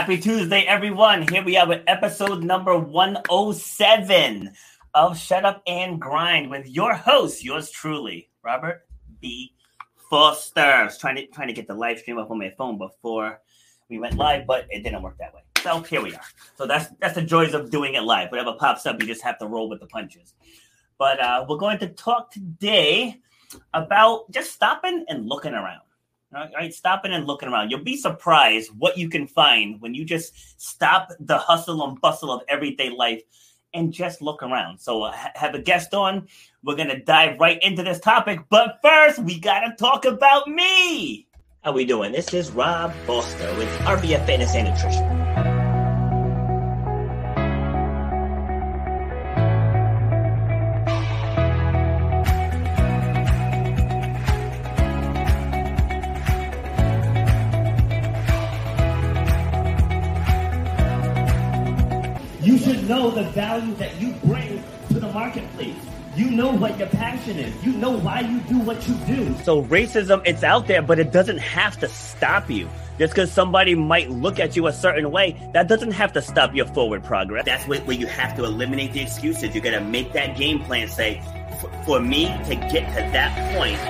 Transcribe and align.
Happy 0.00 0.16
Tuesday, 0.16 0.62
everyone. 0.62 1.28
Here 1.28 1.44
we 1.44 1.58
are 1.58 1.68
with 1.68 1.82
episode 1.86 2.42
number 2.42 2.74
107 2.74 4.50
of 4.94 5.18
Shut 5.18 5.44
Up 5.44 5.62
and 5.66 6.00
Grind 6.00 6.48
with 6.48 6.66
your 6.66 6.94
host, 6.94 7.44
yours 7.44 7.70
truly, 7.70 8.30
Robert 8.42 8.86
B. 9.20 9.52
Foster. 10.08 10.62
I 10.62 10.84
was 10.84 10.96
trying 10.96 11.16
to 11.16 11.26
trying 11.26 11.48
to 11.48 11.52
get 11.52 11.68
the 11.68 11.74
live 11.74 11.98
stream 11.98 12.16
up 12.16 12.30
on 12.30 12.38
my 12.38 12.50
phone 12.56 12.78
before 12.78 13.42
we 13.90 13.98
went 13.98 14.16
live, 14.16 14.46
but 14.46 14.64
it 14.70 14.82
didn't 14.84 15.02
work 15.02 15.18
that 15.18 15.34
way. 15.34 15.42
So 15.62 15.82
here 15.82 16.00
we 16.00 16.14
are. 16.14 16.24
So 16.56 16.66
that's 16.66 16.88
that's 16.98 17.14
the 17.14 17.22
joys 17.22 17.52
of 17.52 17.70
doing 17.70 17.92
it 17.92 18.02
live. 18.02 18.30
Whatever 18.30 18.54
pops 18.54 18.86
up, 18.86 19.02
you 19.02 19.06
just 19.06 19.22
have 19.22 19.38
to 19.40 19.46
roll 19.46 19.68
with 19.68 19.80
the 19.80 19.86
punches. 19.86 20.32
But 20.96 21.20
uh, 21.20 21.44
we're 21.46 21.58
going 21.58 21.78
to 21.78 21.88
talk 21.88 22.30
today 22.30 23.20
about 23.74 24.30
just 24.30 24.52
stopping 24.52 25.04
and 25.10 25.28
looking 25.28 25.52
around. 25.52 25.82
Right, 26.32 26.72
stopping 26.72 27.12
and 27.12 27.26
looking 27.26 27.48
around. 27.48 27.70
You'll 27.70 27.82
be 27.82 27.96
surprised 27.96 28.70
what 28.78 28.96
you 28.96 29.08
can 29.08 29.26
find 29.26 29.80
when 29.80 29.94
you 29.94 30.04
just 30.04 30.60
stop 30.60 31.10
the 31.18 31.38
hustle 31.38 31.84
and 31.84 32.00
bustle 32.00 32.30
of 32.30 32.42
everyday 32.48 32.88
life 32.90 33.22
and 33.74 33.92
just 33.92 34.22
look 34.22 34.42
around. 34.42 34.78
So, 34.78 35.02
uh, 35.02 35.12
have 35.34 35.54
a 35.54 35.58
guest 35.60 35.92
on. 35.92 36.28
We're 36.62 36.76
going 36.76 36.88
to 36.88 37.02
dive 37.02 37.40
right 37.40 37.60
into 37.62 37.82
this 37.82 37.98
topic. 37.98 38.40
But 38.48 38.78
first, 38.80 39.18
we 39.18 39.40
got 39.40 39.60
to 39.60 39.74
talk 39.76 40.04
about 40.04 40.46
me. 40.46 41.26
How 41.62 41.72
we 41.72 41.84
doing? 41.84 42.12
This 42.12 42.32
is 42.32 42.50
Rob 42.52 42.94
Foster 43.06 43.54
with 43.56 43.68
RBF 43.80 44.24
Fitness 44.24 44.54
and 44.54 44.68
Nutrition. 44.68 45.19
Know 63.00 63.10
the 63.10 63.22
value 63.30 63.74
that 63.76 63.98
you 63.98 64.12
bring 64.24 64.62
to 64.88 65.00
the 65.00 65.10
marketplace. 65.10 65.74
You 66.16 66.30
know 66.30 66.50
what 66.50 66.78
your 66.78 66.88
passion 66.88 67.38
is. 67.38 67.64
You 67.64 67.72
know 67.72 67.96
why 67.96 68.20
you 68.20 68.40
do 68.40 68.58
what 68.58 68.86
you 68.86 68.94
do. 69.06 69.34
So 69.42 69.62
racism, 69.62 70.20
it's 70.26 70.42
out 70.42 70.66
there, 70.66 70.82
but 70.82 70.98
it 70.98 71.10
doesn't 71.10 71.38
have 71.38 71.78
to 71.78 71.88
stop 71.88 72.50
you. 72.50 72.68
Just 72.98 73.14
because 73.14 73.32
somebody 73.32 73.74
might 73.74 74.10
look 74.10 74.38
at 74.38 74.54
you 74.54 74.66
a 74.66 74.72
certain 74.72 75.10
way, 75.10 75.40
that 75.54 75.66
doesn't 75.66 75.92
have 75.92 76.12
to 76.12 76.20
stop 76.20 76.54
your 76.54 76.66
forward 76.66 77.02
progress. 77.02 77.46
That's 77.46 77.66
where, 77.66 77.80
where 77.80 77.96
you 77.96 78.06
have 78.06 78.36
to 78.36 78.44
eliminate 78.44 78.92
the 78.92 79.00
excuses. 79.00 79.54
You 79.54 79.62
got 79.62 79.70
to 79.70 79.80
make 79.80 80.12
that 80.12 80.36
game 80.36 80.58
plan. 80.60 80.88
Say, 80.88 81.22
for 81.86 82.00
me 82.00 82.26
to 82.26 82.54
get 82.54 82.86
to 82.96 83.00
that 83.12 83.56
point, 83.56 83.80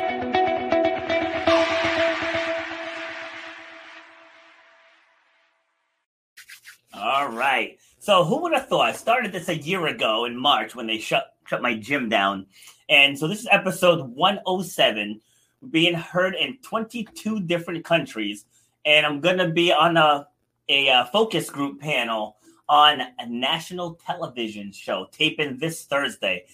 All 6.92 7.30
right. 7.30 7.78
So 8.02 8.24
who 8.24 8.40
would 8.40 8.54
have 8.54 8.66
thought? 8.66 8.88
I 8.88 8.92
started 8.92 9.30
this 9.30 9.50
a 9.50 9.58
year 9.58 9.86
ago 9.86 10.24
in 10.24 10.34
March 10.34 10.74
when 10.74 10.86
they 10.86 10.96
shut 10.96 11.34
shut 11.46 11.60
my 11.60 11.74
gym 11.74 12.08
down, 12.08 12.46
and 12.88 13.16
so 13.16 13.28
this 13.28 13.40
is 13.40 13.48
episode 13.50 14.00
107, 14.16 15.20
being 15.68 15.92
heard 15.92 16.34
in 16.34 16.56
22 16.62 17.40
different 17.40 17.84
countries, 17.84 18.46
and 18.86 19.04
I'm 19.04 19.20
gonna 19.20 19.50
be 19.50 19.70
on 19.70 19.98
a 19.98 20.26
a, 20.70 20.88
uh, 20.88 21.04
focus 21.06 21.50
group 21.50 21.78
panel 21.78 22.38
on 22.70 23.02
a 23.18 23.28
national 23.28 23.96
television 23.96 24.72
show 24.72 25.06
taping 25.12 25.58
this 25.58 25.84
Thursday. 25.84 26.46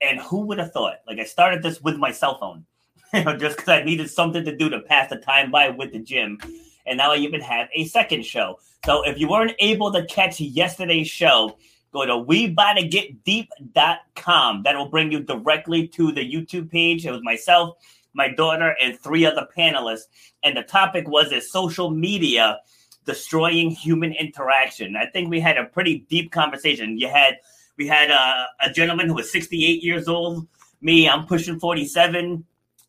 And 0.00 0.18
who 0.20 0.46
would 0.46 0.58
have 0.58 0.72
thought? 0.72 1.00
Like 1.06 1.18
I 1.18 1.24
started 1.24 1.62
this 1.62 1.82
with 1.82 1.98
my 1.98 2.12
cell 2.12 2.38
phone, 2.38 2.64
you 3.12 3.24
know, 3.24 3.36
just 3.36 3.56
because 3.56 3.68
I 3.68 3.84
needed 3.84 4.08
something 4.08 4.42
to 4.42 4.56
do 4.56 4.70
to 4.70 4.80
pass 4.80 5.10
the 5.10 5.16
time 5.16 5.50
by 5.50 5.68
with 5.68 5.92
the 5.92 5.98
gym 5.98 6.38
and 6.86 6.98
now 6.98 7.12
I 7.12 7.16
even 7.16 7.40
have 7.40 7.68
a 7.74 7.86
second 7.86 8.24
show. 8.24 8.60
So 8.84 9.02
if 9.02 9.18
you 9.18 9.28
weren't 9.28 9.54
able 9.58 9.90
to 9.92 10.04
catch 10.06 10.40
yesterday's 10.40 11.08
show, 11.08 11.56
go 11.92 12.04
to 12.04 12.12
WeBottaGetDeep.com. 12.12 14.62
That 14.62 14.76
will 14.76 14.88
bring 14.88 15.10
you 15.12 15.20
directly 15.20 15.88
to 15.88 16.12
the 16.12 16.20
YouTube 16.20 16.70
page. 16.70 17.06
It 17.06 17.10
was 17.10 17.22
myself, 17.22 17.78
my 18.12 18.28
daughter, 18.28 18.76
and 18.80 19.00
three 19.00 19.24
other 19.24 19.48
panelists. 19.56 20.02
And 20.42 20.54
the 20.56 20.62
topic 20.62 21.08
was 21.08 21.32
is 21.32 21.50
social 21.50 21.90
media 21.90 22.60
destroying 23.06 23.70
human 23.70 24.12
interaction. 24.12 24.96
I 24.96 25.06
think 25.06 25.30
we 25.30 25.40
had 25.40 25.56
a 25.56 25.64
pretty 25.64 26.00
deep 26.10 26.32
conversation. 26.32 26.98
You 26.98 27.08
had 27.08 27.38
we 27.76 27.86
had 27.86 28.10
a, 28.10 28.46
a 28.60 28.70
gentleman 28.70 29.08
who 29.08 29.14
was 29.14 29.32
68 29.32 29.82
years 29.82 30.08
old. 30.08 30.46
Me, 30.80 31.08
I'm 31.08 31.26
pushing 31.26 31.58
47 31.58 32.44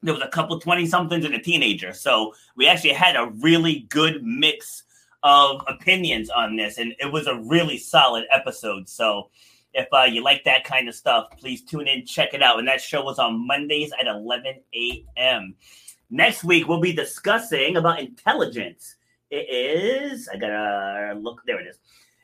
there 0.06 0.14
was 0.14 0.24
a 0.24 0.28
couple 0.28 0.60
20 0.60 0.86
somethings 0.86 1.26
and 1.26 1.36
a 1.36 1.40
teenager. 1.40 1.94
So 1.94 2.34
we 2.56 2.68
actually 2.68 2.94
had 2.94 3.16
a 3.16 3.32
really 3.42 3.86
good 3.90 4.24
mix 4.24 4.84
of 5.24 5.62
opinions 5.68 6.30
on 6.30 6.56
this, 6.56 6.78
and 6.78 6.94
it 7.00 7.12
was 7.12 7.28
a 7.28 7.36
really 7.36 7.78
solid 7.78 8.26
episode. 8.32 8.88
So 8.88 9.30
if 9.74 9.88
uh, 9.92 10.04
you 10.04 10.24
like 10.24 10.44
that 10.46 10.64
kind 10.64 10.88
of 10.88 10.96
stuff, 10.96 11.28
please 11.38 11.64
tune 11.64 11.88
in, 11.88 12.06
check 12.06 12.34
it 12.34 12.44
out. 12.44 12.60
And 12.60 12.68
that 12.68 12.82
show 12.82 13.04
was 13.04 13.20
on 13.20 13.46
Mondays 13.46 13.92
at 14.00 14.08
11 14.08 14.62
a.m. 14.74 15.56
Next 16.12 16.44
week, 16.44 16.68
we'll 16.68 16.80
be 16.80 16.94
discussing 16.94 17.76
about 17.76 18.00
intelligence. 18.00 18.96
It 19.32 19.50
is, 19.50 20.30
I 20.30 20.38
gotta 20.38 21.20
look, 21.20 21.42
there 21.48 21.60
it 21.60 21.68
is. 21.68 21.80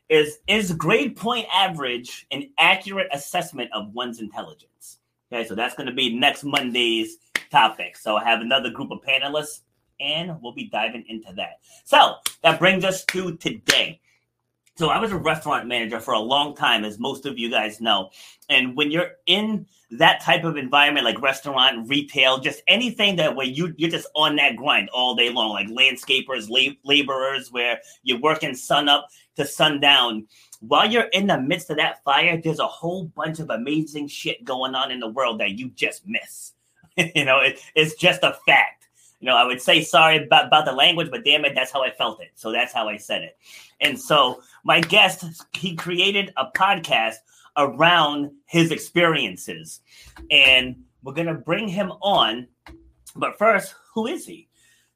Is 0.07 0.39
is 0.47 0.73
grade 0.73 1.15
point 1.15 1.47
average 1.53 2.27
an 2.31 2.51
accurate 2.59 3.07
assessment 3.11 3.71
of 3.73 3.93
one's 3.93 4.19
intelligence? 4.19 4.99
Okay, 5.31 5.47
so 5.47 5.55
that's 5.55 5.73
going 5.75 5.87
to 5.87 5.93
be 5.93 6.13
next 6.13 6.43
Monday's 6.43 7.17
topic. 7.51 7.97
So 7.97 8.17
I 8.17 8.23
have 8.23 8.41
another 8.41 8.69
group 8.69 8.91
of 8.91 8.99
panelists, 9.01 9.61
and 9.99 10.41
we'll 10.41 10.53
be 10.53 10.69
diving 10.69 11.05
into 11.07 11.33
that. 11.33 11.59
So 11.85 12.15
that 12.43 12.59
brings 12.59 12.83
us 12.83 13.05
to 13.05 13.35
today. 13.37 13.99
So 14.77 14.89
I 14.89 14.99
was 14.99 15.11
a 15.11 15.17
restaurant 15.17 15.67
manager 15.67 15.99
for 15.99 16.13
a 16.13 16.19
long 16.19 16.55
time, 16.55 16.85
as 16.85 16.97
most 16.97 17.25
of 17.25 17.37
you 17.37 17.51
guys 17.51 17.81
know. 17.81 18.09
And 18.49 18.75
when 18.75 18.89
you're 18.89 19.11
in 19.27 19.67
that 19.91 20.21
type 20.21 20.45
of 20.45 20.55
environment, 20.55 21.05
like 21.05 21.21
restaurant, 21.21 21.87
retail, 21.89 22.39
just 22.39 22.63
anything 22.67 23.17
that 23.17 23.35
where 23.35 23.45
you 23.45 23.73
you're 23.77 23.91
just 23.91 24.07
on 24.15 24.37
that 24.37 24.55
grind 24.55 24.89
all 24.89 25.13
day 25.13 25.29
long, 25.29 25.49
like 25.49 25.67
landscapers, 25.67 26.49
lab- 26.49 26.77
laborers, 26.83 27.51
where 27.51 27.79
you're 28.03 28.21
working 28.21 28.55
sun 28.55 28.87
up 28.87 29.09
to 29.35 29.45
sundown 29.45 30.25
while 30.61 30.89
you're 30.89 31.09
in 31.11 31.27
the 31.27 31.41
midst 31.41 31.69
of 31.71 31.77
that 31.77 32.03
fire, 32.03 32.39
there's 32.41 32.59
a 32.59 32.67
whole 32.67 33.05
bunch 33.05 33.39
of 33.39 33.49
amazing 33.49 34.07
shit 34.07 34.43
going 34.43 34.75
on 34.75 34.91
in 34.91 34.99
the 34.99 35.09
world 35.09 35.39
that 35.39 35.57
you 35.57 35.69
just 35.69 36.03
miss. 36.05 36.53
you 37.15 37.25
know, 37.25 37.39
it, 37.39 37.59
it's 37.75 37.95
just 37.95 38.23
a 38.23 38.37
fact. 38.45 38.87
You 39.19 39.27
know, 39.27 39.35
I 39.35 39.45
would 39.45 39.61
say 39.61 39.83
sorry 39.83 40.25
about, 40.25 40.47
about 40.47 40.65
the 40.65 40.71
language, 40.71 41.09
but 41.11 41.23
damn 41.23 41.45
it, 41.45 41.53
that's 41.53 41.71
how 41.71 41.83
I 41.83 41.91
felt 41.91 42.21
it. 42.21 42.31
So 42.35 42.51
that's 42.51 42.73
how 42.73 42.89
I 42.89 42.97
said 42.97 43.21
it. 43.21 43.37
And 43.79 43.99
so 43.99 44.41
my 44.63 44.81
guest, 44.81 45.25
he 45.53 45.75
created 45.75 46.33
a 46.37 46.45
podcast 46.55 47.15
around 47.55 48.31
his 48.45 48.71
experiences. 48.71 49.81
And 50.31 50.83
we're 51.03 51.13
going 51.13 51.27
to 51.27 51.35
bring 51.35 51.67
him 51.67 51.91
on. 52.01 52.47
But 53.15 53.37
first, 53.37 53.75
who 53.93 54.07
is 54.07 54.25
he? 54.25 54.47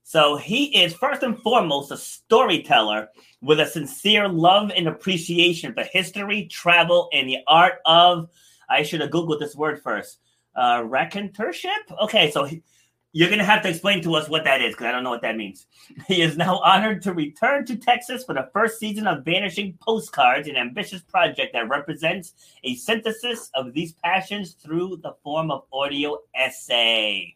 So 0.03 0.37
he 0.37 0.83
is 0.83 0.93
first 0.93 1.23
and 1.23 1.37
foremost 1.39 1.91
a 1.91 1.97
storyteller 1.97 3.09
with 3.41 3.59
a 3.59 3.65
sincere 3.65 4.27
love 4.27 4.71
and 4.75 4.87
appreciation 4.87 5.73
for 5.73 5.83
history, 5.83 6.45
travel, 6.45 7.09
and 7.11 7.27
the 7.27 7.39
art 7.47 7.75
of. 7.85 8.29
I 8.69 8.83
should 8.83 9.01
have 9.01 9.09
googled 9.09 9.39
this 9.39 9.55
word 9.55 9.81
first. 9.81 10.19
Uh, 10.55 10.81
raconteurship. 10.83 12.03
Okay, 12.03 12.31
so 12.31 12.45
he, 12.45 12.63
you're 13.11 13.29
gonna 13.29 13.45
have 13.45 13.61
to 13.63 13.69
explain 13.69 14.01
to 14.03 14.15
us 14.15 14.27
what 14.27 14.43
that 14.43 14.61
is 14.61 14.73
because 14.73 14.87
I 14.87 14.91
don't 14.91 15.03
know 15.03 15.09
what 15.09 15.21
that 15.21 15.37
means. 15.37 15.67
He 16.07 16.21
is 16.21 16.35
now 16.35 16.59
honored 16.59 17.01
to 17.03 17.13
return 17.13 17.65
to 17.65 17.75
Texas 17.75 18.23
for 18.23 18.33
the 18.33 18.49
first 18.51 18.77
season 18.77 19.07
of 19.07 19.23
Vanishing 19.23 19.77
Postcards, 19.81 20.47
an 20.47 20.57
ambitious 20.57 21.01
project 21.01 21.53
that 21.53 21.69
represents 21.69 22.33
a 22.63 22.75
synthesis 22.75 23.49
of 23.53 23.73
these 23.73 23.93
passions 24.03 24.53
through 24.53 24.97
the 25.03 25.15
form 25.23 25.49
of 25.49 25.63
audio 25.71 26.19
essay. 26.35 27.35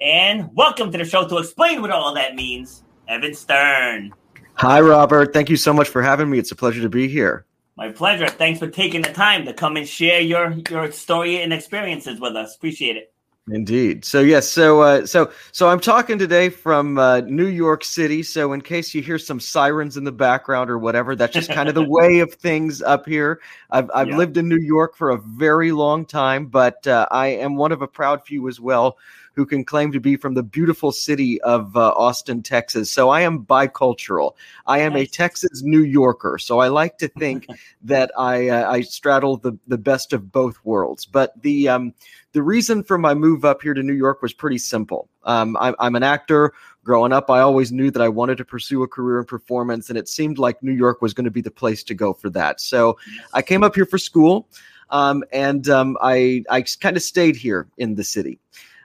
And 0.00 0.48
welcome 0.54 0.90
to 0.90 0.98
the 0.98 1.04
show 1.04 1.28
to 1.28 1.38
explain 1.38 1.80
what 1.80 1.90
all 1.90 2.12
that 2.14 2.34
means, 2.34 2.82
Evan 3.06 3.34
Stern. 3.34 4.12
Hi, 4.54 4.80
Robert. 4.80 5.32
Thank 5.32 5.48
you 5.48 5.56
so 5.56 5.72
much 5.72 5.88
for 5.88 6.02
having 6.02 6.30
me. 6.30 6.38
It's 6.38 6.50
a 6.50 6.56
pleasure 6.56 6.82
to 6.82 6.88
be 6.88 7.08
here. 7.08 7.46
My 7.76 7.90
pleasure. 7.90 8.28
Thanks 8.28 8.60
for 8.60 8.68
taking 8.68 9.02
the 9.02 9.12
time 9.12 9.44
to 9.46 9.52
come 9.52 9.76
and 9.76 9.86
share 9.86 10.20
your 10.20 10.54
your 10.70 10.92
story 10.92 11.42
and 11.42 11.52
experiences 11.52 12.20
with 12.20 12.36
us. 12.36 12.54
Appreciate 12.54 12.96
it. 12.96 13.12
Indeed. 13.50 14.06
So 14.06 14.20
yes. 14.20 14.48
So 14.48 14.80
uh, 14.80 15.06
so 15.06 15.30
so 15.52 15.68
I'm 15.68 15.80
talking 15.80 16.18
today 16.18 16.48
from 16.48 16.98
uh, 16.98 17.20
New 17.22 17.46
York 17.46 17.84
City. 17.84 18.22
So 18.22 18.52
in 18.52 18.62
case 18.62 18.94
you 18.94 19.02
hear 19.02 19.18
some 19.18 19.38
sirens 19.38 19.96
in 19.96 20.04
the 20.04 20.12
background 20.12 20.70
or 20.70 20.78
whatever, 20.78 21.14
that's 21.14 21.34
just 21.34 21.50
kind 21.50 21.68
of 21.68 21.74
the 21.74 21.84
way 21.88 22.20
of 22.20 22.32
things 22.32 22.80
up 22.80 23.06
here. 23.06 23.40
I've 23.70 23.90
I've 23.94 24.08
yeah. 24.08 24.16
lived 24.16 24.36
in 24.38 24.48
New 24.48 24.60
York 24.60 24.96
for 24.96 25.10
a 25.10 25.18
very 25.18 25.72
long 25.72 26.06
time, 26.06 26.46
but 26.46 26.86
uh, 26.86 27.06
I 27.10 27.26
am 27.28 27.56
one 27.56 27.72
of 27.72 27.82
a 27.82 27.88
proud 27.88 28.24
few 28.24 28.48
as 28.48 28.60
well 28.60 28.96
who 29.34 29.46
can 29.46 29.64
claim 29.64 29.92
to 29.92 30.00
be 30.00 30.16
from 30.16 30.34
the 30.34 30.42
beautiful 30.42 30.92
city 30.92 31.40
of 31.42 31.76
uh, 31.76 31.90
Austin, 31.90 32.42
Texas. 32.42 32.90
So 32.90 33.10
I 33.10 33.20
am 33.22 33.44
bicultural. 33.44 34.32
I 34.66 34.80
am 34.80 34.96
a 34.96 35.06
Texas 35.06 35.62
New 35.62 35.82
Yorker. 35.82 36.38
So 36.38 36.60
I 36.60 36.68
like 36.68 36.98
to 36.98 37.08
think 37.08 37.46
that 37.82 38.10
I 38.18 38.48
uh, 38.48 38.70
I 38.70 38.80
straddle 38.82 39.36
the 39.36 39.58
the 39.66 39.78
best 39.78 40.12
of 40.12 40.32
both 40.32 40.58
worlds. 40.64 41.06
But 41.06 41.40
the 41.42 41.68
um, 41.68 41.94
the 42.32 42.42
reason 42.42 42.82
for 42.82 42.98
my 42.98 43.14
move 43.14 43.44
up 43.44 43.62
here 43.62 43.74
to 43.74 43.82
New 43.82 43.94
York 43.94 44.22
was 44.22 44.32
pretty 44.32 44.58
simple. 44.58 45.08
Um, 45.24 45.56
I, 45.58 45.74
I'm 45.78 45.96
an 45.96 46.02
actor 46.02 46.52
growing 46.84 47.12
up, 47.12 47.30
I 47.30 47.40
always 47.40 47.72
knew 47.72 47.90
that 47.90 48.02
I 48.02 48.08
wanted 48.08 48.38
to 48.38 48.44
pursue 48.44 48.82
a 48.82 48.88
career 48.88 49.18
in 49.18 49.24
performance, 49.24 49.88
and 49.88 49.98
it 49.98 50.08
seemed 50.08 50.38
like 50.38 50.62
New 50.62 50.72
York 50.72 51.02
was 51.02 51.14
going 51.14 51.24
to 51.24 51.30
be 51.30 51.40
the 51.40 51.50
place 51.50 51.82
to 51.84 51.94
go 51.94 52.12
for 52.12 52.30
that. 52.30 52.60
So 52.60 52.98
I 53.32 53.42
came 53.42 53.64
up 53.64 53.74
here 53.74 53.86
for 53.86 53.98
school, 53.98 54.48
um, 54.90 55.24
and 55.32 55.68
um, 55.68 55.96
I 56.00 56.44
I 56.48 56.62
kind 56.80 56.96
of 56.96 57.02
stayed 57.02 57.36
here 57.36 57.66
in 57.78 57.96
the 57.96 58.04
city, 58.04 58.38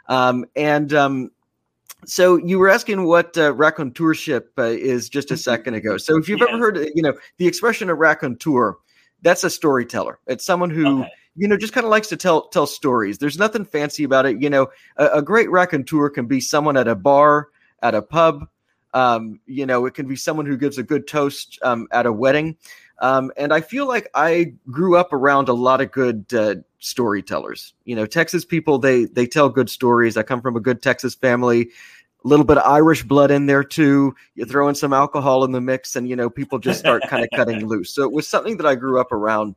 um, 0.09 0.45
and. 0.55 0.93
Um, 0.93 1.31
so 2.05 2.37
you 2.37 2.59
were 2.59 2.69
asking 2.69 3.03
what 3.03 3.37
uh, 3.37 3.53
raconteurship 3.53 4.43
uh, 4.57 4.61
is 4.61 5.09
just 5.09 5.31
a 5.31 5.33
mm-hmm. 5.33 5.39
second 5.39 5.73
ago. 5.73 5.97
So 5.97 6.17
if 6.17 6.29
you've 6.29 6.39
yes. 6.39 6.47
ever 6.49 6.57
heard, 6.57 6.77
you 6.95 7.01
know, 7.01 7.11
the 7.35 7.45
expression 7.45 7.89
a 7.89 7.93
raconteur, 7.93 8.77
that's 9.21 9.43
a 9.43 9.49
storyteller. 9.49 10.17
It's 10.25 10.45
someone 10.45 10.69
who 10.69 11.01
okay 11.01 11.09
you 11.39 11.47
know, 11.47 11.55
just 11.55 11.71
kind 11.71 11.85
of 11.85 11.89
likes 11.89 12.09
to 12.09 12.17
tell 12.17 12.49
tell 12.49 12.67
stories. 12.67 13.17
There's 13.17 13.39
nothing 13.39 13.63
fancy 13.63 14.03
about 14.03 14.25
it. 14.25 14.41
You 14.41 14.49
know, 14.49 14.67
a, 14.97 15.07
a, 15.15 15.21
great 15.21 15.49
raconteur 15.49 16.09
can 16.09 16.25
be 16.25 16.41
someone 16.41 16.75
at 16.75 16.87
a 16.87 16.95
bar 16.95 17.47
at 17.81 17.95
a 17.95 18.01
pub. 18.01 18.47
Um, 18.93 19.39
you 19.45 19.65
know, 19.65 19.85
it 19.85 19.93
can 19.93 20.05
be 20.05 20.17
someone 20.17 20.45
who 20.45 20.57
gives 20.57 20.77
a 20.77 20.83
good 20.83 21.07
toast 21.07 21.57
um, 21.61 21.87
at 21.91 22.05
a 22.05 22.11
wedding. 22.11 22.57
Um, 23.01 23.31
and 23.37 23.53
I 23.53 23.61
feel 23.61 23.87
like 23.87 24.09
I 24.13 24.53
grew 24.69 24.97
up 24.97 25.13
around 25.13 25.47
a 25.47 25.53
lot 25.53 25.79
of 25.79 25.93
good 25.93 26.25
uh, 26.33 26.55
storytellers. 26.79 27.73
You 27.85 27.95
know, 27.95 28.05
Texas 28.05 28.45
people 28.45 28.79
they 28.79 29.05
they 29.05 29.27
tell 29.27 29.49
good 29.49 29.69
stories. 29.69 30.17
I 30.17 30.23
come 30.23 30.41
from 30.41 30.55
a 30.55 30.61
good 30.61 30.81
Texas 30.81 31.15
family. 31.15 31.69
A 32.25 32.27
little 32.27 32.45
bit 32.45 32.57
of 32.57 32.69
Irish 32.69 33.03
blood 33.03 33.31
in 33.31 33.45
there 33.45 33.63
too. 33.63 34.13
You 34.35 34.43
throw 34.45 34.67
in 34.67 34.75
some 34.75 34.91
alcohol 34.91 35.45
in 35.45 35.51
the 35.51 35.61
mix, 35.61 35.95
and 35.95 36.09
you 36.09 36.15
know 36.15 36.29
people 36.29 36.59
just 36.59 36.79
start 36.79 37.03
kind 37.07 37.23
of 37.23 37.29
cutting 37.35 37.67
loose. 37.67 37.93
So 37.93 38.03
it 38.03 38.11
was 38.11 38.27
something 38.27 38.57
that 38.57 38.65
I 38.65 38.75
grew 38.75 38.99
up 38.99 39.11
around. 39.11 39.55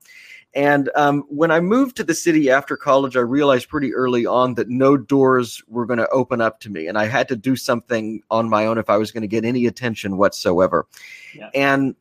And 0.54 0.90
um, 0.96 1.24
when 1.28 1.50
I 1.50 1.60
moved 1.60 1.96
to 1.96 2.04
the 2.04 2.14
city 2.14 2.50
after 2.50 2.76
college, 2.76 3.16
I 3.16 3.20
realized 3.20 3.70
pretty 3.70 3.94
early 3.94 4.26
on 4.26 4.54
that 4.56 4.68
no 4.68 4.98
doors 4.98 5.62
were 5.66 5.86
going 5.86 5.98
to 5.98 6.08
open 6.10 6.42
up 6.42 6.60
to 6.60 6.70
me, 6.70 6.86
and 6.88 6.98
I 6.98 7.06
had 7.06 7.26
to 7.28 7.36
do 7.36 7.56
something 7.56 8.22
on 8.30 8.50
my 8.50 8.66
own 8.66 8.78
if 8.78 8.90
I 8.90 8.98
was 8.98 9.10
going 9.10 9.22
to 9.22 9.28
get 9.28 9.44
any 9.44 9.66
attention 9.66 10.18
whatsoever. 10.18 10.86
Yeah. 11.34 11.48
And 11.54 11.96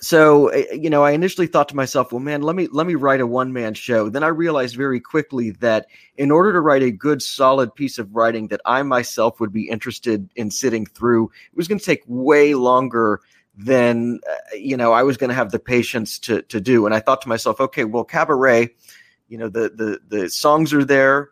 so 0.00 0.48
eh, 0.48 0.64
you 0.72 0.90
know 0.90 1.04
i 1.04 1.12
initially 1.12 1.46
thought 1.46 1.68
to 1.68 1.76
myself 1.76 2.12
well 2.12 2.20
man 2.20 2.42
let 2.42 2.56
me 2.56 2.66
let 2.72 2.86
me 2.86 2.94
write 2.94 3.20
a 3.20 3.26
one 3.26 3.52
man 3.52 3.74
show 3.74 4.08
then 4.08 4.24
i 4.24 4.28
realized 4.28 4.76
very 4.76 5.00
quickly 5.00 5.50
that 5.50 5.86
in 6.16 6.30
order 6.30 6.52
to 6.52 6.60
write 6.60 6.82
a 6.82 6.90
good 6.90 7.22
solid 7.22 7.74
piece 7.74 7.98
of 7.98 8.14
writing 8.14 8.48
that 8.48 8.60
i 8.66 8.82
myself 8.82 9.38
would 9.38 9.52
be 9.52 9.68
interested 9.68 10.28
in 10.34 10.50
sitting 10.50 10.84
through 10.84 11.26
it 11.26 11.56
was 11.56 11.68
going 11.68 11.78
to 11.78 11.84
take 11.84 12.02
way 12.06 12.54
longer 12.54 13.20
than 13.56 14.20
uh, 14.28 14.56
you 14.56 14.76
know 14.76 14.92
I 14.92 15.02
was 15.02 15.16
going 15.16 15.28
to 15.28 15.34
have 15.34 15.50
the 15.50 15.58
patience 15.58 16.18
to 16.20 16.42
to 16.42 16.60
do. 16.60 16.86
And 16.86 16.94
I 16.94 17.00
thought 17.00 17.22
to 17.22 17.28
myself, 17.28 17.60
okay, 17.60 17.84
well, 17.84 18.04
cabaret, 18.04 18.70
you 19.28 19.38
know, 19.38 19.48
the 19.48 19.70
the 19.70 20.00
the 20.08 20.30
songs 20.30 20.72
are 20.72 20.84
there, 20.84 21.30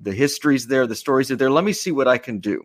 the 0.00 0.12
history's 0.12 0.66
there, 0.66 0.86
the 0.86 0.94
stories 0.94 1.30
are 1.30 1.36
there. 1.36 1.50
Let 1.50 1.64
me 1.64 1.72
see 1.72 1.92
what 1.92 2.08
I 2.08 2.18
can 2.18 2.38
do. 2.38 2.64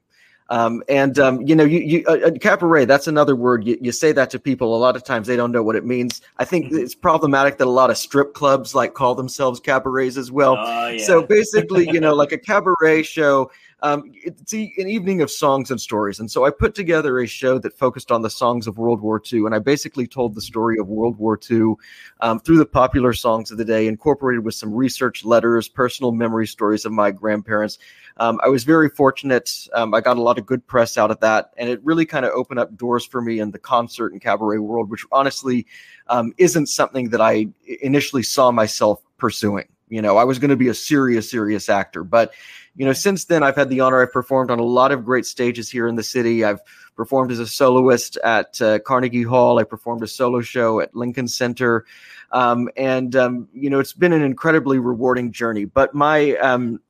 Um, 0.49 0.83
and 0.87 1.17
um, 1.17 1.41
you 1.41 1.55
know, 1.55 1.63
you, 1.63 1.79
you 1.79 2.03
uh, 2.07 2.27
uh 2.27 2.31
cabaret. 2.39 2.85
That's 2.85 3.07
another 3.07 3.35
word. 3.35 3.65
You, 3.65 3.77
you 3.81 3.91
say 3.91 4.11
that 4.11 4.29
to 4.31 4.39
people 4.39 4.75
a 4.75 4.77
lot 4.77 4.95
of 4.95 5.03
times. 5.03 5.27
They 5.27 5.35
don't 5.35 5.51
know 5.51 5.63
what 5.63 5.75
it 5.75 5.85
means. 5.85 6.21
I 6.37 6.45
think 6.45 6.67
mm-hmm. 6.67 6.77
it's 6.77 6.95
problematic 6.95 7.57
that 7.57 7.67
a 7.67 7.69
lot 7.69 7.89
of 7.89 7.97
strip 7.97 8.33
clubs 8.33 8.75
like 8.75 8.93
call 8.93 9.15
themselves 9.15 9.59
cabarets 9.59 10.17
as 10.17 10.31
well. 10.31 10.57
Oh, 10.59 10.87
yeah. 10.89 11.03
So 11.03 11.23
basically, 11.23 11.89
you 11.89 11.99
know, 11.99 12.13
like 12.23 12.31
a 12.31 12.37
cabaret 12.37 13.03
show 13.03 13.49
um, 13.85 14.11
it's 14.15 14.51
an 14.53 14.87
evening 14.87 15.21
of 15.21 15.29
songs 15.29 15.69
and 15.69 15.79
stories. 15.79 16.19
And 16.19 16.31
so 16.31 16.43
I 16.43 16.49
put 16.49 16.73
together 16.73 17.19
a 17.19 17.27
show 17.27 17.59
that 17.59 17.77
focused 17.77 18.11
on 18.11 18.23
the 18.23 18.31
songs 18.31 18.65
of 18.65 18.79
World 18.79 18.99
War 18.99 19.21
II. 19.31 19.45
And 19.45 19.53
I 19.53 19.59
basically 19.59 20.07
told 20.07 20.33
the 20.33 20.41
story 20.41 20.79
of 20.79 20.87
World 20.87 21.19
War 21.19 21.39
II 21.49 21.75
um, 22.21 22.39
through 22.39 22.57
the 22.57 22.65
popular 22.65 23.13
songs 23.13 23.51
of 23.51 23.59
the 23.59 23.65
day, 23.65 23.85
incorporated 23.85 24.43
with 24.43 24.55
some 24.55 24.73
research 24.73 25.23
letters, 25.23 25.67
personal 25.67 26.11
memory 26.11 26.47
stories 26.47 26.85
of 26.85 26.93
my 26.93 27.11
grandparents. 27.11 27.77
Um, 28.17 28.39
I 28.43 28.47
was 28.47 28.63
very 28.63 28.89
fortunate. 28.89 29.67
Um, 29.73 29.93
I 29.93 30.01
got 30.01 30.17
a 30.17 30.21
lot 30.21 30.37
of 30.37 30.45
good 30.45 30.65
press 30.65 30.97
out 30.97 31.11
of 31.11 31.19
that. 31.19 31.51
And 31.57 31.69
it 31.69 31.83
really 31.83 32.05
kind 32.05 32.25
of 32.25 32.31
opened 32.31 32.59
up 32.59 32.75
doors 32.77 33.05
for 33.05 33.21
me 33.21 33.39
in 33.39 33.51
the 33.51 33.59
concert 33.59 34.13
and 34.13 34.21
cabaret 34.21 34.59
world, 34.59 34.89
which 34.89 35.05
honestly 35.11 35.65
um, 36.07 36.33
isn't 36.37 36.67
something 36.67 37.09
that 37.09 37.21
I 37.21 37.47
initially 37.81 38.23
saw 38.23 38.51
myself 38.51 39.01
pursuing. 39.17 39.67
You 39.89 40.01
know, 40.01 40.17
I 40.17 40.23
was 40.23 40.39
going 40.39 40.49
to 40.49 40.55
be 40.55 40.69
a 40.69 40.73
serious, 40.73 41.29
serious 41.29 41.69
actor, 41.69 42.03
but 42.03 42.33
you 42.75 42.85
know, 42.85 42.93
since 42.93 43.25
then, 43.25 43.41
I've 43.41 43.55
had 43.55 43.69
the 43.69 43.79
honor. 43.79 44.01
I've 44.01 44.11
performed 44.11 44.51
on 44.51 44.59
a 44.59 44.63
lot 44.63 44.91
of 44.91 45.05
great 45.05 45.25
stages 45.25 45.69
here 45.69 45.87
in 45.87 45.95
the 45.95 46.03
city. 46.03 46.43
I've 46.43 46.59
performed 46.95 47.31
as 47.31 47.39
a 47.39 47.47
soloist 47.47 48.17
at 48.17 48.61
uh, 48.61 48.79
Carnegie 48.79 49.23
Hall. 49.23 49.59
I 49.59 49.63
performed 49.63 50.03
a 50.03 50.07
solo 50.07 50.41
show 50.41 50.81
at 50.81 50.93
Lincoln 50.93 51.29
Center, 51.29 51.85
um, 52.31 52.69
and 52.75 53.15
um, 53.15 53.47
you 53.53 53.69
know, 53.69 53.79
it's 53.79 53.93
been 53.93 54.11
an 54.11 54.21
incredibly 54.21 54.77
rewarding 54.77 55.31
journey. 55.31 55.63
But 55.63 55.95
my 55.95 56.35
um, 56.37 56.81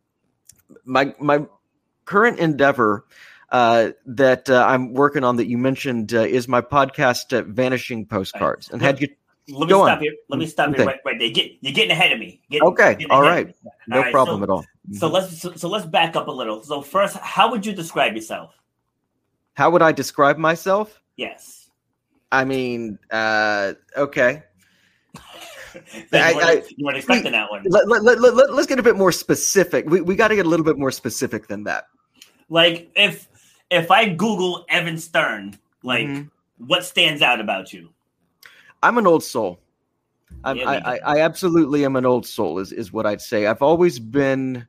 my 0.85 1.13
my 1.19 1.45
current 2.05 2.39
endeavor 2.39 3.05
uh, 3.51 3.91
that 4.05 4.49
uh, 4.49 4.65
I'm 4.67 4.93
working 4.93 5.23
on 5.23 5.35
that 5.37 5.47
you 5.47 5.57
mentioned 5.57 6.13
uh, 6.13 6.21
is 6.21 6.47
my 6.47 6.61
podcast, 6.61 7.37
uh, 7.37 7.43
Vanishing 7.47 8.05
Postcards. 8.05 8.69
And 8.69 8.81
had 8.81 8.99
you 8.99 9.07
let 9.47 9.59
me 9.59 9.67
Go 9.67 9.85
stop 9.85 9.97
on. 9.97 10.03
here. 10.03 10.13
Let 10.29 10.39
me 10.39 10.47
stop 10.47 10.69
okay. 10.69 10.77
here 10.77 10.85
right, 10.87 10.99
right 11.05 11.19
there. 11.19 11.29
Get, 11.29 11.51
you're 11.61 11.73
getting 11.73 11.91
ahead 11.91 12.11
of 12.11 12.19
me. 12.19 12.41
Getting, 12.49 12.67
okay. 12.67 13.05
All 13.11 13.21
right. 13.21 13.55
No 13.87 13.97
all 13.97 14.03
right. 14.03 14.11
problem 14.11 14.39
so, 14.39 14.43
at 14.43 14.49
all. 14.49 14.65
So 14.93 15.07
let's 15.07 15.39
so, 15.39 15.53
so, 15.53 15.69
let's 15.69 15.85
back 15.85 16.15
up 16.15 16.27
a 16.27 16.31
little. 16.31 16.63
So 16.63 16.81
first, 16.81 17.17
how 17.17 17.51
would 17.51 17.65
you 17.65 17.73
describe 17.73 18.15
yourself? 18.15 18.55
How 19.53 19.69
would 19.69 19.81
I 19.83 19.91
describe 19.91 20.37
myself? 20.37 20.99
Yes. 21.15 21.69
I 22.31 22.43
mean, 22.43 22.97
uh, 23.11 23.73
okay. 23.95 24.43
I, 26.13 26.33
I, 26.33 26.63
you 26.75 26.85
weren't 26.85 26.97
expecting 26.97 27.25
we, 27.25 27.31
that 27.31 27.49
one. 27.49 27.63
Let, 27.67 27.87
let, 27.87 28.03
let, 28.03 28.19
let, 28.19 28.53
let's 28.53 28.67
get 28.67 28.79
a 28.79 28.83
bit 28.83 28.95
more 28.95 29.11
specific. 29.11 29.89
We, 29.89 30.01
we 30.01 30.15
got 30.15 30.29
to 30.29 30.35
get 30.35 30.45
a 30.45 30.49
little 30.49 30.65
bit 30.65 30.77
more 30.77 30.91
specific 30.91 31.47
than 31.47 31.63
that. 31.65 31.85
Like 32.49 32.91
if 32.95 33.27
if 33.69 33.91
I 33.91 34.09
Google 34.09 34.65
Evan 34.69 34.97
Stern, 34.97 35.57
like 35.83 36.07
mm-hmm. 36.07 36.65
what 36.65 36.85
stands 36.85 37.21
out 37.21 37.39
about 37.39 37.73
you? 37.73 37.89
I'm 38.83 38.97
an 38.97 39.07
old 39.07 39.23
soul. 39.23 39.59
Yeah, 40.45 40.69
I, 40.69 40.75
I, 40.75 40.99
I 41.15 41.19
absolutely 41.21 41.85
am 41.85 41.95
an 41.95 42.05
old 42.05 42.25
soul. 42.25 42.59
Is 42.59 42.71
is 42.71 42.93
what 42.93 43.05
I'd 43.05 43.21
say. 43.21 43.47
I've 43.47 43.61
always 43.61 43.99
been 43.99 44.67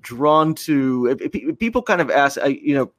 drawn 0.00 0.54
to. 0.54 1.14
People 1.58 1.82
kind 1.82 2.00
of 2.00 2.10
ask, 2.10 2.38
I, 2.38 2.46
you 2.46 2.74
know, 2.74 2.92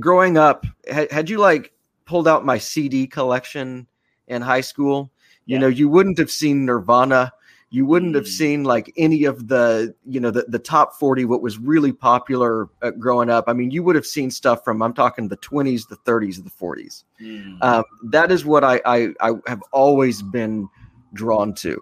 growing 0.00 0.38
up, 0.38 0.64
had, 0.90 1.10
had 1.10 1.30
you 1.30 1.38
like 1.38 1.72
pulled 2.06 2.28
out 2.28 2.44
my 2.44 2.58
CD 2.58 3.06
collection 3.06 3.86
in 4.28 4.42
high 4.42 4.60
school, 4.60 5.10
you 5.46 5.54
yeah. 5.54 5.58
know, 5.58 5.66
you 5.66 5.88
wouldn't 5.88 6.18
have 6.18 6.30
seen 6.30 6.64
Nirvana. 6.66 7.32
You 7.70 7.86
wouldn't 7.86 8.14
have 8.14 8.24
mm. 8.24 8.28
seen 8.28 8.64
like 8.64 8.92
any 8.96 9.24
of 9.24 9.48
the, 9.48 9.94
you 10.06 10.20
know, 10.20 10.30
the, 10.30 10.44
the 10.46 10.60
top 10.60 10.94
40, 10.94 11.24
what 11.24 11.42
was 11.42 11.58
really 11.58 11.92
popular 11.92 12.68
uh, 12.82 12.90
growing 12.92 13.30
up. 13.30 13.44
I 13.48 13.52
mean, 13.52 13.72
you 13.72 13.82
would 13.82 13.96
have 13.96 14.06
seen 14.06 14.30
stuff 14.30 14.62
from, 14.64 14.80
I'm 14.80 14.94
talking 14.94 15.28
the 15.28 15.36
20s, 15.36 15.88
the 15.88 15.96
30s, 15.96 16.44
the 16.44 16.50
40s. 16.50 17.02
Mm. 17.20 17.62
Um, 17.62 17.84
that 18.04 18.30
is 18.30 18.44
what 18.44 18.62
I, 18.62 18.80
I, 18.84 19.08
I 19.20 19.32
have 19.46 19.62
always 19.72 20.22
been 20.22 20.68
drawn 21.14 21.54
to. 21.54 21.80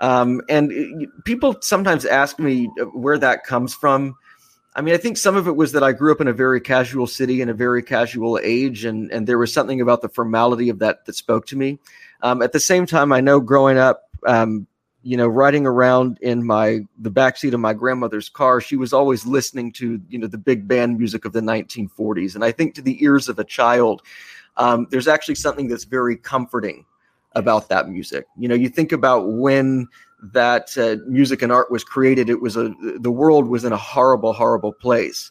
Um, 0.00 0.42
and 0.48 0.72
it, 0.72 1.08
people 1.24 1.56
sometimes 1.60 2.04
ask 2.04 2.38
me 2.38 2.70
uh, 2.80 2.84
where 2.86 3.18
that 3.18 3.44
comes 3.44 3.74
from. 3.74 4.16
I 4.74 4.80
mean, 4.80 4.94
I 4.94 4.98
think 4.98 5.16
some 5.16 5.36
of 5.36 5.48
it 5.48 5.56
was 5.56 5.72
that 5.72 5.82
I 5.82 5.92
grew 5.92 6.12
up 6.12 6.20
in 6.20 6.28
a 6.28 6.32
very 6.32 6.60
casual 6.60 7.06
city 7.06 7.40
in 7.40 7.48
a 7.48 7.54
very 7.54 7.82
casual 7.82 8.38
age, 8.40 8.84
and 8.84 9.10
and 9.10 9.26
there 9.26 9.38
was 9.38 9.52
something 9.52 9.80
about 9.80 10.02
the 10.02 10.08
formality 10.08 10.68
of 10.68 10.78
that 10.78 11.04
that 11.06 11.16
spoke 11.16 11.46
to 11.46 11.56
me. 11.56 11.80
Um, 12.22 12.42
at 12.42 12.52
the 12.52 12.60
same 12.60 12.86
time, 12.86 13.12
I 13.12 13.20
know 13.20 13.40
growing 13.40 13.78
up, 13.78 14.02
um, 14.26 14.66
you 15.02 15.16
know, 15.16 15.28
riding 15.28 15.66
around 15.66 16.18
in 16.20 16.44
my 16.44 16.80
the 16.98 17.10
backseat 17.10 17.54
of 17.54 17.60
my 17.60 17.72
grandmother's 17.72 18.28
car, 18.28 18.60
she 18.60 18.76
was 18.76 18.92
always 18.92 19.24
listening 19.24 19.72
to 19.74 20.00
you 20.08 20.18
know 20.18 20.26
the 20.26 20.38
big 20.38 20.66
band 20.66 20.98
music 20.98 21.24
of 21.24 21.32
the 21.32 21.40
1940s, 21.40 22.34
and 22.34 22.44
I 22.44 22.52
think 22.52 22.74
to 22.74 22.82
the 22.82 23.02
ears 23.02 23.28
of 23.28 23.38
a 23.38 23.44
child, 23.44 24.02
um, 24.56 24.86
there's 24.90 25.08
actually 25.08 25.36
something 25.36 25.68
that's 25.68 25.84
very 25.84 26.16
comforting 26.16 26.84
about 27.32 27.68
that 27.68 27.88
music. 27.88 28.26
You 28.36 28.48
know, 28.48 28.54
you 28.54 28.68
think 28.68 28.90
about 28.90 29.28
when 29.28 29.86
that 30.32 30.76
uh, 30.76 30.96
music 31.08 31.42
and 31.42 31.52
art 31.52 31.70
was 31.70 31.84
created, 31.84 32.28
it 32.28 32.40
was 32.40 32.56
a 32.56 32.74
the 32.98 33.10
world 33.10 33.46
was 33.46 33.64
in 33.64 33.72
a 33.72 33.76
horrible, 33.76 34.32
horrible 34.32 34.72
place, 34.72 35.30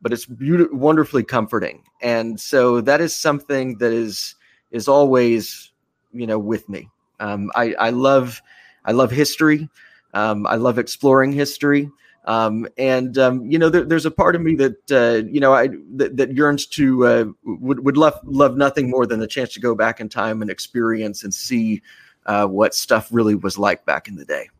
but 0.00 0.12
it's 0.12 0.26
beautiful, 0.26 0.78
wonderfully 0.78 1.24
comforting, 1.24 1.82
and 2.00 2.40
so 2.40 2.80
that 2.82 3.00
is 3.00 3.14
something 3.14 3.78
that 3.78 3.92
is 3.92 4.36
is 4.70 4.86
always 4.86 5.67
you 6.12 6.26
know 6.26 6.38
with 6.38 6.68
me. 6.68 6.88
Um, 7.20 7.50
I 7.54 7.74
I 7.74 7.90
love 7.90 8.40
I 8.84 8.92
love 8.92 9.10
history. 9.10 9.68
Um, 10.14 10.46
I 10.46 10.56
love 10.56 10.78
exploring 10.78 11.32
history. 11.32 11.90
Um, 12.24 12.68
and 12.76 13.16
um, 13.16 13.46
you 13.50 13.58
know, 13.58 13.70
there, 13.70 13.84
there's 13.84 14.04
a 14.04 14.10
part 14.10 14.36
of 14.36 14.42
me 14.42 14.54
that 14.56 14.90
uh, 14.92 15.26
you 15.28 15.40
know 15.40 15.54
I 15.54 15.68
that, 15.96 16.16
that 16.16 16.36
yearns 16.36 16.66
to 16.66 17.06
uh, 17.06 17.24
would 17.44 17.84
would 17.84 17.96
love 17.96 18.18
love 18.24 18.56
nothing 18.56 18.90
more 18.90 19.06
than 19.06 19.18
the 19.18 19.26
chance 19.26 19.54
to 19.54 19.60
go 19.60 19.74
back 19.74 20.00
in 20.00 20.08
time 20.08 20.42
and 20.42 20.50
experience 20.50 21.24
and 21.24 21.32
see 21.32 21.80
uh, 22.26 22.46
what 22.46 22.74
stuff 22.74 23.08
really 23.10 23.34
was 23.34 23.58
like 23.58 23.84
back 23.86 24.08
in 24.08 24.16
the 24.16 24.24
day. 24.24 24.50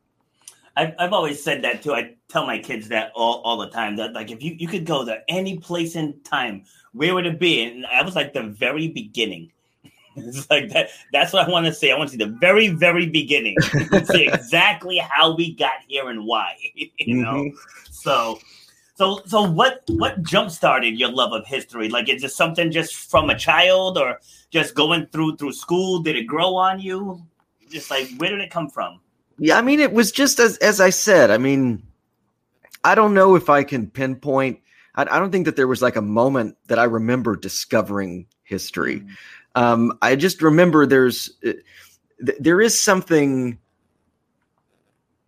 I've, 0.77 0.95
I've 0.99 1.13
always 1.13 1.43
said 1.43 1.63
that 1.63 1.83
too. 1.83 1.93
I 1.93 2.15
tell 2.29 2.47
my 2.47 2.59
kids 2.59 2.89
that 2.89 3.11
all, 3.15 3.43
all 3.43 3.59
the 3.59 3.69
time 3.69 3.97
that 3.97 4.13
like 4.13 4.31
if 4.31 4.43
you, 4.43 4.55
you 4.59 4.69
could 4.69 4.87
go 4.87 5.05
to 5.05 5.21
any 5.29 5.59
place 5.59 5.97
in 5.97 6.21
time, 6.21 6.65
where 6.93 7.15
would 7.15 7.27
it 7.27 7.39
be? 7.39 7.65
And 7.65 7.85
I 7.87 8.03
was 8.03 8.15
like 8.15 8.33
the 8.33 8.45
very 8.45 8.89
beginning. 8.89 9.53
It's 10.29 10.51
like 10.51 10.71
that. 10.71 10.91
That's 11.13 11.33
what 11.33 11.47
I 11.47 11.51
want 11.51 11.67
to 11.67 11.73
say. 11.73 11.91
I 11.91 11.97
want 11.97 12.11
to 12.11 12.19
see 12.19 12.25
the 12.25 12.37
very, 12.41 12.69
very 12.69 13.07
beginning. 13.07 13.57
see 14.05 14.29
exactly 14.29 14.99
how 14.99 15.35
we 15.35 15.55
got 15.55 15.73
here 15.87 16.09
and 16.09 16.27
why. 16.27 16.57
You 16.99 17.23
know. 17.23 17.35
Mm-hmm. 17.35 17.57
So, 17.91 18.39
so, 18.97 19.21
so 19.27 19.43
what? 19.43 19.83
What 19.89 20.23
jump 20.23 20.51
started 20.51 20.99
your 20.99 21.11
love 21.11 21.33
of 21.33 21.47
history? 21.47 21.89
Like, 21.89 22.09
is 22.09 22.25
it 22.25 22.33
something 22.33 22.71
just 22.71 22.95
from 22.95 23.31
a 23.31 23.39
child, 23.39 23.97
or 23.97 24.19
just 24.51 24.75
going 24.75 25.07
through 25.07 25.37
through 25.37 25.53
school? 25.53 26.01
Did 26.01 26.17
it 26.17 26.27
grow 26.27 26.57
on 26.57 26.81
you? 26.81 27.23
Just 27.71 27.91
like 27.91 28.09
where 28.19 28.31
did 28.31 28.41
it 28.41 28.51
come 28.51 28.69
from? 28.69 29.01
Yeah, 29.39 29.57
I 29.57 29.63
mean, 29.63 29.81
it 29.81 29.93
was 29.93 30.11
just 30.11 30.39
as 30.41 30.57
as 30.59 30.81
I 30.81 30.91
said. 30.91 31.31
I 31.31 31.39
mean, 31.39 31.83
I 32.85 32.95
don't 32.95 33.15
know 33.15 33.37
if 33.37 33.49
I 33.49 33.63
can 33.63 33.89
pinpoint. 33.89 34.61
I, 34.95 35.03
I 35.03 35.19
don't 35.19 35.31
think 35.31 35.47
that 35.47 35.57
there 35.57 35.69
was 35.69 35.83
like 35.83 35.97
a 35.97 36.03
moment 36.03 36.57
that 36.67 36.79
I 36.79 36.85
remember 36.85 37.37
discovering 37.37 38.27
history. 38.43 39.01
Mm-hmm. 39.01 39.13
Um, 39.59 39.99
I 40.03 40.15
just 40.15 40.41
remember 40.41 40.87
there's 40.87 41.31
uh, 41.45 41.53
there 42.39 42.61
is 42.61 42.81
something 42.81 43.59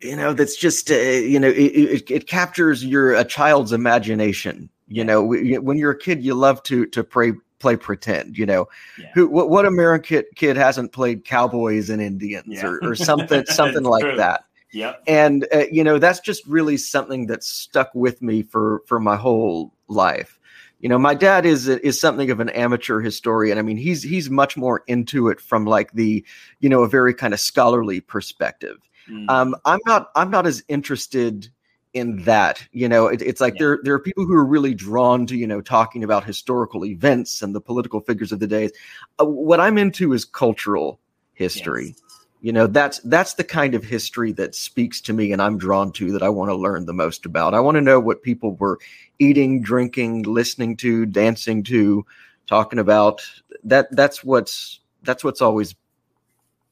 you 0.01 0.17
know 0.17 0.33
that's 0.33 0.57
just 0.57 0.91
uh, 0.91 0.95
you 0.95 1.41
know 1.41 1.49
it, 1.49 1.59
it, 1.59 2.11
it, 2.11 2.27
captures 2.29 2.85
your 2.85 3.15
a 3.15 3.25
child's 3.25 3.73
imagination 3.73 4.71
you 4.87 5.03
know 5.03 5.23
when 5.23 5.77
you're 5.77 5.91
a 5.91 5.99
kid 5.99 6.25
you 6.25 6.35
love 6.35 6.63
to 6.63 6.87
to 6.87 7.03
play 7.03 7.33
play 7.59 7.77
pretend 7.77 8.39
you 8.39 8.47
know 8.47 8.67
yeah. 8.99 9.11
who 9.15 9.27
what, 9.29 9.51
what 9.51 9.67
american 9.67 10.23
kid 10.37 10.57
hasn't 10.57 10.93
played 10.93 11.25
cowboys 11.25 11.91
and 11.91 12.01
indians 12.01 12.47
yeah. 12.47 12.67
or, 12.67 12.79
or 12.83 12.95
something 12.95 13.45
something 13.47 13.83
like 13.83 14.03
true. 14.03 14.17
that 14.17 14.45
yeah 14.73 14.95
and 15.07 15.47
uh, 15.53 15.65
you 15.71 15.85
know 15.85 15.99
that's 15.99 16.21
just 16.21 16.47
really 16.47 16.77
something 16.77 17.27
that 17.27 17.45
stuck 17.45 17.91
with 17.95 18.23
me 18.23 18.43
for 18.43 18.83
for 18.87 18.99
my 19.01 19.17
whole 19.17 19.75
life 19.89 20.40
you 20.81 20.89
know 20.89 20.99
my 20.99 21.15
dad 21.15 21.47
is 21.47 21.69
is 21.69 22.01
something 22.01 22.31
of 22.31 22.41
an 22.41 22.49
amateur 22.51 23.01
historian. 23.01 23.59
I 23.59 23.63
mean 23.63 23.77
he's 23.77 24.03
he's 24.03 24.29
much 24.29 24.57
more 24.57 24.83
into 24.87 25.29
it 25.29 25.41
from 25.41 25.65
like 25.65 25.93
the 25.93 26.25
you 26.59 26.69
know 26.69 26.83
a 26.83 26.89
very 26.89 27.15
kind 27.15 27.33
of 27.33 27.41
scholarly 27.41 28.01
perspective. 28.01 28.79
Mm. 29.09 29.31
um 29.31 29.57
i'm 29.65 29.79
not 29.87 30.11
i'm 30.15 30.31
not 30.31 30.47
as 30.47 30.63
interested 30.69 31.49
in 31.95 32.23
that 32.25 32.63
you 32.71 32.87
know 32.87 33.07
it, 33.07 33.23
it's 33.23 33.41
like 33.41 33.55
yeah. 33.55 33.61
there 33.61 33.81
there 33.83 33.95
are 33.95 33.99
people 33.99 34.27
who 34.27 34.35
are 34.35 34.45
really 34.45 34.75
drawn 34.75 35.27
to 35.27 35.37
you 35.37 35.47
know 35.47 35.63
talking 35.63 36.05
about 36.05 36.23
historical 36.23 36.85
events 36.85 37.41
and 37.41 37.55
the 37.55 37.63
political 37.63 38.01
figures 38.01 38.31
of 38.31 38.41
the 38.41 38.47
days. 38.47 38.71
Uh, 39.19 39.25
what 39.25 39.59
i'm 39.59 39.79
into 39.79 40.13
is 40.13 40.27
cultural 40.27 41.01
history. 41.33 41.95
Yes 41.99 42.10
you 42.41 42.53
know 42.53 42.67
that's 42.67 42.99
that's 43.01 43.35
the 43.35 43.45
kind 43.45 43.75
of 43.75 43.85
history 43.85 44.33
that 44.33 44.55
speaks 44.55 45.01
to 45.01 45.13
me 45.13 45.33
and 45.33 45.43
i'm 45.43 45.59
drawn 45.59 45.93
to 45.93 46.13
that 46.13 46.23
i 46.23 46.29
want 46.29 46.51
to 46.51 46.55
learn 46.55 46.87
the 46.87 46.93
most 46.93 47.27
about. 47.27 47.55
I 47.55 47.61
want 47.61 47.77
to 47.77 47.81
know 47.81 48.01
what 48.01 48.23
people 48.23 48.55
were 48.57 48.79
eating 49.19 49.63
drinking 49.63 50.23
listening 50.23 50.77
to 50.79 51.07
dancing 51.07 51.63
to 51.65 52.05
talking 52.47 52.79
about. 52.79 53.23
That 53.65 53.95
that's 53.95 54.25
what's 54.25 54.81
that's 55.03 55.23
what's 55.23 55.43
always 55.43 55.75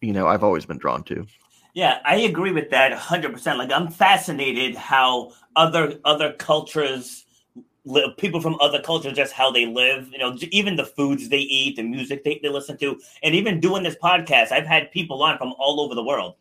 you 0.00 0.12
know 0.12 0.26
i've 0.26 0.44
always 0.44 0.66
been 0.66 0.78
drawn 0.78 1.02
to. 1.04 1.26
Yeah 1.74 1.98
i 2.04 2.16
agree 2.16 2.52
with 2.52 2.70
that 2.70 2.92
100% 2.92 3.58
like 3.58 3.72
i'm 3.72 3.88
fascinated 3.88 4.74
how 4.74 5.32
other 5.54 5.98
other 6.04 6.32
cultures 6.32 7.24
live, 7.88 8.16
people 8.16 8.40
from 8.40 8.56
other 8.60 8.80
cultures, 8.80 9.16
just 9.16 9.32
how 9.32 9.50
they 9.50 9.66
live, 9.66 10.08
you 10.12 10.18
know, 10.18 10.36
even 10.50 10.76
the 10.76 10.84
foods 10.84 11.28
they 11.28 11.38
eat, 11.38 11.76
the 11.76 11.82
music 11.82 12.22
they, 12.24 12.38
they 12.42 12.48
listen 12.48 12.76
to, 12.78 13.00
and 13.22 13.34
even 13.34 13.60
doing 13.60 13.82
this 13.82 13.96
podcast, 13.96 14.52
I've 14.52 14.66
had 14.66 14.90
people 14.92 15.22
on 15.22 15.38
from 15.38 15.54
all 15.58 15.80
over 15.80 15.94
the 15.94 16.04
world. 16.04 16.36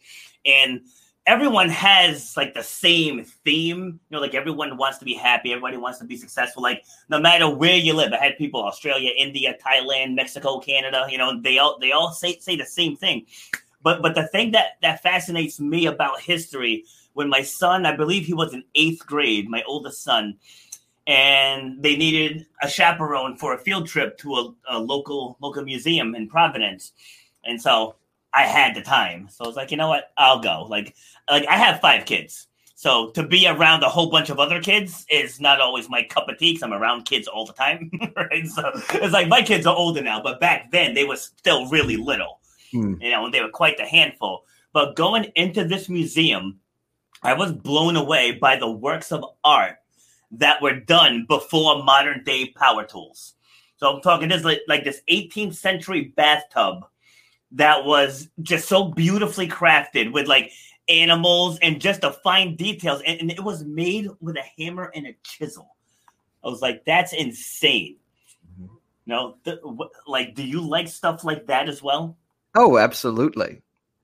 And 0.45 0.81
everyone 1.25 1.69
has 1.69 2.35
like 2.37 2.53
the 2.53 2.63
same 2.63 3.23
theme. 3.45 3.99
You 4.09 4.15
know, 4.15 4.19
like 4.19 4.33
everyone 4.33 4.77
wants 4.77 4.97
to 4.99 5.05
be 5.05 5.13
happy, 5.13 5.51
everybody 5.51 5.77
wants 5.77 5.99
to 5.99 6.05
be 6.05 6.17
successful. 6.17 6.63
Like 6.63 6.83
no 7.09 7.19
matter 7.19 7.49
where 7.49 7.75
you 7.75 7.93
live, 7.93 8.13
I 8.13 8.17
had 8.17 8.37
people 8.37 8.63
Australia, 8.63 9.11
India, 9.15 9.55
Thailand, 9.63 10.15
Mexico, 10.15 10.59
Canada. 10.59 11.05
You 11.09 11.17
know, 11.17 11.39
they 11.41 11.59
all 11.59 11.77
they 11.79 11.91
all 11.91 12.11
say 12.11 12.39
say 12.39 12.55
the 12.55 12.65
same 12.65 12.95
thing. 12.95 13.25
But 13.83 14.01
but 14.01 14.15
the 14.15 14.27
thing 14.27 14.51
that 14.51 14.77
that 14.81 15.03
fascinates 15.03 15.59
me 15.59 15.85
about 15.85 16.21
history, 16.21 16.85
when 17.13 17.29
my 17.29 17.41
son, 17.41 17.85
I 17.85 17.95
believe 17.95 18.25
he 18.25 18.33
was 18.33 18.53
in 18.53 18.63
eighth 18.75 19.05
grade, 19.05 19.49
my 19.49 19.63
oldest 19.67 20.03
son, 20.03 20.37
and 21.07 21.81
they 21.81 21.95
needed 21.95 22.45
a 22.61 22.69
chaperone 22.69 23.37
for 23.37 23.53
a 23.53 23.57
field 23.57 23.87
trip 23.87 24.17
to 24.19 24.33
a, 24.33 24.53
a, 24.69 24.79
local 24.79 25.37
local 25.41 25.63
museum 25.63 26.13
in 26.13 26.27
Providence, 26.27 26.91
and 27.45 27.59
so 27.59 27.95
I 28.33 28.43
had 28.43 28.75
the 28.75 28.81
time. 28.81 29.29
So 29.31 29.45
I 29.45 29.47
was 29.47 29.55
like, 29.55 29.71
you 29.71 29.77
know 29.77 29.87
what, 29.87 30.11
I'll 30.17 30.39
go. 30.39 30.67
Like, 30.69 30.95
like 31.29 31.47
I 31.47 31.55
have 31.55 31.79
five 31.79 32.05
kids, 32.05 32.47
so 32.75 33.09
to 33.11 33.25
be 33.25 33.47
around 33.47 33.83
a 33.83 33.89
whole 33.89 34.11
bunch 34.11 34.29
of 34.29 34.37
other 34.37 34.61
kids 34.61 35.05
is 35.09 35.39
not 35.39 35.61
always 35.61 35.89
my 35.89 36.03
cup 36.03 36.27
of 36.27 36.37
tea. 36.37 36.53
Cause 36.53 36.63
I'm 36.63 36.73
around 36.73 37.05
kids 37.05 37.27
all 37.27 37.45
the 37.45 37.53
time, 37.53 37.89
right? 38.15 38.45
So 38.45 38.69
it's 38.95 39.13
like 39.13 39.29
my 39.29 39.41
kids 39.41 39.65
are 39.65 39.75
older 39.75 40.03
now, 40.03 40.21
but 40.21 40.41
back 40.41 40.71
then 40.71 40.93
they 40.93 41.05
were 41.05 41.15
still 41.15 41.67
really 41.69 41.97
little, 41.97 42.41
hmm. 42.71 42.95
you 43.01 43.09
know, 43.11 43.25
and 43.25 43.33
they 43.33 43.41
were 43.41 43.49
quite 43.49 43.77
the 43.77 43.85
handful. 43.85 44.43
But 44.73 44.95
going 44.95 45.31
into 45.35 45.63
this 45.63 45.87
museum, 45.87 46.59
I 47.23 47.33
was 47.33 47.53
blown 47.53 47.95
away 47.95 48.33
by 48.33 48.57
the 48.57 48.69
works 48.69 49.11
of 49.11 49.25
art 49.43 49.77
that 50.31 50.61
were 50.61 50.79
done 50.79 51.25
before 51.27 51.83
modern 51.83 52.23
day 52.23 52.53
power 52.55 52.83
tools. 52.83 53.35
So 53.77 53.93
I'm 53.93 54.01
talking 54.01 54.29
this 54.29 54.43
like, 54.43 54.61
like 54.67 54.83
this 54.83 55.01
18th 55.09 55.55
century 55.55 56.13
bathtub 56.15 56.85
that 57.51 57.85
was 57.85 58.29
just 58.41 58.67
so 58.67 58.85
beautifully 58.85 59.47
crafted 59.47 60.11
with 60.11 60.27
like 60.27 60.51
animals 60.89 61.59
and 61.61 61.79
just 61.79 62.01
the 62.01 62.11
fine 62.11 62.55
details. 62.55 63.01
And, 63.05 63.21
and, 63.21 63.31
it 63.31 63.43
was 63.43 63.63
made 63.63 64.09
with 64.19 64.35
a 64.37 64.43
hammer 64.61 64.91
and 64.93 65.07
a 65.07 65.15
chisel. 65.23 65.75
I 66.43 66.49
was 66.49 66.61
like, 66.61 66.83
that's 66.85 67.13
insane. 67.13 67.97
Mm-hmm. 68.59 68.75
No, 69.05 69.37
th- 69.45 69.59
like, 70.07 70.35
do 70.35 70.43
you 70.43 70.61
like 70.61 70.87
stuff 70.87 71.23
like 71.23 71.47
that 71.47 71.69
as 71.69 71.81
well? 71.81 72.17
Oh, 72.55 72.77
absolutely. 72.77 73.61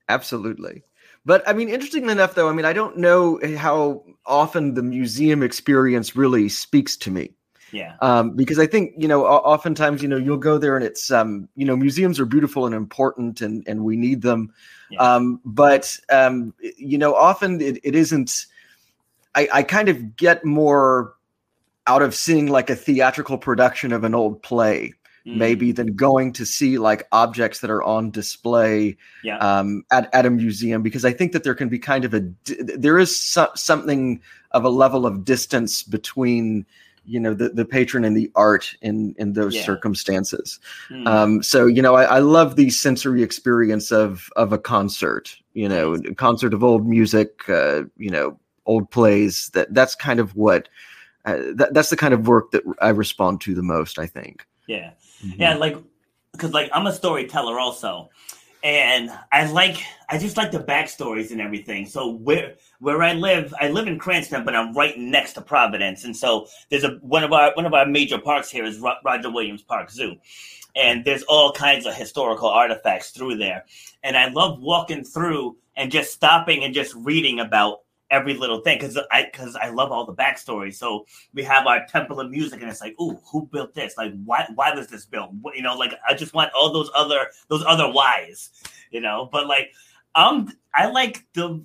Absolutely. 0.10 0.84
But 1.25 1.48
I 1.48 1.53
mean, 1.53 1.70
interestingly 1.70 2.12
enough, 2.12 2.36
though, 2.36 2.50
I 2.50 2.53
mean, 2.53 2.65
I 2.65 2.74
don't 2.74 2.98
know 2.98 3.39
how 3.58 4.03
often 4.25 4.74
the 4.74 4.84
museum 4.84 5.42
experience 5.42 6.15
really 6.15 6.50
speaks 6.50 6.98
to 6.98 7.12
me. 7.12 7.32
Yeah. 7.72 7.96
Um, 8.01 8.36
because 8.36 8.60
I 8.60 8.68
think 8.68 8.94
you 8.98 9.08
know, 9.08 9.25
oftentimes 9.25 10.03
you 10.03 10.08
know, 10.08 10.18
you'll 10.18 10.38
go 10.38 10.58
there 10.58 10.75
and 10.75 10.86
it's 10.86 11.10
um, 11.10 11.50
you 11.56 11.65
know, 11.65 11.75
museums 11.75 12.20
are 12.20 12.25
beautiful 12.25 12.65
and 12.65 12.75
important, 12.75 13.42
and 13.42 13.63
and 13.68 13.84
we 13.84 13.96
need 13.96 14.22
them. 14.22 14.53
Yeah. 14.92 15.00
Um, 15.00 15.42
but 15.44 15.98
um, 16.12 16.53
you 16.77 16.98
know, 16.98 17.15
often 17.15 17.62
it, 17.62 17.80
it 17.84 17.96
isn't. 17.96 18.46
I, 19.36 19.48
I 19.51 19.63
kind 19.63 19.89
of 19.89 20.15
get 20.15 20.46
more 20.46 21.15
out 21.88 22.03
of 22.03 22.13
seeing 22.13 22.48
like 22.48 22.70
a 22.70 22.75
theatrical 22.75 23.39
production 23.39 23.92
of 23.92 24.03
an 24.03 24.13
old 24.13 24.44
play 24.44 24.94
mm. 25.25 25.36
maybe 25.38 25.72
than 25.72 25.96
going 25.96 26.34
to 26.34 26.46
see 26.46 26.77
like 26.77 27.08
objects 27.12 27.60
that 27.60 27.70
are 27.70 27.84
on 27.84 28.12
display 28.12 28.98
yeah. 29.24 29.38
um, 29.38 29.84
at, 29.92 30.13
at 30.13 30.25
a 30.25 30.30
museum 30.30 30.82
because 30.82 31.06
I 31.06 31.13
think 31.13 31.32
that 31.32 31.44
there 31.44 31.56
can 31.56 31.70
be 31.70 31.80
kind 31.80 32.06
of 32.06 32.13
a 32.13 32.24
there 32.46 33.00
is 33.00 33.18
so, 33.18 33.50
something 33.56 34.22
of 34.51 34.63
a 34.63 34.70
level 34.70 35.06
of 35.06 35.25
distance 35.25 35.84
between 35.84 36.65
you 37.06 37.20
know 37.20 37.34
the, 37.34 37.50
the 37.50 37.65
patron 37.65 38.06
and 38.06 38.15
the 38.15 38.32
art 38.36 38.75
in 38.82 39.13
in 39.18 39.34
those 39.34 39.56
yeah. 39.56 39.63
circumstances 39.63 40.60
mm. 40.89 41.06
um 41.08 41.44
so 41.44 41.65
you 41.65 41.82
know 41.82 41.96
I, 41.96 42.03
I, 42.03 42.20
love 42.20 42.56
the 42.56 42.70
sensory 42.70 43.24
experience 43.24 43.92
of 43.92 44.30
of 44.36 44.53
a 44.53 44.58
concert 44.58 45.36
you 45.53 45.68
know 45.68 45.96
nice. 45.96 46.15
concert 46.15 46.53
of 46.53 46.63
old 46.63 46.88
music 46.88 47.50
uh 47.50 47.84
you 47.98 48.10
know 48.10 48.39
old 48.65 48.89
plays 48.89 49.50
that 49.53 49.74
that's 49.74 49.96
kind 49.96 50.20
of 50.22 50.36
what 50.36 50.70
uh, 51.25 51.39
that, 51.56 51.74
that's 51.74 51.89
the 51.89 51.98
kind 51.98 52.13
of 52.13 52.27
work 52.27 52.51
that 52.51 52.63
i 52.80 52.89
respond 52.89 53.42
to 53.42 53.53
the 53.53 53.63
most 53.63 54.00
i 54.00 54.08
think 54.08 54.48
yeah. 54.67 54.91
Mm-hmm. 55.24 55.41
Yeah, 55.41 55.55
like 55.55 55.77
because 56.32 56.53
like 56.53 56.70
I'm 56.74 56.88
a 56.88 56.93
storyteller 56.93 57.60
also, 57.60 58.10
and 58.63 59.12
I 59.32 59.50
like 59.51 59.84
I 60.10 60.17
just 60.17 60.38
like 60.38 60.51
the 60.51 60.60
backstories 60.60 61.32
and 61.32 61.41
everything. 61.41 61.86
So 61.86 62.10
where 62.10 62.55
where 62.79 63.01
I 63.01 63.13
live, 63.13 63.53
I 63.60 63.70
live 63.70 63.88
in 63.88 64.00
Cranston, 64.00 64.43
but 64.43 64.55
I'm 64.55 64.74
right 64.74 64.98
next 64.98 65.34
to 65.34 65.41
Providence, 65.41 66.05
and 66.05 66.15
so 66.15 66.48
there's 66.70 66.84
a 66.84 66.98
one 67.01 67.24
of 67.24 67.34
our 67.34 67.53
one 67.55 67.65
of 67.65 67.74
our 67.74 67.86
major 67.86 68.17
parks 68.17 68.50
here 68.50 68.65
is 68.65 68.79
Roger 68.79 69.32
Williams 69.32 69.62
Park 69.62 69.91
Zoo, 69.91 70.15
and 70.75 71.03
there's 71.05 71.24
all 71.24 71.51
kinds 71.51 71.86
of 71.86 71.93
historical 71.93 72.50
artifacts 72.50 73.12
through 73.12 73.38
there, 73.38 73.65
and 74.03 74.17
I 74.17 74.29
love 74.29 74.60
walking 74.60 75.03
through 75.03 75.58
and 75.75 75.91
just 75.91 76.13
stopping 76.13 76.63
and 76.63 76.74
just 76.74 76.93
reading 76.96 77.39
about 77.39 77.83
every 78.13 78.36
little 78.36 78.62
thing 78.62 78.77
because 78.77 78.98
I 79.12 79.24
because 79.24 79.55
I 79.55 79.70
love 79.70 79.91
all 79.91 80.05
the 80.05 80.13
backstory. 80.13 80.74
So 80.74 81.05
we 81.34 81.43
have 81.43 81.65
our 81.65 81.86
temple 81.88 82.20
of 82.20 82.29
music, 82.29 82.62
and 82.62 82.70
it's 82.70 82.79
like, 82.79 82.96
ooh, 83.01 83.20
who 83.25 83.48
built 83.48 83.74
this? 83.74 83.98
Like, 83.98 84.13
why 84.24 84.48
why 84.53 84.74
was 84.74 84.88
this 84.88 85.05
built? 85.05 85.32
What, 85.41 85.55
you 85.55 85.63
know, 85.63 85.75
like 85.75 85.93
I 86.08 86.13
just 86.13 86.34
want 86.34 86.51
all 86.53 86.72
those 86.72 86.91
other 86.96 87.27
those 87.50 87.63
other 87.65 87.91
whys, 87.91 88.51
you 88.91 89.01
know. 89.01 89.27
But 89.32 89.48
like, 89.48 89.74
um, 90.15 90.53
I 90.74 90.88
like 90.88 91.25
the 91.34 91.62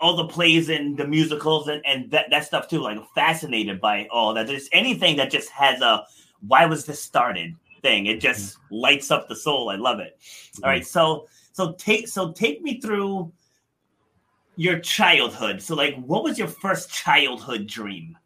all 0.00 0.16
the 0.16 0.26
plays 0.26 0.68
and 0.68 0.98
the 0.98 1.06
musicals 1.06 1.68
and, 1.68 1.84
and 1.86 2.10
that, 2.10 2.30
that 2.30 2.44
stuff 2.44 2.68
too. 2.68 2.80
Like 2.80 2.98
fascinated 3.14 3.80
by 3.80 4.08
all 4.10 4.34
that. 4.34 4.46
There's 4.46 4.68
anything 4.72 5.16
that 5.18 5.30
just 5.30 5.50
has 5.50 5.80
a 5.82 6.04
why 6.46 6.66
was 6.66 6.86
this 6.86 7.02
started 7.02 7.54
thing. 7.82 8.06
It 8.06 8.20
just 8.20 8.56
mm-hmm. 8.56 8.76
lights 8.76 9.10
up 9.10 9.28
the 9.28 9.36
soul. 9.36 9.68
I 9.68 9.76
love 9.76 10.00
it. 10.00 10.18
Mm-hmm. 10.18 10.64
All 10.64 10.70
right, 10.70 10.86
so 10.86 11.28
so 11.52 11.72
take 11.74 12.08
so 12.08 12.32
take 12.32 12.62
me 12.62 12.80
through 12.80 13.32
your 14.58 14.80
childhood. 14.80 15.62
So, 15.62 15.76
like, 15.76 15.94
what 16.04 16.24
was 16.24 16.36
your 16.36 16.48
first 16.48 16.90
childhood 16.90 17.68
dream? 17.68 18.18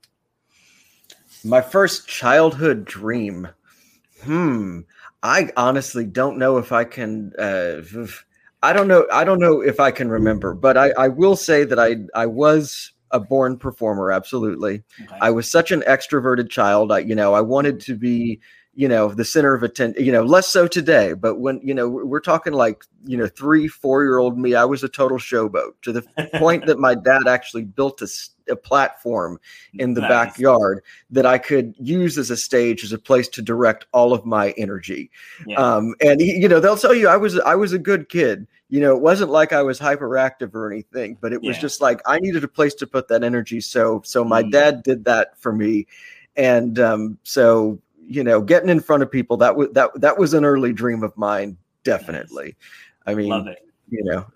My 1.44 1.60
first 1.60 2.08
childhood 2.08 2.86
dream. 2.86 3.48
Hmm. 4.22 4.80
I 5.22 5.50
honestly 5.56 6.06
don't 6.06 6.38
know 6.38 6.56
if 6.56 6.72
I 6.72 6.84
can. 6.84 7.32
Uh, 7.38 7.82
I 8.62 8.72
don't 8.72 8.88
know. 8.88 9.06
I 9.12 9.24
don't 9.24 9.40
know 9.40 9.60
if 9.60 9.78
I 9.78 9.90
can 9.90 10.08
remember, 10.08 10.54
but 10.54 10.76
I, 10.76 10.90
I 10.92 11.08
will 11.08 11.36
say 11.36 11.64
that 11.64 11.78
I 11.78 11.96
I 12.14 12.26
was 12.26 12.92
a 13.10 13.20
born 13.20 13.58
performer. 13.58 14.10
Absolutely, 14.10 14.82
okay. 15.02 15.18
I 15.20 15.30
was 15.30 15.50
such 15.50 15.70
an 15.70 15.82
extroverted 15.82 16.48
child. 16.48 16.90
I 16.90 17.00
you 17.00 17.14
know 17.14 17.34
I 17.34 17.42
wanted 17.42 17.78
to 17.80 17.94
be 17.94 18.40
you 18.74 18.88
know 18.88 19.08
the 19.08 19.24
center 19.24 19.54
of 19.54 19.62
attention 19.62 20.02
you 20.02 20.10
know 20.10 20.22
less 20.22 20.48
so 20.48 20.66
today 20.66 21.12
but 21.12 21.36
when 21.36 21.60
you 21.62 21.74
know 21.74 21.88
we're 21.88 22.20
talking 22.20 22.52
like 22.52 22.84
you 23.04 23.16
know 23.16 23.26
three 23.26 23.68
four 23.68 24.02
year 24.02 24.18
old 24.18 24.38
me 24.38 24.54
i 24.54 24.64
was 24.64 24.82
a 24.82 24.88
total 24.88 25.18
showboat 25.18 25.72
to 25.82 25.92
the 25.92 26.02
point 26.38 26.66
that 26.66 26.78
my 26.78 26.94
dad 26.94 27.26
actually 27.28 27.64
built 27.64 28.00
a, 28.00 28.08
a 28.50 28.56
platform 28.56 29.38
in 29.74 29.94
the 29.94 30.00
nice. 30.00 30.10
backyard 30.10 30.82
that 31.10 31.26
i 31.26 31.36
could 31.36 31.74
use 31.78 32.16
as 32.16 32.30
a 32.30 32.36
stage 32.36 32.82
as 32.82 32.92
a 32.92 32.98
place 32.98 33.28
to 33.28 33.42
direct 33.42 33.86
all 33.92 34.12
of 34.12 34.24
my 34.24 34.50
energy 34.56 35.10
yeah. 35.46 35.56
um, 35.56 35.94
and 36.00 36.20
he, 36.20 36.34
you 36.36 36.48
know 36.48 36.60
they'll 36.60 36.76
tell 36.76 36.94
you 36.94 37.08
i 37.08 37.16
was 37.16 37.38
i 37.40 37.54
was 37.54 37.72
a 37.72 37.78
good 37.78 38.08
kid 38.08 38.46
you 38.70 38.80
know 38.80 38.96
it 38.96 39.02
wasn't 39.02 39.30
like 39.30 39.52
i 39.52 39.62
was 39.62 39.78
hyperactive 39.78 40.54
or 40.54 40.72
anything 40.72 41.18
but 41.20 41.32
it 41.32 41.42
was 41.42 41.56
yeah. 41.56 41.62
just 41.62 41.82
like 41.82 42.00
i 42.06 42.18
needed 42.18 42.42
a 42.42 42.48
place 42.48 42.74
to 42.74 42.86
put 42.86 43.08
that 43.08 43.22
energy 43.22 43.60
so 43.60 44.00
so 44.02 44.24
my 44.24 44.42
mm. 44.42 44.50
dad 44.50 44.82
did 44.82 45.04
that 45.04 45.38
for 45.38 45.52
me 45.52 45.86
and 46.36 46.78
um, 46.78 47.18
so 47.22 47.78
you 48.06 48.25
know, 48.25 48.40
getting 48.40 48.68
in 48.68 48.80
front 48.80 49.02
of 49.02 49.11
people 49.11 49.37
that 49.38 49.56
was 49.56 49.68
that 49.73 49.90
that 50.00 50.18
was 50.18 50.35
an 50.35 50.44
early 50.44 50.73
dream 50.73 51.02
of 51.02 51.16
mine. 51.16 51.56
Definitely. 51.85 52.56
I 53.06 53.14
mean, 53.14 53.28
Love 53.28 53.47
it. 53.49 53.66
you 53.88 54.04
know. 54.04 54.26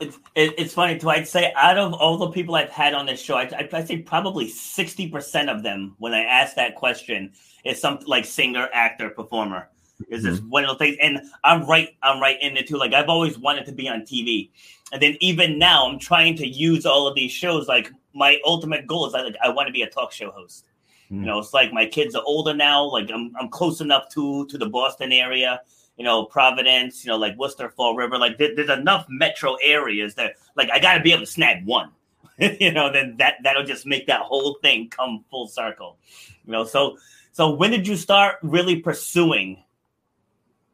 It's 0.00 0.16
it, 0.34 0.54
it's 0.58 0.74
funny 0.74 0.98
too. 0.98 1.10
I'd 1.10 1.28
say 1.28 1.52
out 1.56 1.78
of 1.78 1.92
all 1.94 2.18
the 2.18 2.30
people 2.30 2.54
I've 2.54 2.70
had 2.70 2.94
on 2.94 3.06
this 3.06 3.20
show, 3.20 3.36
I 3.36 3.48
I'd 3.72 3.86
say 3.86 3.98
probably 3.98 4.48
sixty 4.48 5.08
percent 5.08 5.48
of 5.48 5.62
them, 5.62 5.94
when 5.98 6.12
I 6.12 6.22
ask 6.22 6.56
that 6.56 6.74
question, 6.74 7.32
is 7.64 7.80
some 7.80 8.00
like 8.06 8.24
singer, 8.24 8.68
actor, 8.72 9.10
performer. 9.10 9.68
Is 10.08 10.24
this 10.24 10.40
mm-hmm. 10.40 10.50
one 10.50 10.64
of 10.64 10.70
the 10.70 10.84
things? 10.84 10.96
And 11.00 11.20
I'm 11.44 11.64
right. 11.66 11.90
I'm 12.02 12.20
right 12.20 12.36
in 12.40 12.56
it 12.56 12.66
too. 12.66 12.76
Like 12.76 12.92
I've 12.94 13.08
always 13.08 13.38
wanted 13.38 13.66
to 13.66 13.72
be 13.72 13.88
on 13.88 14.00
TV, 14.00 14.50
and 14.92 15.00
then 15.00 15.16
even 15.20 15.58
now, 15.58 15.86
I'm 15.86 15.98
trying 15.98 16.36
to 16.36 16.46
use 16.46 16.84
all 16.86 17.06
of 17.06 17.14
these 17.14 17.30
shows. 17.30 17.68
Like 17.68 17.92
my 18.14 18.40
ultimate 18.44 18.86
goal 18.86 19.06
is 19.06 19.12
like 19.12 19.36
I 19.42 19.50
want 19.50 19.68
to 19.68 19.72
be 19.72 19.82
a 19.82 19.88
talk 19.88 20.12
show 20.12 20.30
host. 20.30 20.64
Mm. 21.12 21.20
You 21.20 21.26
know, 21.26 21.38
it's 21.38 21.52
like 21.52 21.72
my 21.72 21.86
kids 21.86 22.14
are 22.14 22.22
older 22.24 22.54
now. 22.54 22.84
Like 22.84 23.10
I'm, 23.12 23.32
I'm 23.38 23.48
close 23.48 23.80
enough 23.80 24.08
to 24.10 24.46
to 24.46 24.58
the 24.58 24.66
Boston 24.66 25.12
area. 25.12 25.60
You 25.96 26.04
know, 26.04 26.24
Providence. 26.24 27.04
You 27.04 27.10
know, 27.10 27.18
like 27.18 27.36
Worcester, 27.36 27.68
Fall 27.70 27.94
River. 27.94 28.18
Like 28.18 28.38
there, 28.38 28.54
there's 28.56 28.70
enough 28.70 29.06
metro 29.08 29.56
areas 29.62 30.14
that 30.14 30.34
like 30.56 30.70
I 30.70 30.78
got 30.78 30.94
to 30.94 31.00
be 31.00 31.12
able 31.12 31.24
to 31.24 31.30
snag 31.30 31.66
one. 31.66 31.90
you 32.38 32.72
know, 32.72 32.90
then 32.90 33.16
that 33.18 33.34
that'll 33.42 33.64
just 33.64 33.86
make 33.86 34.06
that 34.06 34.22
whole 34.22 34.58
thing 34.62 34.88
come 34.88 35.24
full 35.30 35.46
circle. 35.48 35.98
You 36.46 36.52
know, 36.52 36.64
so 36.64 36.96
so 37.32 37.50
when 37.50 37.70
did 37.70 37.86
you 37.86 37.96
start 37.96 38.36
really 38.42 38.76
pursuing 38.80 39.62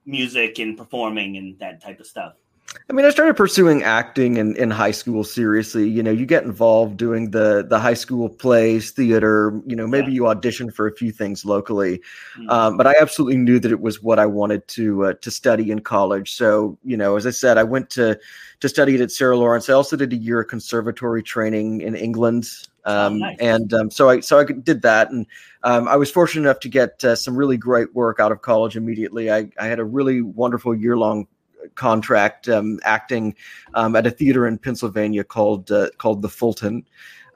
music 0.07 0.59
and 0.59 0.79
performing 0.79 1.37
and 1.37 1.59
that 1.59 1.83
type 1.83 1.99
of 2.01 2.07
stuff? 2.07 2.35
I 2.91 2.93
mean, 2.93 3.05
I 3.05 3.11
started 3.11 3.35
pursuing 3.35 3.83
acting 3.83 4.37
in, 4.37 4.57
in 4.57 4.71
high 4.71 4.91
school 4.91 5.25
seriously. 5.25 5.89
You 5.89 6.03
know, 6.03 6.11
you 6.11 6.27
get 6.27 6.45
involved 6.45 6.97
doing 6.97 7.31
the 7.31 7.67
the 7.69 7.79
high 7.79 7.95
school 7.95 8.29
plays, 8.29 8.91
theater. 8.91 9.61
You 9.67 9.77
know, 9.77 9.87
maybe 9.87 10.09
yeah. 10.09 10.15
you 10.15 10.29
audition 10.29 10.71
for 10.71 10.87
a 10.87 10.95
few 10.95 11.11
things 11.11 11.45
locally, 11.45 11.99
mm-hmm. 12.37 12.49
um, 12.51 12.77
but 12.77 12.87
I 12.87 12.95
absolutely 13.01 13.39
knew 13.39 13.59
that 13.59 13.73
it 13.73 13.81
was 13.81 14.03
what 14.03 14.19
I 14.19 14.27
wanted 14.27 14.67
to 14.69 15.05
uh, 15.07 15.13
to 15.15 15.31
study 15.31 15.71
in 15.71 15.81
college. 15.81 16.33
So, 16.33 16.79
you 16.85 16.97
know, 16.97 17.17
as 17.17 17.27
I 17.27 17.31
said, 17.31 17.59
I 17.59 17.65
went 17.65 17.91
to 17.91 18.19
to 18.61 18.69
study 18.69 18.95
it 18.95 19.01
at 19.01 19.11
Sarah 19.11 19.37
Lawrence. 19.37 19.69
I 19.69 19.75
also 19.75 19.97
did 19.97 20.13
a 20.13 20.17
year 20.17 20.41
of 20.41 20.49
conservatory 20.49 21.23
training 21.23 21.81
in 21.83 21.95
England, 21.95 22.49
oh, 22.85 22.93
um, 22.93 23.15
oh, 23.15 23.17
nice. 23.19 23.37
and 23.39 23.73
um, 23.73 23.91
so 23.91 24.11
I 24.11 24.21
so 24.21 24.39
I 24.39 24.45
did 24.45 24.83
that, 24.83 25.11
and 25.11 25.27
um, 25.63 25.89
I 25.89 25.97
was 25.97 26.11
fortunate 26.11 26.43
enough 26.43 26.61
to 26.61 26.69
get 26.69 27.03
uh, 27.03 27.17
some 27.17 27.37
really 27.37 27.57
great 27.57 27.95
work 27.95 28.21
out 28.21 28.33
of 28.33 28.43
college 28.43 28.77
immediately. 28.77 29.31
I, 29.31 29.51
I 29.59 29.67
had 29.67 29.79
a 29.79 29.85
really 29.85 30.23
wonderful 30.23 30.75
year 30.75 30.97
long 30.97 31.27
contract 31.75 32.49
um, 32.49 32.81
acting 32.85 33.35
um, 33.75 33.97
at 33.97 34.07
a 34.07 34.11
theater 34.11 34.47
in 34.47 34.59
Pennsylvania 34.59 35.25
called 35.25 35.71
uh, 35.71 35.91
called 35.99 36.23
the 36.23 36.29
Fulton. 36.29 36.85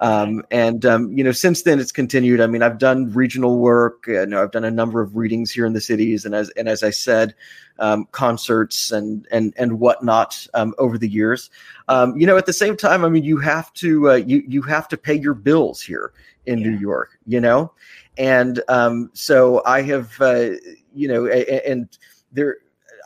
Um, 0.02 0.42
and 0.50 0.84
um, 0.84 1.16
you 1.16 1.22
know, 1.22 1.30
since 1.30 1.62
then 1.62 1.78
it's 1.78 1.92
continued. 1.92 2.40
I 2.40 2.48
mean, 2.48 2.60
I've 2.60 2.78
done 2.78 3.12
regional 3.12 3.60
work. 3.60 4.04
You 4.08 4.26
know, 4.26 4.42
I've 4.42 4.50
done 4.50 4.64
a 4.64 4.70
number 4.70 5.00
of 5.00 5.16
readings 5.16 5.52
here 5.52 5.64
in 5.64 5.74
the 5.74 5.80
cities, 5.80 6.24
and 6.24 6.34
as 6.34 6.50
and 6.50 6.68
as 6.68 6.82
I 6.82 6.90
said, 6.90 7.36
um, 7.78 8.08
concerts 8.10 8.90
and 8.90 9.28
and 9.30 9.54
and 9.56 9.78
whatnot 9.78 10.44
um, 10.54 10.74
over 10.78 10.98
the 10.98 11.08
years. 11.08 11.50
Um, 11.86 12.16
you 12.16 12.26
know, 12.26 12.36
at 12.36 12.46
the 12.46 12.52
same 12.52 12.76
time, 12.76 13.04
I 13.04 13.08
mean, 13.08 13.22
you 13.22 13.38
have 13.38 13.72
to 13.74 14.10
uh, 14.10 14.14
you 14.14 14.42
you 14.48 14.60
have 14.62 14.88
to 14.88 14.96
pay 14.96 15.14
your 15.14 15.34
bills 15.34 15.80
here 15.80 16.12
in 16.46 16.58
yeah. 16.58 16.70
New 16.70 16.78
York. 16.78 17.16
You 17.24 17.40
know, 17.40 17.72
and 18.18 18.60
um, 18.66 19.08
so 19.12 19.62
I 19.64 19.82
have 19.82 20.20
uh, 20.20 20.50
you 20.92 21.06
know, 21.06 21.28
and 21.28 21.88
there 22.32 22.56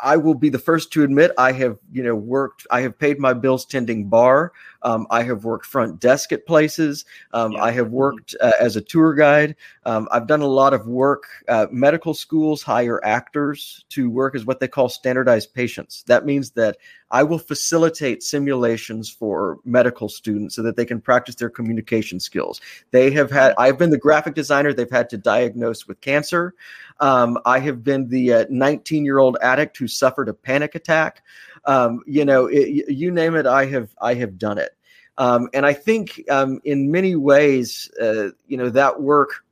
I 0.03 0.17
will 0.17 0.35
be 0.35 0.49
the 0.49 0.59
first 0.59 0.93
to 0.93 1.03
admit 1.03 1.33
I 1.39 1.53
have, 1.53 1.79
you 1.93 2.03
know, 2.03 2.15
worked. 2.15 2.67
I 2.71 2.83
have 2.83 2.99
paid 2.99 3.19
my 3.19 3.33
bills 3.33 3.65
tending 3.65 4.09
bar. 4.09 4.53
Um, 4.87 5.05
I 5.11 5.25
have 5.25 5.45
worked 5.45 5.67
front 5.67 5.99
desk 5.99 6.31
at 6.31 6.47
places. 6.47 7.05
Um, 7.33 7.53
yeah. 7.53 7.65
I 7.65 7.71
have 7.73 7.91
worked 7.91 8.37
uh, 8.41 8.53
as 8.61 8.77
a 8.77 8.81
tour 8.81 9.15
guide. 9.15 9.57
Um, 9.85 10.07
I've 10.13 10.29
done 10.29 10.43
a 10.43 10.47
lot 10.47 10.73
of 10.73 10.87
work. 10.87 11.25
Uh, 11.49 11.67
medical 11.73 12.15
schools 12.15 12.63
hire 12.63 13.05
actors 13.05 13.85
to 13.89 14.09
work 14.09 14.37
as 14.37 14.45
what 14.45 14.61
they 14.61 14.69
call 14.69 14.89
standardized 14.89 15.53
patients. 15.55 16.05
That 16.07 16.25
means 16.25 16.53
that 16.53 16.77
I 17.11 17.25
will 17.25 17.39
facilitate 17.39 18.23
simulations 18.23 19.11
for 19.11 19.59
medical 19.65 20.09
students 20.09 20.55
so 20.55 20.63
that 20.63 20.77
they 20.77 20.85
can 20.85 21.01
practice 21.01 21.35
their 21.35 21.51
communication 21.51 22.21
skills. 22.21 22.61
They 22.93 23.11
have 23.11 23.31
had. 23.31 23.55
I've 23.59 23.79
been 23.79 23.91
the 23.91 23.99
graphic 23.99 24.35
designer. 24.35 24.73
They've 24.73 24.89
had 24.89 25.11
to 25.11 25.19
diagnose 25.19 25.89
with 25.89 26.01
cancer. 26.01 26.55
Um, 27.01 27.39
I 27.45 27.59
have 27.59 27.83
been 27.83 28.09
the 28.09 28.47
19 28.51 29.03
uh, 29.03 29.05
year 29.05 29.19
old 29.19 29.37
addict 29.43 29.77
who 29.79 29.89
suffered 29.89 30.29
a 30.29 30.35
panic 30.35 30.77
attack. 30.77 31.25
Um, 31.65 32.03
you 32.07 32.25
know, 32.25 32.47
it, 32.47 32.89
you 32.89 33.11
name 33.11 33.35
it, 33.35 33.47
I 33.47 33.67
have 33.67 33.91
I 34.01 34.15
have 34.15 34.39
done 34.39 34.59
it. 34.59 34.76
Um, 35.19 35.49
and 35.55 35.65
I 35.65 35.73
think 35.73 36.23
um, 36.31 36.61
in 36.65 36.91
many 36.91 37.17
ways, 37.17 37.91
uh, 38.01 38.31
you 38.47 38.57
know, 38.57 38.69
that 38.71 39.01
work 39.01 39.45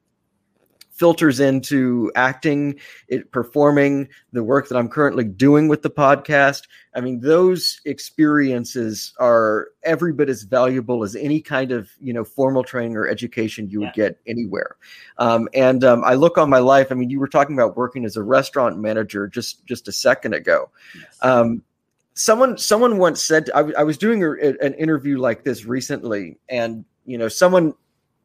filters 0.94 1.40
into 1.40 2.10
acting, 2.14 2.78
it 3.08 3.32
performing, 3.32 4.08
the 4.32 4.44
work 4.44 4.68
that 4.68 4.76
I'm 4.76 4.88
currently 4.88 5.24
doing 5.24 5.66
with 5.66 5.82
the 5.82 5.90
podcast. 5.90 6.68
I 6.94 7.00
mean, 7.00 7.20
those 7.20 7.80
experiences 7.84 9.12
are 9.18 9.68
every 9.82 10.12
bit 10.12 10.28
as 10.28 10.44
valuable 10.44 11.02
as 11.02 11.16
any 11.16 11.40
kind 11.40 11.72
of 11.72 11.90
you 12.00 12.12
know 12.12 12.24
formal 12.24 12.62
training 12.62 12.96
or 12.96 13.08
education 13.08 13.68
you 13.68 13.80
would 13.80 13.92
yeah. 13.96 14.08
get 14.08 14.20
anywhere. 14.26 14.76
Um, 15.18 15.48
and 15.52 15.82
um, 15.82 16.04
I 16.04 16.14
look 16.14 16.38
on 16.38 16.48
my 16.48 16.60
life. 16.60 16.92
I 16.92 16.94
mean, 16.94 17.10
you 17.10 17.18
were 17.18 17.28
talking 17.28 17.56
about 17.56 17.76
working 17.76 18.04
as 18.04 18.16
a 18.16 18.22
restaurant 18.22 18.78
manager 18.78 19.26
just 19.26 19.66
just 19.66 19.88
a 19.88 19.92
second 19.92 20.34
ago. 20.34 20.70
Yes. 20.94 21.18
Um, 21.22 21.62
someone 22.14 22.56
someone 22.56 22.98
once 22.98 23.22
said 23.22 23.50
I, 23.54 23.60
I 23.78 23.82
was 23.82 23.98
doing 23.98 24.22
a, 24.22 24.30
an 24.60 24.74
interview 24.74 25.18
like 25.18 25.44
this 25.44 25.64
recently, 25.64 26.38
and 26.48 26.84
you 27.04 27.18
know 27.18 27.28
someone 27.28 27.74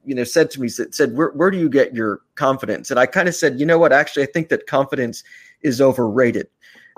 you 0.05 0.15
know 0.15 0.23
said 0.23 0.49
to 0.51 0.61
me 0.61 0.69
said, 0.69 0.95
said 0.95 1.15
where, 1.15 1.29
where 1.31 1.51
do 1.51 1.57
you 1.57 1.69
get 1.69 1.93
your 1.93 2.21
confidence? 2.35 2.89
And 2.91 2.99
i 2.99 3.05
kind 3.05 3.27
of 3.27 3.35
said 3.35 3.59
you 3.59 3.65
know 3.65 3.77
what? 3.77 3.91
Actually 3.91 4.23
i 4.23 4.27
think 4.27 4.49
that 4.49 4.67
confidence 4.67 5.23
is 5.61 5.81
overrated 5.81 6.47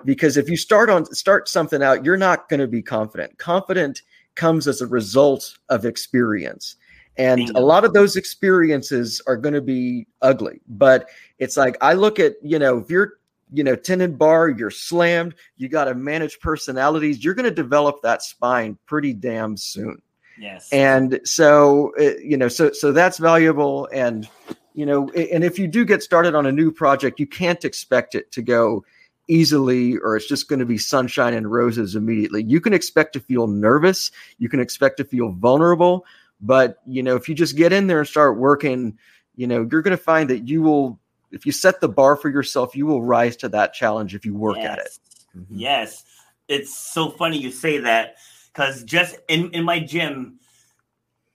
because 0.06 0.38
if 0.38 0.49
you 0.49 0.58
start 0.58 0.89
on 0.89 1.06
start 1.06 1.49
something 1.49 1.82
out 1.82 2.06
you're 2.06 2.17
not 2.17 2.49
going 2.49 2.60
to 2.60 2.67
be 2.67 2.82
confident. 2.82 3.38
Confident 3.38 4.01
comes 4.36 4.67
as 4.67 4.82
a 4.82 4.88
result 4.88 5.58
of 5.69 5.86
experience 5.86 6.75
and 7.17 7.49
a 7.51 7.60
lot 7.60 7.84
of 7.84 7.93
those 7.93 8.15
experiences 8.15 9.21
are 9.27 9.36
going 9.36 9.54
to 9.54 9.62
be 9.62 10.08
ugly 10.21 10.62
but 10.69 11.10
it's 11.39 11.58
like 11.58 11.75
i 11.82 11.91
look 11.91 12.17
at 12.17 12.36
you 12.41 12.58
know 12.58 12.77
if 12.77 12.89
you're 12.89 13.15
you 13.52 13.64
know 13.64 13.76
tendon 13.76 14.16
bar 14.16 14.50
you're 14.50 14.72
slammed 14.72 15.36
you 15.58 15.68
got 15.68 15.86
to 15.86 15.94
manage 15.94 16.40
personalities 16.40 17.24
you're 17.24 17.34
going 17.34 17.44
to 17.44 17.52
develop 17.52 18.02
that 18.02 18.22
spine 18.22 18.78
pretty 18.86 19.14
damn 19.14 19.58
soon 19.58 20.02
Yes. 20.42 20.74
And 20.74 21.20
so, 21.24 21.94
uh, 22.00 22.18
you 22.18 22.36
know, 22.36 22.48
so 22.48 22.72
so 22.72 22.92
that's 22.92 23.20
valuable. 23.20 23.88
And 23.94 24.28
you 24.74 24.88
know, 24.88 25.10
and 25.10 25.44
if 25.44 25.60
you 25.60 25.68
do 25.68 25.86
get 25.86 26.02
started 26.02 26.34
on 26.34 26.48
a 26.48 26.52
new 26.52 26.72
project, 26.72 27.20
you 27.20 27.28
can't 27.28 27.64
expect 27.64 28.16
it 28.16 28.32
to 28.32 28.42
go 28.42 28.84
easily 29.28 29.98
or 29.98 30.16
it's 30.16 30.28
just 30.28 30.50
going 30.50 30.60
to 30.60 30.66
be 30.66 30.80
sunshine 30.80 31.36
and 31.36 31.52
roses 31.52 31.96
immediately. 31.96 32.44
You 32.44 32.60
can 32.60 32.74
expect 32.74 33.14
to 33.14 33.20
feel 33.20 33.48
nervous. 33.48 34.12
You 34.40 34.50
can 34.50 34.60
expect 34.60 34.98
to 34.98 35.06
feel 35.06 35.30
vulnerable. 35.30 36.06
But 36.42 36.80
you 36.88 37.04
know, 37.04 37.16
if 37.16 37.30
you 37.30 37.36
just 37.36 37.56
get 37.56 37.72
in 37.72 37.86
there 37.86 38.00
and 38.00 38.08
start 38.08 38.38
working, 38.38 38.98
you 39.36 39.46
know, 39.46 39.68
you're 39.72 39.84
going 39.84 39.96
to 39.98 40.04
find 40.04 40.30
that 40.32 40.48
you 40.48 40.64
will. 40.64 41.00
If 41.32 41.46
you 41.46 41.52
set 41.52 41.82
the 41.82 41.89
bar 41.89 42.15
for 42.15 42.30
yourself, 42.30 42.76
you 42.76 42.86
will 42.86 43.02
rise 43.02 43.36
to 43.38 43.50
that 43.50 43.74
challenge 43.74 44.15
if 44.15 44.26
you 44.26 44.36
work 44.36 44.58
yes. 44.58 44.65
at 44.65 44.80
it. 44.80 45.00
Mm-hmm. 45.38 45.56
Yes, 45.58 46.04
it's 46.48 46.78
so 46.78 47.10
funny 47.10 47.38
you 47.38 47.52
say 47.52 47.80
that 47.80 48.15
because 48.54 48.84
just 48.84 49.17
in, 49.28 49.52
in 49.52 49.63
my 49.63 49.80
gym 49.80 50.38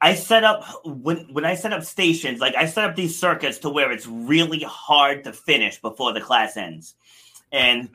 i 0.03 0.15
set 0.15 0.45
up 0.45 0.63
when 0.85 1.17
when 1.33 1.47
i 1.47 1.55
set 1.55 1.73
up 1.73 1.83
stations 1.83 2.39
like 2.39 2.55
i 2.55 2.67
set 2.67 2.85
up 2.85 2.95
these 2.95 3.19
circuits 3.19 3.57
to 3.57 3.71
where 3.71 3.91
it's 3.91 4.07
really 4.07 4.61
hard 4.61 5.25
to 5.25 5.33
finish 5.33 5.81
before 5.81 6.13
the 6.13 6.21
class 6.21 6.59
ends 6.59 6.97
and 7.51 7.89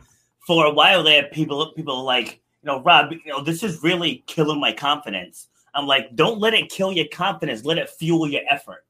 for 0.47 0.65
a 0.65 0.73
while 0.73 1.03
there 1.03 1.25
people 1.31 1.71
people 1.73 2.03
like 2.03 2.41
you 2.63 2.67
know 2.67 2.81
rob 2.81 3.11
you 3.11 3.19
know 3.27 3.43
this 3.43 3.61
is 3.61 3.83
really 3.83 4.23
killing 4.25 4.59
my 4.59 4.71
confidence 4.71 5.47
I'm 5.73 5.87
like, 5.87 6.15
don't 6.15 6.39
let 6.39 6.53
it 6.53 6.69
kill 6.69 6.91
your 6.91 7.07
confidence. 7.07 7.63
Let 7.63 7.77
it 7.77 7.89
fuel 7.89 8.27
your 8.27 8.41
effort. 8.49 8.83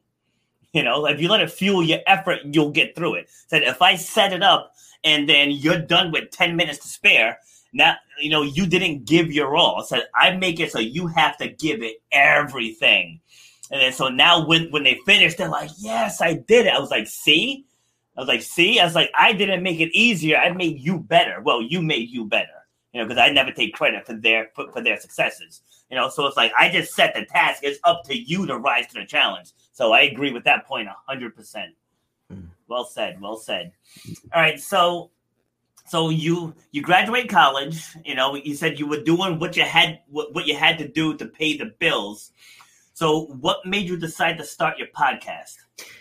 You 0.74 0.84
know, 0.84 1.06
if 1.06 1.20
you 1.20 1.28
let 1.28 1.42
it 1.42 1.52
fuel 1.52 1.84
your 1.84 2.00
effort, 2.08 2.40
you'll 2.46 2.72
get 2.72 2.96
through 2.96 3.16
it. 3.16 3.30
Said 3.48 3.64
if 3.64 3.82
I 3.82 3.96
set 3.96 4.34
it 4.34 4.42
up 4.42 4.74
and 5.04 5.28
then 5.28 5.52
you're 5.52 5.82
done 5.82 6.12
with 6.12 6.32
10 6.32 6.56
minutes 6.56 6.80
to 6.80 6.88
spare, 6.88 7.40
now 7.74 7.96
you 8.20 8.30
know 8.30 8.44
you 8.44 8.66
didn't 8.66 9.06
give 9.06 9.32
your 9.32 9.56
all. 9.56 9.84
Said 9.84 10.04
I 10.16 10.36
make 10.36 10.60
it 10.60 10.72
so 10.72 10.80
you 10.80 11.08
have 11.08 11.38
to 11.38 11.50
give 11.50 11.82
it 11.82 11.98
everything. 12.12 13.20
And 13.70 13.82
then 13.82 13.94
so 13.94 14.10
now 14.10 14.46
when 14.46 14.72
when 14.72 14.84
they 14.84 15.00
finish, 15.06 15.36
they're 15.36 15.50
like, 15.50 15.72
Yes, 15.80 16.22
I 16.22 16.34
did 16.34 16.68
it. 16.68 16.74
I 16.74 16.80
was 16.80 16.92
like, 16.92 17.08
see? 17.08 17.66
I 18.18 18.20
was 18.20 18.28
like, 18.28 18.42
see, 18.42 18.80
I 18.80 18.86
was 18.86 18.96
like, 18.96 19.10
I 19.18 19.34
didn't 19.34 19.64
make 19.64 19.80
it 19.80 19.90
easier. 19.98 20.38
I 20.38 20.52
made 20.52 20.80
you 20.80 21.00
better. 21.00 21.42
Well, 21.42 21.62
you 21.62 21.82
made 21.82 22.10
you 22.10 22.26
better, 22.26 22.61
you 22.94 23.00
know, 23.02 23.08
because 23.08 23.22
I 23.22 23.32
never 23.32 23.52
take 23.52 23.74
credit 23.74 24.06
for 24.06 24.14
their 24.14 24.50
for, 24.54 24.72
for 24.72 24.82
their 24.82 25.00
successes. 25.00 25.62
You 25.90 25.98
know, 25.98 26.10
so 26.10 26.26
it's 26.26 26.38
like 26.38 26.52
I 26.58 26.70
just 26.70 26.94
set 26.94 27.14
the 27.14 27.26
task. 27.26 27.64
It's 27.64 27.80
up 27.84 28.04
to 28.06 28.18
you 28.18 28.46
to 28.48 28.58
rise 28.58 28.88
to 28.88 28.96
the 28.96 29.06
challenge. 29.06 29.52
So 29.72 29.94
I 29.94 30.02
agree 30.02 30.32
with 30.32 30.44
that 30.46 30.66
point 30.66 30.88
hundred 31.08 31.36
percent. 31.36 31.74
Hmm. 32.30 32.46
Well 32.68 32.86
said. 32.86 33.22
Well 33.22 33.38
said. 33.38 33.72
All 34.34 34.42
right. 34.42 34.60
So, 34.60 35.12
so 35.88 36.10
you 36.10 36.54
you 36.72 36.82
graduate 36.82 37.30
college. 37.30 37.84
You 38.06 38.16
know, 38.16 38.36
you 38.36 38.56
said 38.56 38.80
you 38.80 38.88
were 38.88 39.02
doing 39.02 39.40
what 39.40 39.56
you 39.56 39.64
had 39.64 40.00
what, 40.10 40.34
what 40.34 40.48
you 40.48 40.56
had 40.56 40.78
to 40.80 40.88
do 40.88 41.16
to 41.18 41.26
pay 41.26 41.58
the 41.58 41.74
bills. 41.80 42.32
So, 42.94 43.26
what 43.40 43.66
made 43.66 43.88
you 43.88 43.98
decide 43.98 44.38
to 44.38 44.44
start 44.44 44.78
your 44.78 44.90
podcast? 44.90 45.56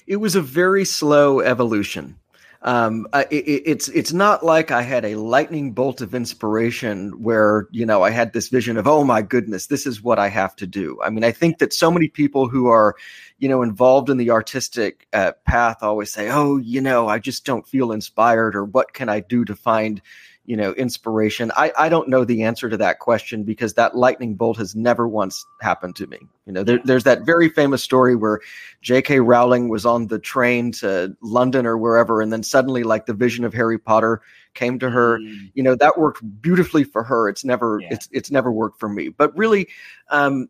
It 0.06 0.16
was 0.16 0.34
a 0.34 0.42
very 0.42 0.84
slow 0.84 1.40
evolution 1.40 2.16
um, 2.62 3.06
it, 3.14 3.36
it's 3.36 3.88
it's 3.88 4.12
not 4.12 4.44
like 4.44 4.70
I 4.70 4.82
had 4.82 5.06
a 5.06 5.14
lightning 5.14 5.72
bolt 5.72 6.02
of 6.02 6.14
inspiration 6.14 7.22
where 7.22 7.66
you 7.70 7.86
know 7.86 8.02
I 8.02 8.10
had 8.10 8.34
this 8.34 8.48
vision 8.48 8.76
of 8.76 8.86
oh 8.86 9.02
my 9.02 9.22
goodness 9.22 9.66
this 9.66 9.86
is 9.86 10.02
what 10.02 10.18
I 10.18 10.28
have 10.28 10.54
to 10.56 10.66
do. 10.66 10.98
I 11.02 11.08
mean 11.08 11.24
I 11.24 11.32
think 11.32 11.58
that 11.58 11.72
so 11.72 11.90
many 11.90 12.08
people 12.08 12.48
who 12.48 12.66
are 12.66 12.96
you 13.38 13.48
know 13.48 13.62
involved 13.62 14.10
in 14.10 14.18
the 14.18 14.30
artistic 14.30 15.06
uh, 15.14 15.32
path 15.46 15.78
always 15.82 16.12
say 16.12 16.28
oh 16.30 16.58
you 16.58 16.82
know 16.82 17.08
I 17.08 17.18
just 17.18 17.46
don't 17.46 17.66
feel 17.66 17.92
inspired 17.92 18.54
or 18.54 18.64
what 18.64 18.92
can 18.92 19.08
I 19.08 19.20
do 19.20 19.46
to 19.46 19.56
find 19.56 20.02
you 20.46 20.56
know 20.56 20.72
inspiration. 20.72 21.52
I 21.56 21.72
i 21.78 21.88
don't 21.88 22.08
know 22.08 22.24
the 22.24 22.42
answer 22.42 22.68
to 22.68 22.76
that 22.78 22.98
question 22.98 23.44
because 23.44 23.74
that 23.74 23.96
lightning 23.96 24.34
bolt 24.34 24.56
has 24.58 24.74
never 24.74 25.06
once 25.06 25.44
happened 25.60 25.96
to 25.96 26.06
me. 26.06 26.18
You 26.46 26.52
know 26.52 26.62
there, 26.64 26.80
there's 26.84 27.04
that 27.04 27.22
very 27.24 27.48
famous 27.48 27.82
story 27.82 28.16
where 28.16 28.40
jk 28.82 29.24
rowling 29.24 29.68
was 29.68 29.86
on 29.86 30.08
the 30.08 30.18
train 30.18 30.72
to 30.72 31.14
london 31.22 31.64
or 31.66 31.78
wherever 31.78 32.20
and 32.20 32.32
then 32.32 32.42
suddenly 32.42 32.82
like 32.82 33.06
the 33.06 33.14
vision 33.14 33.44
of 33.44 33.54
harry 33.54 33.78
potter 33.78 34.20
came 34.54 34.78
to 34.78 34.90
her. 34.90 35.18
Mm. 35.18 35.50
you 35.54 35.62
know 35.62 35.74
that 35.74 35.98
worked 35.98 36.22
beautifully 36.40 36.84
for 36.84 37.02
her. 37.04 37.28
It's 37.28 37.44
never 37.44 37.80
yeah. 37.80 37.88
it's 37.92 38.08
it's 38.12 38.30
never 38.30 38.52
worked 38.52 38.80
for 38.80 38.88
me. 38.88 39.08
But 39.08 39.36
really 39.36 39.68
um 40.10 40.48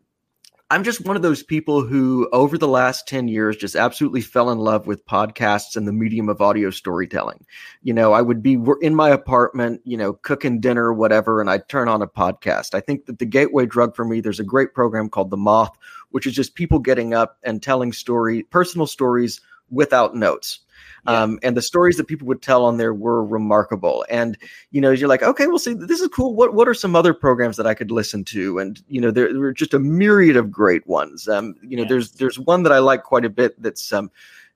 I'm 0.72 0.84
just 0.84 1.04
one 1.04 1.16
of 1.16 1.22
those 1.22 1.42
people 1.42 1.84
who, 1.84 2.28
over 2.32 2.56
the 2.56 2.68
last 2.68 3.08
10 3.08 3.26
years, 3.26 3.56
just 3.56 3.74
absolutely 3.74 4.20
fell 4.20 4.50
in 4.50 4.58
love 4.58 4.86
with 4.86 5.04
podcasts 5.04 5.74
and 5.74 5.86
the 5.86 5.92
medium 5.92 6.28
of 6.28 6.40
audio 6.40 6.70
storytelling. 6.70 7.44
You 7.82 7.92
know, 7.92 8.12
I 8.12 8.22
would 8.22 8.40
be 8.40 8.56
in 8.80 8.94
my 8.94 9.08
apartment, 9.08 9.80
you 9.84 9.96
know, 9.96 10.12
cooking 10.12 10.60
dinner, 10.60 10.92
whatever, 10.92 11.40
and 11.40 11.50
I'd 11.50 11.68
turn 11.68 11.88
on 11.88 12.02
a 12.02 12.06
podcast. 12.06 12.76
I 12.76 12.80
think 12.80 13.06
that 13.06 13.18
the 13.18 13.26
gateway 13.26 13.66
drug 13.66 13.96
for 13.96 14.04
me, 14.04 14.20
there's 14.20 14.38
a 14.38 14.44
great 14.44 14.72
program 14.72 15.08
called 15.08 15.30
The 15.30 15.36
Moth, 15.36 15.76
which 16.10 16.24
is 16.24 16.34
just 16.34 16.54
people 16.54 16.78
getting 16.78 17.14
up 17.14 17.38
and 17.42 17.60
telling 17.60 17.92
story, 17.92 18.44
personal 18.44 18.86
stories 18.86 19.40
without 19.70 20.14
notes. 20.14 20.60
Yeah. 21.06 21.22
Um, 21.22 21.38
and 21.42 21.56
the 21.56 21.62
stories 21.62 21.96
that 21.96 22.06
people 22.06 22.26
would 22.28 22.42
tell 22.42 22.64
on 22.64 22.76
there 22.76 22.94
were 22.94 23.24
remarkable. 23.24 24.04
And 24.08 24.36
you 24.70 24.80
know, 24.80 24.90
you're 24.90 25.08
like, 25.08 25.22
okay, 25.22 25.46
well, 25.46 25.58
see, 25.58 25.74
this 25.74 26.00
is 26.00 26.08
cool. 26.08 26.34
What 26.34 26.54
what 26.54 26.68
are 26.68 26.74
some 26.74 26.96
other 26.96 27.14
programs 27.14 27.56
that 27.56 27.66
I 27.66 27.74
could 27.74 27.90
listen 27.90 28.24
to? 28.26 28.58
And 28.58 28.82
you 28.88 29.00
know, 29.00 29.10
there, 29.10 29.32
there 29.32 29.40
were 29.40 29.52
just 29.52 29.74
a 29.74 29.78
myriad 29.78 30.36
of 30.36 30.50
great 30.50 30.86
ones. 30.86 31.28
Um, 31.28 31.54
you 31.62 31.76
know, 31.76 31.82
yes. 31.82 31.90
there's 31.90 32.10
there's 32.12 32.38
one 32.38 32.62
that 32.64 32.72
I 32.72 32.78
like 32.78 33.02
quite 33.02 33.24
a 33.24 33.30
bit. 33.30 33.60
That's 33.62 33.92
um, 33.92 34.10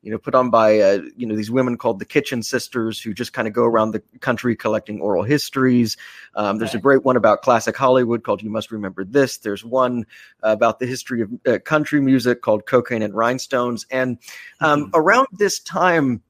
you 0.05 0.11
know, 0.11 0.19
put 0.19 0.35
on 0.35 0.51
by 0.51 0.79
uh, 0.81 1.01
you 1.17 1.27
know 1.27 1.35
these 1.35 1.51
women 1.51 1.79
called 1.79 1.99
the 1.99 2.05
Kitchen 2.05 2.43
Sisters, 2.43 3.01
who 3.01 3.15
just 3.15 3.33
kind 3.33 3.49
of 3.49 3.55
go 3.55 3.65
around 3.65 3.93
the 3.93 4.03
country 4.21 4.55
collecting 4.55 5.01
oral 5.01 5.23
histories. 5.23 5.97
Um, 6.35 6.59
there's 6.59 6.75
a 6.75 6.79
great 6.79 7.05
one 7.05 7.17
about 7.17 7.41
classic 7.41 7.75
Hollywood 7.75 8.23
called 8.23 8.43
"You 8.43 8.51
Must 8.51 8.71
Remember 8.71 9.03
This." 9.03 9.39
There's 9.39 9.65
one 9.65 10.05
uh, 10.45 10.51
about 10.51 10.79
the 10.79 10.87
history 10.87 11.23
of 11.23 11.31
uh, 11.47 11.59
country 11.59 12.03
music 12.03 12.43
called 12.43 12.67
"Cocaine 12.67 13.01
and 13.01 13.15
Rhinestones." 13.15 13.87
And 13.91 14.19
um, 14.61 14.85
mm-hmm. 14.85 14.91
around 14.93 15.29
this 15.33 15.59
time 15.59 16.23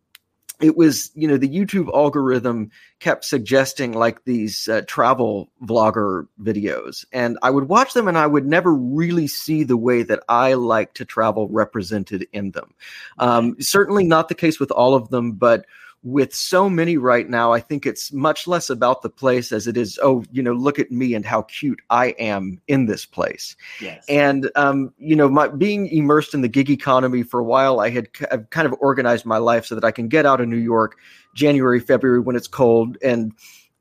it 0.60 0.76
was 0.76 1.10
you 1.14 1.26
know 1.26 1.36
the 1.36 1.48
youtube 1.48 1.92
algorithm 1.92 2.70
kept 3.00 3.24
suggesting 3.24 3.92
like 3.92 4.24
these 4.24 4.68
uh, 4.68 4.82
travel 4.86 5.50
vlogger 5.62 6.26
videos. 6.40 7.04
And 7.12 7.38
i 7.42 7.50
would 7.50 7.68
watch 7.68 7.92
them 7.92 8.08
and 8.08 8.16
i 8.18 8.26
would 8.26 8.46
never 8.46 8.74
really 8.74 9.26
see 9.26 9.64
the 9.64 9.76
way 9.76 10.02
that 10.02 10.22
i 10.28 10.54
like 10.54 10.94
to 10.94 11.04
travel 11.04 11.48
represented 11.48 12.26
in 12.32 12.52
them. 12.52 12.74
Um, 13.18 13.56
certainly 13.60 14.04
not 14.04 14.28
the 14.28 14.34
case 14.34 14.60
with 14.60 14.70
all 14.70 14.94
of 14.94 15.08
them 15.08 15.32
but 15.32 15.66
with 16.04 16.34
so 16.34 16.68
many 16.68 16.98
right 16.98 17.30
now, 17.30 17.52
I 17.52 17.60
think 17.60 17.86
it's 17.86 18.12
much 18.12 18.46
less 18.46 18.68
about 18.68 19.00
the 19.00 19.08
place 19.08 19.52
as 19.52 19.66
it 19.66 19.74
is, 19.76 19.98
oh, 20.02 20.22
you 20.30 20.42
know, 20.42 20.52
look 20.52 20.78
at 20.78 20.92
me 20.92 21.14
and 21.14 21.24
how 21.24 21.42
cute 21.42 21.80
I 21.88 22.08
am 22.18 22.60
in 22.68 22.84
this 22.84 23.06
place. 23.06 23.56
Yes. 23.80 24.04
And, 24.06 24.50
um, 24.54 24.92
you 24.98 25.16
know, 25.16 25.30
my 25.30 25.48
being 25.48 25.88
immersed 25.88 26.34
in 26.34 26.42
the 26.42 26.48
gig 26.48 26.68
economy 26.68 27.22
for 27.22 27.40
a 27.40 27.44
while, 27.44 27.80
I 27.80 27.88
had 27.88 28.08
I've 28.30 28.50
kind 28.50 28.66
of 28.66 28.74
organized 28.80 29.24
my 29.24 29.38
life 29.38 29.64
so 29.64 29.74
that 29.74 29.84
I 29.84 29.90
can 29.90 30.08
get 30.08 30.26
out 30.26 30.42
of 30.42 30.48
New 30.48 30.58
York 30.58 30.98
January, 31.34 31.80
February 31.80 32.20
when 32.20 32.36
it's 32.36 32.48
cold 32.48 32.98
and 33.02 33.32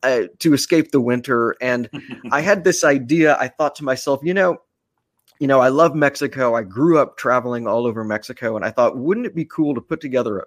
uh, 0.01 0.23
to 0.39 0.53
escape 0.53 0.91
the 0.91 1.01
winter. 1.01 1.57
And 1.59 1.89
I 2.31 2.39
had 2.39 2.63
this 2.63 2.85
idea. 2.85 3.37
I 3.37 3.49
thought 3.49 3.75
to 3.75 3.83
myself, 3.83 4.21
you 4.23 4.33
know, 4.33 4.61
you 5.39 5.47
know, 5.47 5.59
I 5.59 5.67
love 5.67 5.93
Mexico. 5.93 6.55
I 6.55 6.63
grew 6.63 6.99
up 6.99 7.17
traveling 7.17 7.67
all 7.67 7.85
over 7.85 8.05
Mexico, 8.05 8.55
and 8.55 8.63
I 8.63 8.71
thought, 8.71 8.97
wouldn't 8.97 9.25
it 9.25 9.35
be 9.35 9.43
cool 9.43 9.75
to 9.75 9.81
put 9.81 9.99
together 9.99 10.39
a 10.39 10.45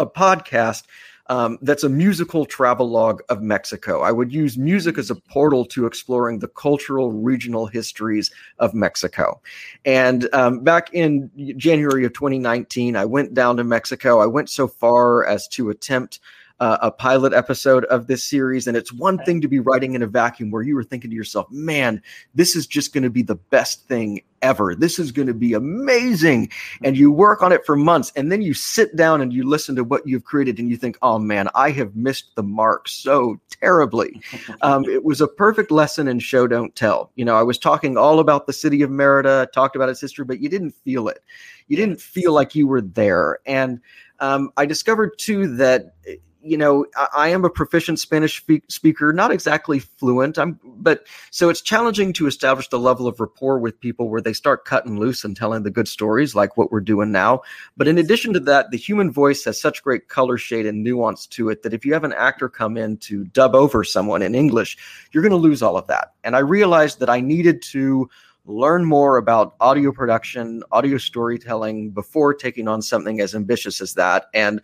a 0.00 0.06
podcast 0.06 0.84
um, 1.30 1.58
that's 1.62 1.84
a 1.84 1.88
musical 1.88 2.44
travelogue 2.44 3.22
of 3.28 3.40
Mexico. 3.40 4.00
I 4.00 4.10
would 4.10 4.32
use 4.32 4.58
music 4.58 4.98
as 4.98 5.10
a 5.10 5.14
portal 5.14 5.64
to 5.66 5.86
exploring 5.86 6.40
the 6.40 6.48
cultural 6.48 7.12
regional 7.12 7.66
histories 7.66 8.32
of 8.58 8.74
Mexico. 8.74 9.40
And 9.84 10.28
um, 10.34 10.64
back 10.64 10.92
in 10.92 11.30
January 11.56 12.04
of 12.04 12.14
2019, 12.14 12.96
I 12.96 13.04
went 13.04 13.32
down 13.32 13.58
to 13.58 13.64
Mexico. 13.64 14.18
I 14.18 14.26
went 14.26 14.50
so 14.50 14.66
far 14.66 15.24
as 15.24 15.46
to 15.48 15.70
attempt 15.70 16.18
uh, 16.60 16.76
a 16.82 16.90
pilot 16.90 17.32
episode 17.32 17.84
of 17.86 18.06
this 18.06 18.22
series. 18.22 18.66
And 18.66 18.76
it's 18.76 18.92
one 18.92 19.18
thing 19.18 19.40
to 19.40 19.48
be 19.48 19.58
writing 19.58 19.94
in 19.94 20.02
a 20.02 20.06
vacuum 20.06 20.50
where 20.50 20.62
you 20.62 20.74
were 20.74 20.84
thinking 20.84 21.10
to 21.10 21.16
yourself, 21.16 21.50
man, 21.50 22.02
this 22.34 22.54
is 22.54 22.66
just 22.66 22.92
going 22.92 23.02
to 23.02 23.10
be 23.10 23.22
the 23.22 23.34
best 23.34 23.88
thing 23.88 24.22
ever. 24.42 24.74
This 24.74 24.98
is 24.98 25.10
going 25.10 25.28
to 25.28 25.34
be 25.34 25.54
amazing. 25.54 26.50
And 26.84 26.96
you 26.96 27.10
work 27.10 27.42
on 27.42 27.52
it 27.52 27.64
for 27.64 27.76
months 27.76 28.12
and 28.14 28.30
then 28.30 28.42
you 28.42 28.52
sit 28.52 28.94
down 28.94 29.22
and 29.22 29.32
you 29.32 29.48
listen 29.48 29.74
to 29.76 29.84
what 29.84 30.06
you've 30.06 30.24
created 30.24 30.58
and 30.58 30.68
you 30.68 30.76
think, 30.76 30.98
oh 31.00 31.18
man, 31.18 31.48
I 31.54 31.70
have 31.70 31.96
missed 31.96 32.36
the 32.36 32.42
mark 32.42 32.88
so 32.88 33.40
terribly. 33.50 34.20
Um, 34.62 34.84
it 34.84 35.04
was 35.04 35.20
a 35.20 35.28
perfect 35.28 35.70
lesson 35.70 36.06
in 36.06 36.18
show 36.18 36.46
don't 36.46 36.74
tell. 36.74 37.12
You 37.14 37.24
know, 37.24 37.36
I 37.36 37.42
was 37.42 37.56
talking 37.56 37.96
all 37.96 38.18
about 38.18 38.46
the 38.46 38.52
city 38.52 38.82
of 38.82 38.90
Merida, 38.90 39.48
talked 39.54 39.74
about 39.74 39.88
its 39.88 40.00
history, 40.00 40.24
but 40.24 40.40
you 40.40 40.48
didn't 40.48 40.72
feel 40.84 41.08
it. 41.08 41.22
You 41.68 41.76
didn't 41.76 42.00
feel 42.00 42.32
like 42.32 42.54
you 42.54 42.66
were 42.66 42.82
there. 42.82 43.38
And 43.46 43.80
um, 44.18 44.50
I 44.56 44.66
discovered 44.66 45.18
too 45.18 45.56
that 45.56 45.94
you 46.42 46.56
know, 46.56 46.86
I, 46.96 47.08
I, 47.14 47.28
am 47.28 47.44
a 47.44 47.50
proficient 47.50 47.98
Spanish 47.98 48.44
speaker, 48.68 49.12
not 49.12 49.30
exactly 49.30 49.78
fluent. 49.78 50.38
I'm, 50.38 50.58
but 50.64 51.06
so 51.30 51.48
it's 51.48 51.60
challenging 51.60 52.12
to 52.14 52.26
establish 52.26 52.68
the 52.68 52.78
level 52.78 53.06
of 53.06 53.20
rapport 53.20 53.58
with 53.58 53.80
people 53.80 54.08
where 54.08 54.20
they 54.20 54.32
start 54.32 54.64
cutting 54.64 54.98
loose 54.98 55.24
and 55.24 55.36
telling 55.36 55.62
the 55.62 55.70
good 55.70 55.88
stories, 55.88 56.34
like 56.34 56.56
what 56.56 56.72
we're 56.72 56.80
doing 56.80 57.12
now. 57.12 57.42
But 57.76 57.88
in 57.88 57.98
addition 57.98 58.32
to 58.34 58.40
that, 58.40 58.70
the 58.70 58.78
human 58.78 59.10
voice 59.10 59.44
has 59.44 59.60
such 59.60 59.82
great 59.82 60.08
color 60.08 60.38
shade 60.38 60.66
and 60.66 60.82
nuance 60.82 61.26
to 61.28 61.50
it 61.50 61.62
that 61.62 61.74
if 61.74 61.84
you 61.84 61.92
have 61.92 62.04
an 62.04 62.14
actor 62.14 62.48
come 62.48 62.76
in 62.76 62.96
to 62.98 63.24
dub 63.24 63.54
over 63.54 63.84
someone 63.84 64.22
in 64.22 64.34
English, 64.34 64.78
you're 65.12 65.22
going 65.22 65.30
to 65.30 65.36
lose 65.36 65.62
all 65.62 65.76
of 65.76 65.86
that. 65.88 66.14
And 66.24 66.36
I 66.36 66.40
realized 66.40 67.00
that 67.00 67.10
I 67.10 67.20
needed 67.20 67.62
to 67.62 68.08
learn 68.46 68.84
more 68.84 69.16
about 69.16 69.54
audio 69.60 69.92
production, 69.92 70.62
audio 70.72 70.98
storytelling 70.98 71.90
before 71.90 72.34
taking 72.34 72.68
on 72.68 72.82
something 72.82 73.20
as 73.20 73.34
ambitious 73.34 73.80
as 73.80 73.94
that. 73.94 74.26
And 74.34 74.60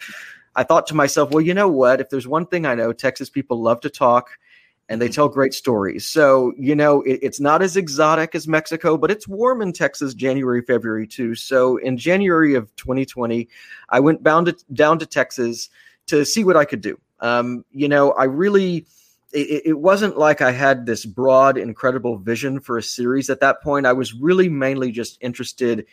I 0.57 0.65
thought 0.65 0.87
to 0.89 0.95
myself, 0.95 1.31
well, 1.31 1.43
you 1.43 1.55
know 1.55 1.69
what? 1.69 2.01
If 2.01 2.09
there's 2.09 2.27
one 2.27 2.47
thing 2.47 2.67
I 2.67 2.75
know, 2.75 2.93
Texas 2.93 3.29
people 3.29 3.63
love 3.63 3.81
to 3.83 3.91
talk 3.91 4.31
and 4.89 5.01
they 5.01 5.07
mm-hmm. 5.07 5.13
tell 5.13 5.29
great 5.29 5.53
stories. 5.53 6.07
So, 6.07 6.53
you 6.57 6.75
know, 6.75 7.03
it, 7.03 7.19
it's 7.23 7.41
not 7.41 7.61
as 7.63 7.77
exotic 7.77 8.35
as 8.35 8.49
Mexico, 8.49 8.97
but 8.97 9.11
it's 9.11 9.29
warm 9.29 9.61
in 9.61 9.73
Texas 9.73 10.15
January, 10.15 10.63
February 10.63 11.07
too. 11.07 11.35
So, 11.35 11.77
in 11.77 11.99
January 11.99 12.55
of 12.55 12.75
2020, 12.77 13.49
I 13.91 14.01
went 14.01 14.23
bound 14.23 14.47
to, 14.47 14.57
down 14.73 14.99
to 15.01 15.07
Texas 15.07 15.69
to 16.07 16.25
see 16.25 16.43
what 16.43 16.57
I 16.57 16.65
could 16.65 16.81
do. 16.81 16.99
Um, 17.21 17.65
you 17.71 17.89
know, 17.89 18.13
I 18.13 18.25
really. 18.25 18.87
It, 19.33 19.67
it 19.67 19.79
wasn't 19.79 20.17
like 20.17 20.41
I 20.41 20.53
had 20.53 20.87
this 20.87 21.05
broad, 21.05 21.59
incredible 21.59 22.17
vision 22.17 22.61
for 22.61 22.79
a 22.79 22.83
series 22.83 23.29
at 23.29 23.41
that 23.41 23.61
point. 23.61 23.85
I 23.85 23.93
was 23.93 24.15
really 24.15 24.49
mainly 24.49 24.93
just 24.93 25.19
interested 25.21 25.85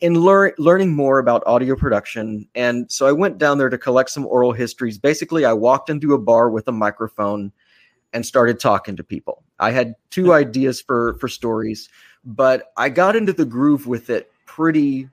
in 0.00 0.14
lear- 0.14 0.54
learning 0.58 0.94
more 0.94 1.18
about 1.18 1.42
audio 1.46 1.76
production. 1.76 2.48
And 2.54 2.90
so 2.90 3.06
I 3.06 3.12
went 3.12 3.38
down 3.38 3.58
there 3.58 3.70
to 3.70 3.78
collect 3.78 4.10
some 4.10 4.26
oral 4.26 4.52
histories. 4.52 4.98
Basically, 4.98 5.44
I 5.44 5.52
walked 5.52 5.88
into 5.90 6.14
a 6.14 6.18
bar 6.18 6.50
with 6.50 6.68
a 6.68 6.72
microphone 6.72 7.52
and 8.12 8.24
started 8.24 8.60
talking 8.60 8.96
to 8.96 9.04
people. 9.04 9.42
I 9.58 9.70
had 9.70 9.94
two 10.10 10.26
hmm. 10.26 10.30
ideas 10.32 10.80
for 10.80 11.14
for 11.14 11.28
stories. 11.28 11.88
but 12.24 12.72
I 12.76 12.88
got 12.88 13.16
into 13.16 13.32
the 13.32 13.44
groove 13.44 13.86
with 13.86 14.08
it 14.08 14.32
pretty 14.46 15.08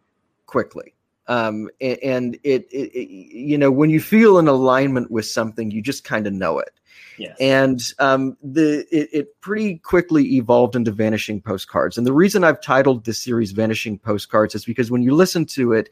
quickly. 0.45 0.93
Um, 1.27 1.69
and 1.79 2.35
it, 2.43 2.67
it, 2.71 2.91
it, 2.93 3.09
you 3.09 3.57
know, 3.57 3.71
when 3.71 3.89
you 3.89 4.01
feel 4.01 4.37
in 4.39 4.47
alignment 4.47 5.11
with 5.11 5.25
something, 5.25 5.71
you 5.71 5.81
just 5.81 6.03
kind 6.03 6.27
of 6.27 6.33
know 6.33 6.59
it. 6.59 6.71
Yes. 7.17 7.37
And 7.39 7.81
um, 7.99 8.37
the 8.41 8.85
it, 8.91 9.09
it, 9.11 9.41
pretty 9.41 9.77
quickly 9.77 10.35
evolved 10.35 10.75
into 10.75 10.91
Vanishing 10.91 11.41
Postcards. 11.41 11.97
And 11.97 12.07
the 12.07 12.13
reason 12.13 12.43
I've 12.43 12.61
titled 12.61 13.05
this 13.05 13.21
series 13.21 13.51
Vanishing 13.51 13.99
Postcards 13.99 14.55
is 14.55 14.65
because 14.65 14.89
when 14.89 15.03
you 15.03 15.13
listen 15.13 15.45
to 15.47 15.73
it, 15.73 15.89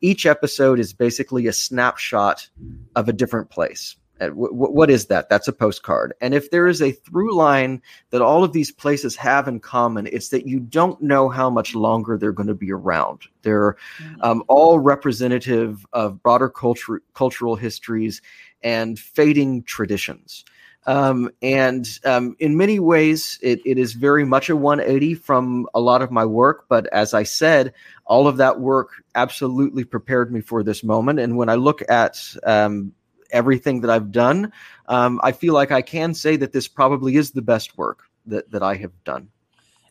each 0.00 0.26
episode 0.26 0.78
is 0.80 0.92
basically 0.92 1.46
a 1.46 1.52
snapshot 1.52 2.48
of 2.96 3.08
a 3.08 3.12
different 3.12 3.50
place. 3.50 3.96
Uh, 4.22 4.28
what 4.28 4.88
is 4.88 5.06
that? 5.06 5.28
That's 5.28 5.48
a 5.48 5.52
postcard. 5.52 6.14
And 6.20 6.32
if 6.32 6.50
there 6.50 6.68
is 6.68 6.80
a 6.80 6.92
through 6.92 7.34
line 7.34 7.82
that 8.10 8.22
all 8.22 8.44
of 8.44 8.52
these 8.52 8.70
places 8.70 9.16
have 9.16 9.48
in 9.48 9.58
common, 9.58 10.06
it's 10.06 10.28
that 10.28 10.46
you 10.46 10.60
don't 10.60 11.00
know 11.02 11.28
how 11.28 11.50
much 11.50 11.74
longer 11.74 12.16
they're 12.16 12.30
going 12.30 12.46
to 12.46 12.54
be 12.54 12.70
around. 12.70 13.22
They're 13.42 13.76
mm. 13.98 14.16
um, 14.22 14.44
all 14.46 14.78
representative 14.78 15.84
of 15.92 16.22
broader 16.22 16.48
culture, 16.48 17.02
cultural 17.14 17.56
histories 17.56 18.22
and 18.62 18.98
fading 18.98 19.62
traditions. 19.64 20.44
Um, 20.86 21.30
and 21.42 21.88
um, 22.04 22.36
in 22.40 22.56
many 22.56 22.80
ways, 22.80 23.38
it, 23.40 23.60
it 23.64 23.78
is 23.78 23.92
very 23.92 24.24
much 24.24 24.50
a 24.50 24.56
180 24.56 25.14
from 25.14 25.66
a 25.74 25.80
lot 25.80 26.02
of 26.02 26.10
my 26.10 26.24
work. 26.24 26.66
But 26.68 26.86
as 26.92 27.14
I 27.14 27.22
said, 27.22 27.72
all 28.04 28.26
of 28.26 28.36
that 28.38 28.60
work 28.60 28.90
absolutely 29.14 29.84
prepared 29.84 30.32
me 30.32 30.40
for 30.40 30.62
this 30.62 30.82
moment. 30.82 31.20
And 31.20 31.36
when 31.36 31.48
I 31.48 31.54
look 31.54 31.82
at 31.88 32.20
um, 32.44 32.92
everything 33.30 33.82
that 33.82 33.90
I've 33.90 34.10
done, 34.10 34.52
um, 34.86 35.20
I 35.22 35.32
feel 35.32 35.54
like 35.54 35.70
I 35.70 35.82
can 35.82 36.14
say 36.14 36.36
that 36.36 36.52
this 36.52 36.66
probably 36.66 37.16
is 37.16 37.30
the 37.30 37.42
best 37.42 37.78
work 37.78 38.02
that, 38.26 38.50
that 38.50 38.62
I 38.62 38.74
have 38.76 38.92
done. 39.04 39.28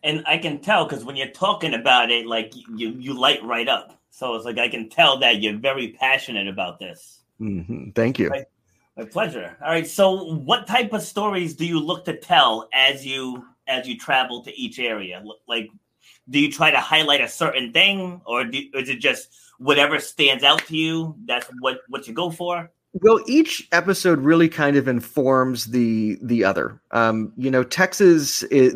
And 0.04 0.24
I 0.26 0.40
can 0.40 0.60
tell 0.60 0.86
because 0.86 1.06
when 1.06 1.16
you're 1.16 1.28
talking 1.28 1.74
about 1.74 2.12
it, 2.12 2.26
like 2.26 2.54
you, 2.76 2.90
you 2.90 3.14
light 3.14 3.44
right 3.44 3.68
up. 3.68 3.98
So 4.10 4.36
it's 4.36 4.46
like 4.46 4.58
I 4.58 4.68
can 4.68 4.90
tell 4.90 5.20
that 5.20 5.42
you're 5.42 5.58
very 5.58 5.96
passionate 6.00 6.48
about 6.48 6.80
this. 6.80 7.22
Mm-hmm. 7.40 7.92
Thank 7.92 8.20
you. 8.20 8.32
My 9.02 9.08
pleasure. 9.08 9.58
All 9.64 9.72
right. 9.72 9.88
So, 9.88 10.36
what 10.36 10.68
type 10.68 10.94
of 10.94 11.02
stories 11.02 11.56
do 11.56 11.66
you 11.66 11.80
look 11.80 12.06
to 12.06 12.16
tell 12.16 12.70
as 12.72 13.04
you 13.04 13.44
as 13.66 13.88
you 13.88 13.98
travel 13.98 14.44
to 14.44 14.56
each 14.56 14.78
area? 14.78 15.24
Like, 15.48 15.72
do 16.30 16.40
you 16.40 16.52
try 16.52 16.70
to 16.70 16.80
highlight 16.80 17.20
a 17.20 17.28
certain 17.28 17.74
thing, 17.74 18.22
or 18.26 18.46
do, 18.46 18.62
is 18.76 18.90
it 18.90 19.00
just 19.00 19.30
whatever 19.58 20.00
stands 20.00 20.44
out 20.44 20.68
to 20.68 20.78
you? 20.78 21.16
That's 21.26 21.48
what 21.62 21.80
what 21.88 22.08
you 22.08 22.14
go 22.14 22.30
for. 22.30 22.70
Well, 22.94 23.22
each 23.26 23.70
episode 23.72 24.20
really 24.20 24.50
kind 24.50 24.76
of 24.76 24.90
informs 24.90 25.68
the 25.68 26.18
the 26.22 26.44
other. 26.44 26.82
Um, 26.92 27.32
you 27.38 27.50
know, 27.50 27.64
Texas, 27.64 28.44
is, 28.44 28.74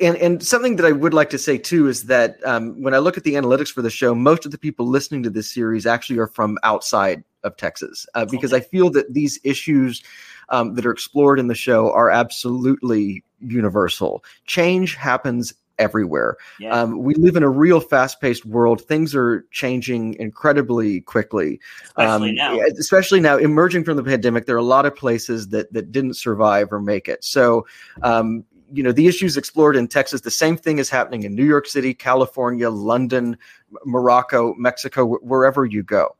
and 0.00 0.16
and 0.16 0.42
something 0.42 0.76
that 0.76 0.86
I 0.86 0.92
would 0.92 1.12
like 1.12 1.28
to 1.30 1.38
say 1.38 1.58
too 1.58 1.86
is 1.86 2.04
that 2.04 2.38
um, 2.46 2.80
when 2.82 2.94
I 2.94 2.98
look 2.98 3.18
at 3.18 3.24
the 3.24 3.34
analytics 3.34 3.68
for 3.70 3.82
the 3.82 3.90
show, 3.90 4.14
most 4.14 4.46
of 4.46 4.52
the 4.52 4.58
people 4.58 4.86
listening 4.86 5.22
to 5.24 5.30
this 5.30 5.52
series 5.52 5.84
actually 5.84 6.18
are 6.18 6.28
from 6.28 6.56
outside 6.62 7.22
of 7.44 7.56
Texas 7.58 8.06
uh, 8.14 8.24
because. 8.24 8.54
I 8.54 8.60
feel 8.60 8.88
that 8.90 9.12
these 9.12 9.38
issues 9.44 10.02
um, 10.48 10.74
that 10.74 10.86
are 10.86 10.90
explored 10.90 11.38
in 11.38 11.48
the 11.48 11.54
show 11.54 11.92
are 11.92 12.10
absolutely 12.10 13.22
universal. 13.40 14.24
Change 14.46 14.94
happens 14.94 15.52
everywhere. 15.80 16.36
Yeah. 16.60 16.70
Um, 16.70 17.02
we 17.02 17.14
live 17.14 17.34
in 17.34 17.42
a 17.42 17.48
real 17.48 17.80
fast-paced 17.80 18.44
world. 18.44 18.82
Things 18.82 19.14
are 19.14 19.44
changing 19.50 20.14
incredibly 20.20 21.00
quickly. 21.00 21.58
Especially 21.96 22.28
um, 22.30 22.34
now. 22.36 22.60
Especially 22.78 23.20
now, 23.20 23.36
emerging 23.36 23.84
from 23.84 23.96
the 23.96 24.04
pandemic, 24.04 24.46
there 24.46 24.54
are 24.54 24.58
a 24.58 24.62
lot 24.62 24.86
of 24.86 24.94
places 24.94 25.48
that 25.48 25.72
that 25.72 25.90
didn't 25.90 26.14
survive 26.14 26.72
or 26.72 26.80
make 26.80 27.08
it. 27.08 27.24
So. 27.24 27.66
Um, 28.02 28.44
you 28.72 28.84
know 28.84 28.92
the 28.92 29.08
issues 29.08 29.36
explored 29.36 29.74
in 29.74 29.88
Texas. 29.88 30.20
The 30.20 30.30
same 30.30 30.56
thing 30.56 30.78
is 30.78 30.88
happening 30.88 31.24
in 31.24 31.34
New 31.34 31.44
York 31.44 31.66
City, 31.66 31.92
California, 31.92 32.70
London, 32.70 33.36
Morocco, 33.84 34.54
Mexico, 34.54 35.16
wherever 35.16 35.64
you 35.64 35.82
go. 35.82 36.14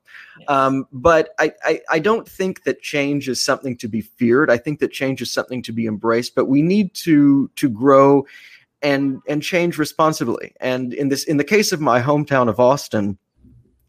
Um, 0.49 0.87
but 0.93 1.31
I, 1.39 1.53
I, 1.65 1.81
I, 1.91 1.99
don't 1.99 2.29
think 2.29 2.65
that 2.65 2.83
change 2.83 3.29
is 3.29 3.45
something 3.45 3.77
to 3.77 3.89
be 3.89 4.01
feared. 4.01 4.51
I 4.51 4.57
think 4.57 4.81
that 4.81 4.91
change 4.91 5.23
is 5.23 5.31
something 5.31 5.63
to 5.63 5.73
be 5.73 5.87
embraced. 5.87 6.35
But 6.35 6.47
we 6.47 6.63
need 6.63 6.95
to 6.95 7.51
to 7.57 7.69
grow 7.69 8.27
and 8.83 9.21
and 9.29 9.43
change 9.43 9.79
responsibly. 9.79 10.55
And 10.61 10.93
in 10.95 11.09
this 11.09 11.25
in 11.25 11.37
the 11.37 11.45
case 11.45 11.73
of 11.73 11.81
my 11.81 12.01
hometown 12.01 12.49
of 12.49 12.61
Austin, 12.61 13.19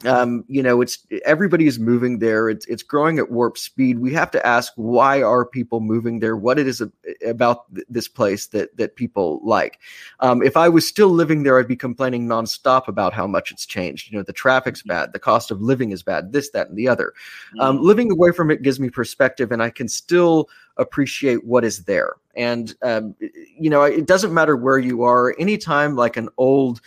um, 0.06 0.44
you 0.48 0.64
know, 0.64 0.82
it's 0.82 1.06
everybody 1.26 1.68
is 1.68 1.80
moving 1.80 2.20
there. 2.20 2.50
It's 2.50 2.66
it's 2.68 2.84
growing 2.84 3.20
at 3.20 3.32
warp 3.32 3.58
speed. 3.58 4.00
We 4.00 4.14
have 4.14 4.32
to 4.32 4.46
ask 4.46 4.74
why 4.76 5.22
are 5.22 5.46
people 5.46 5.80
moving 5.80 6.20
there? 6.20 6.36
What 6.36 6.58
it 6.58 6.68
is 6.68 6.82
about 7.26 7.74
th- 7.74 7.86
this 7.90 8.08
place 8.08 8.48
that 8.48 8.76
that 8.78 8.96
people 8.96 9.40
like. 9.44 9.80
Um, 10.20 10.42
if 10.42 10.58
I 10.58 10.70
was 10.70 10.88
still 10.88 11.10
living 11.10 11.44
there, 11.44 11.60
I'd 11.60 11.68
be 11.68 11.76
complaining 11.76 12.28
nonstop 12.28 12.88
about 12.88 13.14
how 13.14 13.28
much 13.28 13.52
it's 13.52 13.66
changed. 13.66 14.12
You 14.12 14.18
know, 14.18 14.24
the 14.24 14.34
traffic's 14.34 14.82
mm-hmm. 14.82 14.90
bad, 14.90 15.14
the 15.14 15.20
cost 15.20 15.52
of 15.52 15.62
living 15.62 15.92
is 15.92 16.04
bad, 16.04 16.34
this, 16.34 16.50
that, 16.52 16.70
and 16.70 16.78
the 16.78 16.88
other. 16.88 17.14
Um, 17.60 17.76
mm-hmm. 17.76 17.86
living 17.86 18.12
away 18.12 18.32
from 18.32 18.50
it 18.50 18.62
gives 18.62 18.80
me 18.80 18.90
perspective, 18.90 19.52
and 19.52 19.62
I 19.62 19.70
can 19.70 19.88
still 19.88 20.50
appreciate 20.78 21.46
what 21.46 21.64
is 21.64 21.84
there. 21.84 22.16
And 22.36 22.74
um, 22.82 23.16
you 23.58 23.70
know, 23.70 23.84
it 23.84 24.08
doesn't 24.08 24.34
matter 24.34 24.56
where 24.56 24.80
you 24.80 25.04
are. 25.04 25.36
Anytime 25.38 25.96
like 25.96 26.18
an 26.18 26.30
old 26.38 26.82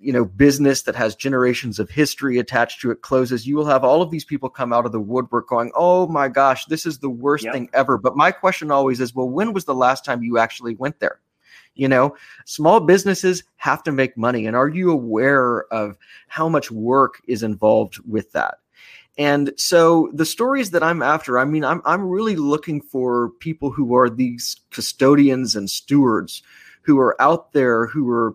you 0.00 0.12
know 0.12 0.24
business 0.24 0.82
that 0.82 0.96
has 0.96 1.14
generations 1.14 1.78
of 1.78 1.90
history 1.90 2.38
attached 2.38 2.80
to 2.80 2.90
it 2.90 3.02
closes 3.02 3.46
you 3.46 3.54
will 3.54 3.66
have 3.66 3.84
all 3.84 4.00
of 4.00 4.10
these 4.10 4.24
people 4.24 4.48
come 4.48 4.72
out 4.72 4.86
of 4.86 4.92
the 4.92 5.00
woodwork 5.00 5.48
going 5.48 5.70
oh 5.74 6.06
my 6.08 6.26
gosh 6.28 6.64
this 6.66 6.86
is 6.86 6.98
the 6.98 7.10
worst 7.10 7.44
yep. 7.44 7.52
thing 7.52 7.68
ever. 7.72 7.98
But 7.98 8.16
my 8.16 8.32
question 8.32 8.70
always 8.70 9.00
is 9.00 9.14
well 9.14 9.28
when 9.28 9.52
was 9.52 9.66
the 9.66 9.74
last 9.74 10.04
time 10.04 10.22
you 10.22 10.38
actually 10.38 10.74
went 10.74 11.00
there? 11.00 11.20
You 11.74 11.88
know 11.88 12.16
small 12.46 12.80
businesses 12.80 13.44
have 13.56 13.82
to 13.84 13.92
make 13.92 14.16
money 14.16 14.46
and 14.46 14.56
are 14.56 14.68
you 14.68 14.90
aware 14.90 15.64
of 15.72 15.96
how 16.28 16.48
much 16.48 16.70
work 16.70 17.20
is 17.28 17.42
involved 17.42 17.98
with 18.08 18.32
that? 18.32 18.58
And 19.18 19.52
so 19.56 20.10
the 20.14 20.24
stories 20.24 20.70
that 20.70 20.82
I'm 20.82 21.02
after, 21.02 21.38
I 21.38 21.44
mean, 21.44 21.64
I'm 21.64 21.82
I'm 21.84 22.08
really 22.08 22.36
looking 22.36 22.80
for 22.80 23.30
people 23.40 23.70
who 23.70 23.94
are 23.94 24.08
these 24.08 24.56
custodians 24.70 25.54
and 25.54 25.68
stewards 25.68 26.42
who 26.82 26.98
are 26.98 27.20
out 27.20 27.52
there 27.52 27.86
who 27.86 28.10
are 28.10 28.34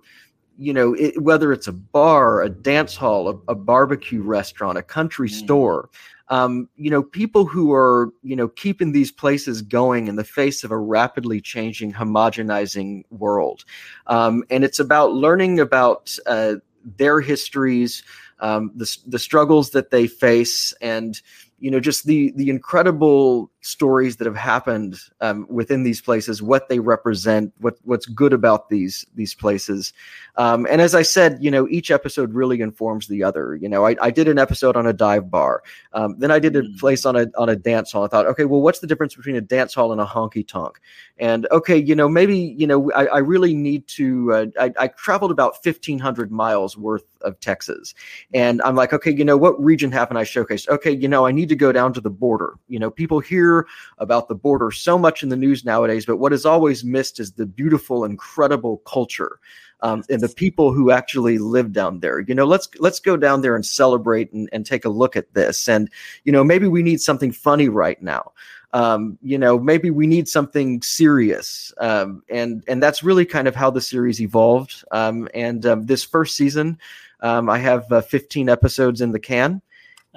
you 0.58 0.74
know, 0.74 0.94
it, 0.94 1.22
whether 1.22 1.52
it's 1.52 1.68
a 1.68 1.74
bar, 1.74 2.42
a 2.42 2.50
dance 2.50 2.96
hall, 2.96 3.30
a, 3.30 3.52
a 3.52 3.56
barbecue 3.56 4.22
restaurant, 4.22 4.78
a 4.78 4.84
country 4.84 5.30
mm. 5.30 5.34
store, 5.34 5.90
um, 6.30 6.68
you 6.76 6.90
know, 6.90 7.04
people 7.04 7.46
who 7.46 7.72
are, 7.74 8.12
you 8.24 8.36
know, 8.36 8.48
keeping 8.48 8.92
these 8.92 9.12
places 9.12 9.62
going 9.62 10.08
in 10.08 10.16
the 10.16 10.24
face 10.24 10.64
of 10.64 10.72
a 10.72 10.78
rapidly 10.78 11.40
changing, 11.40 11.94
homogenizing 11.94 13.04
world. 13.12 13.64
Um, 14.08 14.44
and 14.50 14.64
it's 14.64 14.80
about 14.80 15.14
learning 15.14 15.60
about 15.60 16.18
uh, 16.26 16.56
their 16.98 17.22
histories, 17.22 18.04
um, 18.40 18.72
the, 18.76 18.98
the 19.06 19.20
struggles 19.20 19.70
that 19.72 19.92
they 19.92 20.08
face, 20.08 20.74
and, 20.82 21.22
you 21.60 21.72
know, 21.72 21.80
just 21.80 22.06
the 22.06 22.34
the 22.36 22.50
incredible 22.50 23.50
stories 23.66 24.18
that 24.18 24.28
have 24.28 24.36
happened 24.36 25.00
um, 25.22 25.48
within 25.50 25.82
these 25.82 26.00
places, 26.00 26.42
what 26.42 26.70
they 26.70 26.78
represent, 26.78 27.52
what 27.60 27.78
what's 27.84 28.06
good 28.06 28.32
about 28.32 28.70
these 28.70 29.06
these 29.16 29.34
places. 29.34 29.92
Um, 30.38 30.68
and 30.70 30.82
as 30.82 30.94
I 30.94 31.02
said, 31.02 31.40
you 31.42 31.50
know, 31.50 31.68
each 31.70 31.90
episode 31.90 32.34
really 32.34 32.62
informs 32.62 33.08
the 33.08 33.24
other. 33.24 33.56
You 33.56 33.68
know, 33.68 33.88
I, 33.88 33.96
I 34.02 34.12
did 34.12 34.28
an 34.28 34.38
episode 34.38 34.78
on 34.78 34.86
a 34.86 34.94
dive 34.94 35.32
bar, 35.32 35.64
um, 35.94 36.16
then 36.20 36.30
I 36.30 36.38
did 36.40 36.56
a 36.56 36.62
mm. 36.62 36.80
place 36.80 37.06
on 37.06 37.16
a 37.16 37.28
on 37.38 37.50
a 37.50 37.56
dance 37.56 37.92
hall. 37.92 38.04
I 38.04 38.08
thought, 38.08 38.28
okay, 38.28 38.46
well, 38.46 38.62
what's 38.62 38.80
the 38.80 38.88
difference 38.88 39.16
between 39.16 39.36
a 39.36 39.42
dance 39.42 39.74
hall 39.74 39.92
and 39.92 40.00
a 40.00 40.06
honky 40.06 40.48
tonk? 40.48 40.80
And 41.18 41.48
okay, 41.52 41.78
you 41.78 41.96
know, 41.96 42.08
maybe 42.08 42.38
you 42.38 42.68
know, 42.68 42.92
I, 42.92 43.06
I 43.08 43.18
really 43.18 43.56
need 43.56 43.88
to. 43.88 44.34
Uh, 44.34 44.46
I, 44.60 44.74
I 44.78 44.88
traveled 44.90 45.32
about 45.32 45.64
fifteen 45.64 45.98
hundred 45.98 46.32
miles 46.32 46.78
worth 46.78 47.06
of 47.22 47.40
Texas, 47.40 47.96
and 48.34 48.62
I'm 48.62 48.76
like, 48.76 48.94
okay, 48.94 49.12
you 49.12 49.26
know, 49.26 49.38
what 49.38 49.62
region 49.64 49.92
haven't 49.92 50.18
I 50.18 50.24
showcased? 50.24 50.68
Okay, 50.70 50.92
you 50.92 51.08
know, 51.08 51.26
I 51.26 51.32
need 51.32 51.50
to 51.50 51.56
go 51.56 51.72
down 51.72 51.94
to 51.94 52.02
the 52.02 52.12
border. 52.12 52.56
You 52.68 52.78
know, 52.78 52.92
people 52.92 53.20
here 53.20 53.55
hear 53.56 53.68
about 53.98 54.28
the 54.28 54.36
border 54.36 54.72
so 54.72 54.98
much 54.98 55.24
in 55.24 55.30
the 55.30 55.36
news 55.36 55.66
nowadays, 55.66 56.06
but 56.06 56.18
what 56.18 56.34
is 56.34 56.46
always 56.46 56.84
missed 56.84 57.20
is 57.20 57.34
the 57.34 57.46
beautiful, 57.46 58.06
incredible 58.06 58.78
culture. 58.86 59.40
Um, 59.82 60.04
and 60.10 60.22
the 60.22 60.30
people 60.30 60.74
who 60.74 60.90
actually 60.90 61.38
live 61.38 61.74
down 61.74 62.00
there. 62.00 62.22
You 62.22 62.34
know, 62.34 62.46
let's 62.46 62.70
let's 62.80 63.00
go 63.00 63.18
down 63.18 63.42
there 63.42 63.56
and 63.56 63.66
celebrate 63.66 64.32
and, 64.32 64.50
and 64.54 64.66
take 64.66 64.86
a 64.86 64.90
look 64.90 65.18
at 65.18 65.34
this. 65.34 65.68
And 65.68 65.92
you 66.24 66.32
know, 66.32 66.46
maybe 66.46 66.66
we 66.68 66.82
need 66.82 67.02
something 67.02 67.32
funny 67.32 67.68
right 67.68 68.02
now. 68.02 68.32
Um, 68.72 69.20
you 69.22 69.38
know, 69.38 69.60
maybe 69.60 69.92
we 69.92 70.08
need 70.08 70.28
something 70.30 70.82
serious. 70.82 71.74
Um, 71.78 72.24
and 72.30 72.64
and 72.68 72.82
that's 72.82 73.04
really 73.04 73.26
kind 73.26 73.50
of 73.50 73.56
how 73.56 73.70
the 73.70 73.82
series 73.82 74.22
evolved. 74.22 74.84
Um, 74.92 75.28
and 75.34 75.66
um, 75.66 75.86
this 75.86 76.06
first 76.06 76.38
season, 76.38 76.80
um, 77.20 77.50
I 77.50 77.60
have 77.60 77.92
uh, 77.92 78.02
15 78.02 78.48
episodes 78.48 79.02
in 79.02 79.12
the 79.12 79.20
can 79.20 79.62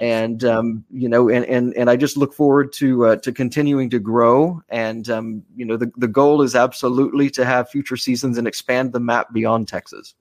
and 0.01 0.45
um, 0.45 0.85
you 0.91 1.09
know, 1.09 1.29
and 1.29 1.45
and 1.47 1.75
and 1.75 1.91
I 1.91 1.97
just 1.97 2.17
look 2.17 2.33
forward 2.33 2.73
to 2.75 3.07
uh, 3.07 3.17
to 3.17 3.33
continuing 3.33 3.91
to 3.91 3.99
grow. 3.99 4.63
And 4.69 5.09
um, 5.11 5.43
you 5.57 5.65
know, 5.65 5.77
the 5.77 5.91
the 5.97 6.09
goal 6.09 6.43
is 6.43 6.55
absolutely 6.55 7.31
to 7.31 7.45
have 7.45 7.71
future 7.71 7.97
seasons 7.97 8.39
and 8.39 8.47
expand 8.47 8.93
the 8.93 9.01
map 9.01 9.33
beyond 9.33 9.69
Texas. 9.69 10.15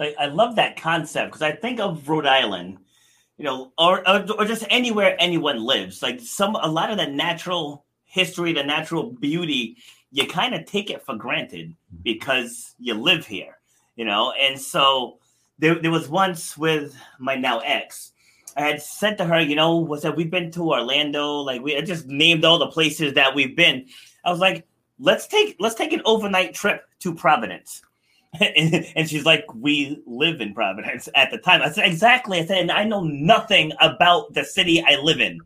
I, 0.00 0.14
I 0.18 0.26
love 0.26 0.56
that 0.56 0.80
concept 0.80 1.32
because 1.32 1.42
I 1.42 1.52
think 1.52 1.80
of 1.80 2.08
Rhode 2.08 2.26
Island, 2.26 2.78
you 3.36 3.44
know, 3.44 3.72
or, 3.78 4.08
or 4.08 4.24
or 4.38 4.44
just 4.44 4.64
anywhere 4.70 5.16
anyone 5.18 5.58
lives. 5.64 6.02
Like 6.02 6.20
some 6.20 6.54
a 6.56 6.68
lot 6.68 6.90
of 6.90 6.98
the 6.98 7.06
natural 7.06 7.84
history, 8.04 8.52
the 8.52 8.62
natural 8.62 9.10
beauty, 9.10 9.76
you 10.12 10.26
kind 10.26 10.54
of 10.54 10.64
take 10.66 10.90
it 10.90 11.04
for 11.04 11.14
granted 11.14 11.74
because 12.02 12.74
you 12.78 12.94
live 12.94 13.26
here 13.26 13.58
you 13.98 14.04
know. 14.06 14.32
And 14.40 14.58
so 14.58 15.18
there, 15.58 15.74
there 15.74 15.90
was 15.90 16.08
once 16.08 16.56
with 16.56 16.96
my 17.18 17.34
now 17.34 17.58
ex, 17.58 18.12
I 18.56 18.62
had 18.62 18.82
said 18.82 19.18
to 19.18 19.24
her, 19.24 19.40
you 19.40 19.56
know, 19.56 19.76
was 19.76 20.02
that 20.02 20.16
we've 20.16 20.30
been 20.30 20.50
to 20.52 20.72
Orlando, 20.72 21.40
like 21.40 21.62
we 21.62 21.76
I 21.76 21.80
just 21.80 22.06
named 22.06 22.44
all 22.44 22.58
the 22.58 22.66
places 22.68 23.14
that 23.14 23.34
we've 23.34 23.56
been. 23.56 23.86
I 24.24 24.30
was 24.30 24.40
like, 24.40 24.66
let's 24.98 25.26
take 25.26 25.56
let's 25.58 25.74
take 25.74 25.92
an 25.92 26.02
overnight 26.04 26.54
trip 26.54 26.84
to 27.00 27.14
Providence. 27.14 27.82
and 28.40 29.08
she's 29.08 29.24
like, 29.24 29.44
we 29.54 30.02
live 30.06 30.40
in 30.40 30.54
Providence 30.54 31.08
at 31.14 31.30
the 31.30 31.38
time. 31.38 31.62
I 31.62 31.70
said, 31.70 31.86
exactly. 31.86 32.38
I 32.38 32.46
said, 32.46 32.58
and 32.58 32.70
I 32.70 32.84
know 32.84 33.02
nothing 33.02 33.72
about 33.80 34.34
the 34.34 34.44
city 34.44 34.82
I 34.86 34.96
live 34.96 35.20
in. 35.20 35.40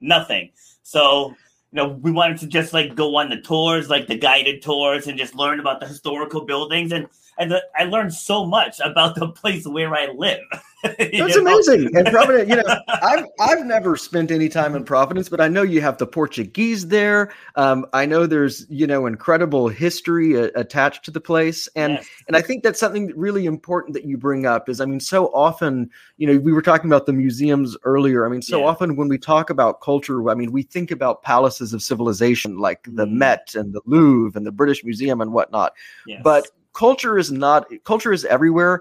Nothing. 0.00 0.50
So, 0.82 1.30
you 1.72 1.76
know, 1.76 1.88
we 1.88 2.10
wanted 2.10 2.38
to 2.38 2.46
just 2.46 2.72
like 2.72 2.94
go 2.94 3.16
on 3.16 3.30
the 3.30 3.40
tours, 3.40 3.88
like 3.88 4.06
the 4.06 4.18
guided 4.18 4.62
tours, 4.62 5.06
and 5.06 5.18
just 5.18 5.34
learn 5.34 5.60
about 5.60 5.80
the 5.80 5.86
historical 5.86 6.44
buildings. 6.44 6.92
And 6.92 7.06
and 7.38 7.50
the, 7.50 7.62
I 7.76 7.84
learned 7.84 8.14
so 8.14 8.44
much 8.44 8.80
about 8.80 9.14
the 9.14 9.28
place 9.28 9.66
where 9.66 9.94
I 9.94 10.08
live. 10.12 10.40
That's 10.84 11.36
amazing. 11.36 11.96
And 11.96 12.06
Providence, 12.12 12.48
you 12.48 12.56
know, 12.56 12.78
I've 12.88 13.24
I've 13.40 13.64
never 13.64 13.96
spent 13.96 14.30
any 14.30 14.48
time 14.48 14.74
in 14.74 14.84
Providence, 14.84 15.28
but 15.28 15.40
I 15.40 15.48
know 15.48 15.62
you 15.62 15.80
have 15.80 15.98
the 15.98 16.06
Portuguese 16.06 16.88
there. 16.88 17.32
Um, 17.56 17.86
I 17.92 18.04
know 18.06 18.26
there's 18.26 18.66
you 18.68 18.86
know 18.86 19.06
incredible 19.06 19.68
history 19.68 20.38
uh, 20.38 20.50
attached 20.54 21.04
to 21.06 21.10
the 21.10 21.20
place, 21.20 21.68
and 21.74 21.94
yes. 21.94 22.06
and 22.28 22.36
I 22.36 22.42
think 22.42 22.62
that's 22.62 22.78
something 22.78 23.12
really 23.16 23.46
important 23.46 23.94
that 23.94 24.04
you 24.04 24.18
bring 24.18 24.44
up. 24.44 24.68
Is 24.68 24.80
I 24.80 24.84
mean, 24.84 25.00
so 25.00 25.28
often 25.28 25.90
you 26.18 26.26
know 26.26 26.38
we 26.38 26.52
were 26.52 26.62
talking 26.62 26.90
about 26.90 27.06
the 27.06 27.12
museums 27.12 27.76
earlier. 27.84 28.26
I 28.26 28.28
mean, 28.28 28.42
so 28.42 28.60
yeah. 28.60 28.66
often 28.66 28.96
when 28.96 29.08
we 29.08 29.18
talk 29.18 29.48
about 29.50 29.80
culture, 29.80 30.28
I 30.28 30.34
mean, 30.34 30.52
we 30.52 30.62
think 30.62 30.90
about 30.90 31.22
palaces 31.22 31.72
of 31.72 31.82
civilization 31.82 32.58
like 32.58 32.84
the 32.84 33.06
mm. 33.06 33.12
Met 33.12 33.54
and 33.54 33.72
the 33.72 33.80
Louvre 33.86 34.36
and 34.36 34.46
the 34.46 34.52
British 34.52 34.84
Museum 34.84 35.20
and 35.20 35.32
whatnot, 35.32 35.72
yes. 36.06 36.20
but 36.22 36.46
culture 36.74 37.16
is 37.16 37.32
not 37.32 37.66
culture 37.84 38.12
is 38.12 38.24
everywhere. 38.26 38.80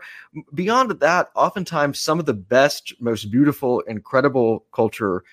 Beyond 0.53 0.91
that 0.91 1.29
oftentimes 1.35 1.99
some 1.99 2.19
of 2.19 2.25
the 2.25 2.33
best 2.33 2.93
most 2.99 3.31
beautiful 3.31 3.79
incredible 3.81 4.65
culture 4.73 5.23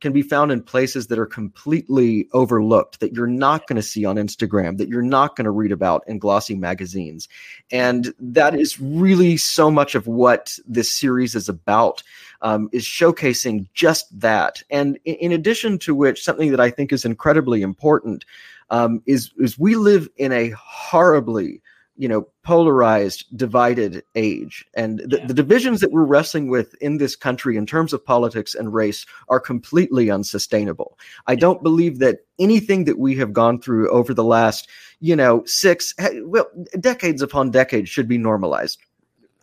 can 0.00 0.12
be 0.12 0.22
found 0.22 0.52
in 0.52 0.62
places 0.62 1.08
that 1.08 1.18
are 1.18 1.26
completely 1.26 2.28
overlooked 2.32 3.00
that 3.00 3.12
you're 3.14 3.26
not 3.26 3.66
going 3.66 3.74
to 3.76 3.82
see 3.82 4.04
on 4.04 4.16
Instagram 4.16 4.78
that 4.78 4.88
you're 4.88 5.02
not 5.02 5.34
going 5.34 5.44
to 5.44 5.50
read 5.50 5.72
about 5.72 6.04
in 6.06 6.18
glossy 6.18 6.54
magazines. 6.54 7.28
And 7.72 8.14
that 8.20 8.54
is 8.54 8.80
really 8.80 9.36
so 9.36 9.70
much 9.70 9.96
of 9.96 10.06
what 10.06 10.56
this 10.66 10.90
series 10.90 11.34
is 11.34 11.48
about 11.48 12.02
um, 12.42 12.68
is 12.72 12.84
showcasing 12.84 13.66
just 13.74 14.06
that. 14.20 14.62
And 14.70 14.98
in, 15.04 15.14
in, 15.16 15.32
addition 15.32 15.78
to 15.80 15.94
which 15.94 16.22
something 16.22 16.50
that 16.50 16.60
i 16.60 16.70
think 16.70 16.92
is 16.92 17.04
incredibly 17.04 17.62
important 17.62 18.24
um, 18.70 19.02
is 19.06 19.32
is 19.38 19.58
we 19.58 19.76
live 19.76 20.08
in 20.16 20.32
a 20.32 20.50
horribly 20.50 21.60
you 21.98 22.08
know 22.08 22.26
polarized 22.42 23.24
divided 23.36 24.02
age 24.14 24.64
and 24.74 25.00
the, 25.00 25.18
yeah. 25.18 25.26
the, 25.26 25.34
divisions 25.34 25.80
that 25.80 25.90
we're 25.90 26.04
wrestling 26.04 26.48
with 26.48 26.74
in 26.80 26.96
this 26.96 27.16
country 27.16 27.56
in 27.56 27.66
terms 27.66 27.92
of 27.92 28.04
politics 28.04 28.54
and 28.54 28.72
race 28.72 29.04
are 29.28 29.40
completely 29.40 30.10
unsustainable 30.10 30.96
i 31.26 31.34
don't 31.34 31.62
believe 31.62 31.98
that 31.98 32.20
anything 32.38 32.84
that 32.84 32.98
we 32.98 33.14
have 33.16 33.32
gone 33.32 33.60
through 33.60 33.90
over 33.90 34.14
the 34.14 34.24
last 34.24 34.68
you 35.00 35.14
know 35.14 35.44
six 35.44 35.92
well 36.22 36.48
decades 36.80 37.20
upon 37.20 37.50
decades 37.50 37.90
should 37.90 38.08
be 38.08 38.16
normalized 38.16 38.78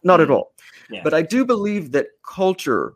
not 0.03 0.21
at 0.21 0.25
mm-hmm. 0.27 0.35
all 0.35 0.53
yeah. 0.89 1.01
but 1.03 1.13
i 1.13 1.21
do 1.21 1.45
believe 1.45 1.91
that 1.91 2.07
culture 2.25 2.93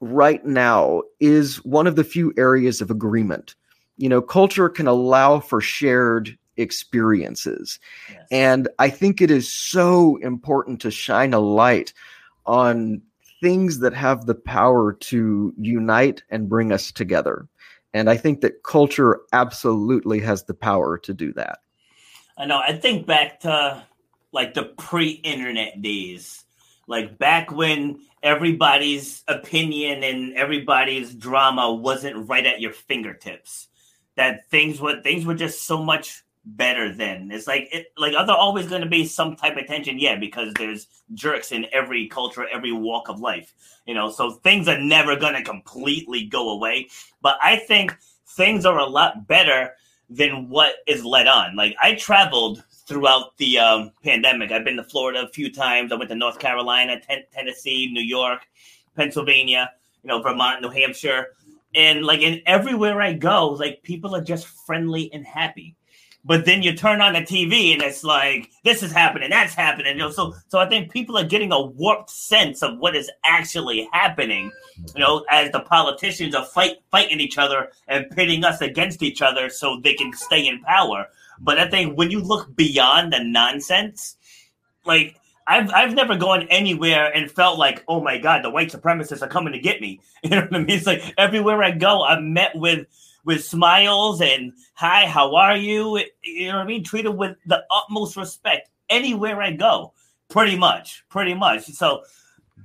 right 0.00 0.44
now 0.44 1.02
is 1.20 1.56
one 1.64 1.86
of 1.86 1.96
the 1.96 2.04
few 2.04 2.32
areas 2.36 2.82
of 2.82 2.90
agreement 2.90 3.54
you 3.96 4.08
know 4.08 4.20
culture 4.20 4.68
can 4.68 4.86
allow 4.86 5.40
for 5.40 5.60
shared 5.60 6.36
experiences. 6.56 7.78
Yes. 8.10 8.26
And 8.30 8.68
I 8.78 8.90
think 8.90 9.20
it 9.20 9.30
is 9.30 9.50
so 9.50 10.16
important 10.16 10.80
to 10.82 10.90
shine 10.90 11.34
a 11.34 11.40
light 11.40 11.92
on 12.46 13.02
things 13.40 13.80
that 13.80 13.94
have 13.94 14.26
the 14.26 14.34
power 14.34 14.92
to 14.92 15.52
unite 15.58 16.22
and 16.30 16.48
bring 16.48 16.72
us 16.72 16.90
together. 16.90 17.48
And 17.92 18.10
I 18.10 18.16
think 18.16 18.40
that 18.40 18.62
culture 18.62 19.20
absolutely 19.32 20.18
has 20.20 20.44
the 20.44 20.54
power 20.54 20.98
to 20.98 21.14
do 21.14 21.32
that. 21.34 21.58
I 22.36 22.46
know. 22.46 22.58
I 22.58 22.72
think 22.72 23.06
back 23.06 23.40
to 23.40 23.84
like 24.32 24.54
the 24.54 24.64
pre 24.64 25.10
internet 25.10 25.80
days, 25.80 26.44
like 26.88 27.18
back 27.18 27.52
when 27.52 28.00
everybody's 28.22 29.22
opinion 29.28 30.02
and 30.02 30.34
everybody's 30.34 31.14
drama 31.14 31.72
wasn't 31.72 32.28
right 32.28 32.44
at 32.44 32.60
your 32.60 32.72
fingertips. 32.72 33.68
That 34.16 34.48
things 34.48 34.80
were 34.80 35.00
things 35.02 35.24
were 35.24 35.34
just 35.34 35.64
so 35.64 35.82
much 35.82 36.24
better 36.44 36.92
than. 36.92 37.30
It's 37.30 37.46
like 37.46 37.68
it 37.72 37.86
like 37.96 38.14
are 38.14 38.26
there 38.26 38.36
always 38.36 38.66
going 38.66 38.82
to 38.82 38.88
be 38.88 39.06
some 39.06 39.36
type 39.36 39.56
of 39.56 39.66
tension? 39.66 39.98
Yeah 39.98 40.16
because 40.16 40.52
there's 40.54 40.86
jerks 41.14 41.52
in 41.52 41.66
every 41.72 42.06
culture 42.08 42.46
every 42.52 42.72
walk 42.72 43.08
of 43.08 43.20
life 43.20 43.54
you 43.86 43.94
know? 43.94 44.10
So 44.10 44.30
things 44.30 44.68
are 44.68 44.80
never 44.80 45.16
going 45.16 45.34
to 45.34 45.42
completely 45.42 46.24
go 46.24 46.50
away. 46.50 46.88
But 47.22 47.38
i 47.42 47.56
think 47.56 47.96
things 48.36 48.66
are 48.66 48.78
a 48.78 48.86
lot 48.86 49.26
better 49.26 49.74
than 50.10 50.48
what 50.48 50.76
is 50.86 51.04
led 51.04 51.26
on. 51.26 51.56
Like 51.56 51.76
i 51.82 51.94
traveled 51.94 52.62
throughout 52.86 53.36
the 53.38 53.58
um, 53.58 53.92
pandemic. 54.02 54.52
I've 54.52 54.64
been 54.64 54.76
to 54.76 54.84
florida 54.84 55.22
a 55.22 55.28
few 55.28 55.50
times. 55.52 55.92
I 55.92 55.96
went 55.96 56.10
to 56.10 56.16
north 56.16 56.38
carolina 56.38 57.00
ten- 57.00 57.24
tennessee 57.32 57.90
new 57.92 58.02
york 58.02 58.46
pennsylvania 58.96 59.72
you 60.02 60.08
know 60.08 60.20
vermont 60.22 60.62
new 60.62 60.68
hampshire. 60.68 61.28
And 61.74 62.04
like 62.04 62.20
in 62.20 62.40
everywhere 62.46 63.00
i 63.00 63.12
go 63.12 63.48
like 63.48 63.82
people 63.82 64.14
are 64.14 64.22
just 64.22 64.46
friendly 64.46 65.12
and 65.12 65.26
happy 65.26 65.74
but 66.24 66.46
then 66.46 66.62
you 66.62 66.74
turn 66.74 67.00
on 67.00 67.12
the 67.12 67.20
TV 67.20 67.72
and 67.72 67.82
it's 67.82 68.02
like 68.02 68.50
this 68.64 68.82
is 68.82 68.92
happening, 68.92 69.30
that's 69.30 69.54
happening. 69.54 69.96
You 69.96 70.04
know, 70.04 70.10
so 70.10 70.34
so 70.48 70.58
I 70.58 70.68
think 70.68 70.90
people 70.90 71.18
are 71.18 71.24
getting 71.24 71.52
a 71.52 71.60
warped 71.60 72.10
sense 72.10 72.62
of 72.62 72.78
what 72.78 72.96
is 72.96 73.10
actually 73.24 73.88
happening. 73.92 74.50
You 74.94 75.00
know, 75.00 75.24
as 75.30 75.50
the 75.52 75.60
politicians 75.60 76.34
are 76.34 76.44
fight 76.44 76.78
fighting 76.90 77.20
each 77.20 77.38
other 77.38 77.68
and 77.88 78.10
pitting 78.10 78.44
us 78.44 78.60
against 78.60 79.02
each 79.02 79.20
other 79.20 79.50
so 79.50 79.80
they 79.82 79.94
can 79.94 80.12
stay 80.14 80.46
in 80.46 80.62
power. 80.62 81.06
But 81.38 81.58
I 81.58 81.68
think 81.68 81.98
when 81.98 82.10
you 82.10 82.20
look 82.20 82.54
beyond 82.56 83.12
the 83.12 83.22
nonsense, 83.22 84.16
like 84.86 85.16
I've 85.46 85.70
I've 85.70 85.94
never 85.94 86.16
gone 86.16 86.46
anywhere 86.48 87.14
and 87.14 87.30
felt 87.30 87.58
like, 87.58 87.84
oh 87.86 88.00
my 88.00 88.16
god, 88.18 88.42
the 88.42 88.50
white 88.50 88.72
supremacists 88.72 89.22
are 89.22 89.28
coming 89.28 89.52
to 89.52 89.58
get 89.58 89.80
me. 89.80 90.00
You 90.24 90.30
know 90.30 90.40
what 90.40 90.54
I 90.54 90.58
mean? 90.58 90.70
It's 90.70 90.86
like 90.86 91.02
everywhere 91.18 91.62
I 91.62 91.70
go, 91.72 92.02
I'm 92.02 92.32
met 92.32 92.52
with 92.54 92.86
with 93.24 93.44
smiles 93.44 94.20
and 94.20 94.52
hi, 94.74 95.06
how 95.06 95.34
are 95.34 95.56
you? 95.56 96.02
You 96.22 96.48
know 96.48 96.58
what 96.58 96.64
I 96.64 96.66
mean? 96.66 96.84
Treated 96.84 97.10
with 97.10 97.36
the 97.46 97.64
utmost 97.70 98.16
respect 98.16 98.70
anywhere 98.90 99.42
I 99.42 99.52
go. 99.52 99.92
Pretty 100.28 100.56
much, 100.56 101.04
pretty 101.08 101.34
much. 101.34 101.64
So, 101.66 102.02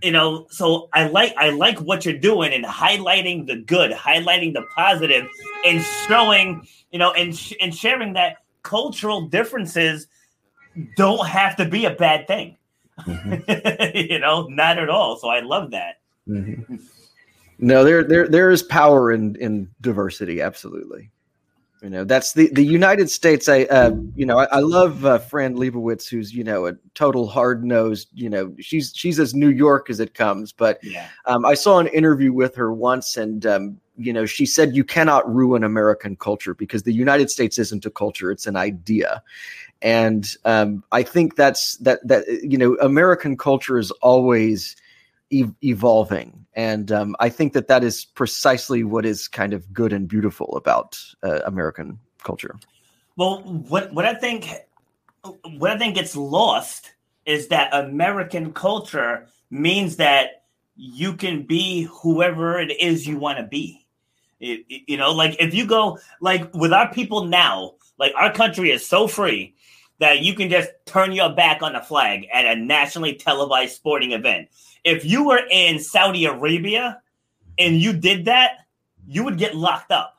you 0.01 0.11
know, 0.11 0.47
so 0.49 0.89
I 0.93 1.07
like 1.07 1.33
I 1.37 1.49
like 1.49 1.79
what 1.79 2.05
you're 2.05 2.17
doing 2.17 2.53
and 2.53 2.65
highlighting 2.65 3.47
the 3.47 3.57
good, 3.57 3.91
highlighting 3.91 4.53
the 4.53 4.63
positive, 4.75 5.27
and 5.65 5.83
showing, 6.07 6.65
you 6.91 6.99
know, 6.99 7.11
and 7.11 7.39
and 7.61 7.75
sharing 7.75 8.13
that 8.13 8.37
cultural 8.63 9.27
differences 9.27 10.07
don't 10.95 11.27
have 11.27 11.55
to 11.57 11.65
be 11.65 11.85
a 11.85 11.91
bad 11.91 12.27
thing. 12.27 12.57
Mm-hmm. 13.01 13.97
you 14.11 14.19
know, 14.19 14.47
not 14.47 14.77
at 14.79 14.89
all. 14.89 15.17
So 15.17 15.29
I 15.29 15.41
love 15.41 15.71
that. 15.71 15.99
Mm-hmm. 16.27 16.75
No, 17.59 17.83
there 17.83 18.03
there 18.03 18.27
there 18.27 18.49
is 18.49 18.63
power 18.63 19.11
in 19.11 19.35
in 19.35 19.69
diversity. 19.81 20.41
Absolutely. 20.41 21.11
You 21.81 21.89
know, 21.89 22.03
that's 22.03 22.33
the 22.33 22.49
the 22.53 22.63
United 22.63 23.09
States. 23.09 23.47
I 23.47 23.63
uh, 23.63 23.91
you 24.15 24.25
know 24.25 24.37
I, 24.37 24.45
I 24.45 24.59
love 24.59 25.05
uh, 25.05 25.17
Fran 25.17 25.55
Lebowitz, 25.55 26.09
who's 26.09 26.33
you 26.33 26.43
know 26.43 26.65
a 26.67 26.73
total 26.93 27.27
hard 27.27 27.63
nosed. 27.63 28.09
You 28.13 28.29
know, 28.29 28.53
she's 28.59 28.91
she's 28.95 29.19
as 29.19 29.33
New 29.33 29.49
York 29.49 29.89
as 29.89 30.01
it 30.01 30.13
comes. 30.13 30.51
But 30.51 30.79
yeah. 30.83 31.07
um, 31.25 31.45
I 31.45 31.53
saw 31.53 31.79
an 31.79 31.87
interview 31.87 32.33
with 32.33 32.53
her 32.55 32.73
once, 32.73 33.15
and 33.15 33.45
um, 33.45 33.79
you 33.97 34.11
know 34.11 34.25
she 34.25 34.45
said 34.45 34.75
you 34.75 34.83
cannot 34.83 35.33
ruin 35.33 35.63
American 35.63 36.17
culture 36.17 36.53
because 36.53 36.83
the 36.83 36.93
United 36.93 37.29
States 37.29 37.57
isn't 37.57 37.85
a 37.85 37.91
culture; 37.91 38.29
it's 38.29 38.47
an 38.47 38.57
idea. 38.57 39.23
And 39.81 40.27
um, 40.43 40.83
I 40.91 41.03
think 41.03 41.37
that's 41.37 41.77
that 41.77 42.05
that 42.05 42.25
you 42.43 42.57
know 42.57 42.75
American 42.81 43.37
culture 43.37 43.77
is 43.77 43.91
always 44.01 44.75
evolving, 45.31 46.45
and 46.53 46.91
um, 46.91 47.15
I 47.19 47.29
think 47.29 47.53
that 47.53 47.67
that 47.67 47.83
is 47.83 48.05
precisely 48.05 48.83
what 48.83 49.05
is 49.05 49.27
kind 49.27 49.53
of 49.53 49.71
good 49.73 49.93
and 49.93 50.07
beautiful 50.07 50.55
about 50.55 50.99
uh, 51.23 51.39
American 51.45 51.99
culture. 52.23 52.55
Well, 53.17 53.41
what 53.41 53.93
what 53.93 54.05
I 54.05 54.13
think 54.13 54.47
what 55.57 55.71
I 55.71 55.77
think 55.77 55.95
gets 55.95 56.15
lost 56.15 56.93
is 57.25 57.49
that 57.49 57.73
American 57.73 58.53
culture 58.53 59.27
means 59.51 59.97
that 59.97 60.43
you 60.75 61.13
can 61.13 61.43
be 61.43 61.83
whoever 62.01 62.59
it 62.59 62.71
is 62.79 63.05
you 63.05 63.17
want 63.17 63.37
to 63.37 63.43
be. 63.43 63.85
It, 64.39 64.65
it, 64.69 64.83
you 64.87 64.97
know, 64.97 65.11
like 65.11 65.35
if 65.39 65.53
you 65.53 65.65
go 65.65 65.99
like 66.21 66.53
with 66.53 66.71
our 66.71 66.91
people 66.91 67.25
now, 67.25 67.73
like 67.97 68.13
our 68.15 68.31
country 68.31 68.71
is 68.71 68.87
so 68.87 69.07
free 69.07 69.55
that 69.99 70.21
you 70.21 70.33
can 70.33 70.49
just 70.49 70.69
turn 70.85 71.11
your 71.11 71.33
back 71.33 71.61
on 71.61 71.73
the 71.73 71.81
flag 71.81 72.27
at 72.33 72.45
a 72.45 72.55
nationally 72.55 73.15
televised 73.15 73.75
sporting 73.75 74.13
event 74.13 74.47
if 74.83 75.05
you 75.05 75.25
were 75.25 75.41
in 75.49 75.79
Saudi 75.79 76.25
Arabia 76.25 77.01
and 77.57 77.81
you 77.81 77.93
did 77.93 78.25
that, 78.25 78.51
you 79.07 79.23
would 79.23 79.37
get 79.37 79.55
locked 79.55 79.91
up. 79.91 80.15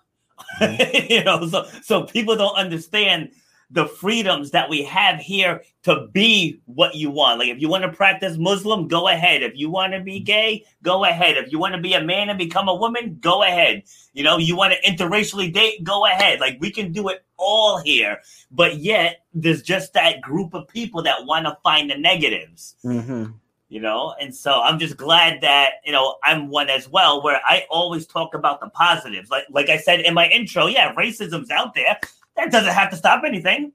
Mm-hmm. 0.61 1.07
you 1.13 1.25
know, 1.25 1.47
so 1.49 1.67
so 1.83 2.03
people 2.05 2.37
don't 2.37 2.57
understand 2.57 3.31
the 3.71 3.87
freedoms 3.87 4.51
that 4.51 4.69
we 4.69 4.83
have 4.83 5.21
here 5.21 5.63
to 5.85 6.09
be 6.09 6.61
what 6.67 6.95
you 6.95 7.11
want. 7.11 7.39
Like 7.39 7.49
if 7.49 7.61
you 7.61 7.69
want 7.69 7.85
to 7.85 7.93
practice 7.93 8.37
Muslim, 8.37 8.89
go 8.89 9.09
ahead. 9.09 9.43
If 9.43 9.57
you 9.57 9.71
want 9.71 9.93
to 9.93 10.01
be 10.01 10.21
gay, 10.21 10.65
go 10.83 11.05
ahead. 11.05 11.37
If 11.37 11.53
you 11.53 11.59
want 11.59 11.75
to 11.75 11.81
be 11.81 11.95
a 11.95 12.03
man 12.03 12.29
and 12.29 12.39
become 12.39 12.69
a 12.69 12.75
woman, 12.75 13.19
go 13.21 13.43
ahead. 13.43 13.85
You 14.13 14.25
know, 14.25 14.39
you 14.39 14.57
want 14.57 14.75
to 14.75 14.91
interracially 14.91 15.53
date, 15.53 15.85
go 15.85 16.05
ahead. 16.05 16.41
Like 16.41 16.59
we 16.61 16.71
can 16.71 16.93
do 16.93 17.09
it 17.09 17.25
all 17.37 17.81
here. 17.81 18.19
But 18.51 18.79
yet 18.79 19.25
there's 19.33 19.63
just 19.63 19.93
that 19.95 20.21
group 20.21 20.53
of 20.53 20.67
people 20.69 21.03
that 21.05 21.25
want 21.25 21.47
to 21.47 21.57
find 21.63 21.91
the 21.91 21.97
negatives. 21.97 22.77
Mm-hmm. 22.85 23.33
You 23.69 23.81
know, 23.81 24.17
and 24.21 24.35
so 24.35 24.61
I'm 24.61 24.81
just 24.81 24.97
glad 24.97 25.43
that 25.43 25.75
you 25.85 25.93
know 25.93 26.17
I'm 26.25 26.49
one 26.49 26.69
as 26.69 26.89
well, 26.89 27.23
where 27.23 27.41
I 27.45 27.67
always 27.71 28.05
talk 28.05 28.35
about 28.35 28.61
the 28.61 28.69
positives. 28.71 29.31
Like 29.31 29.45
like 29.49 29.69
I 29.69 29.77
said 29.77 30.01
in 30.01 30.13
my 30.13 30.27
intro, 30.27 30.67
yeah, 30.67 30.93
racism's 30.97 31.53
out 31.53 31.77
there 31.77 31.97
that 32.41 32.53
doesn't 32.53 32.73
have 32.73 32.91
to 32.91 32.97
stop 32.97 33.23
anything. 33.25 33.73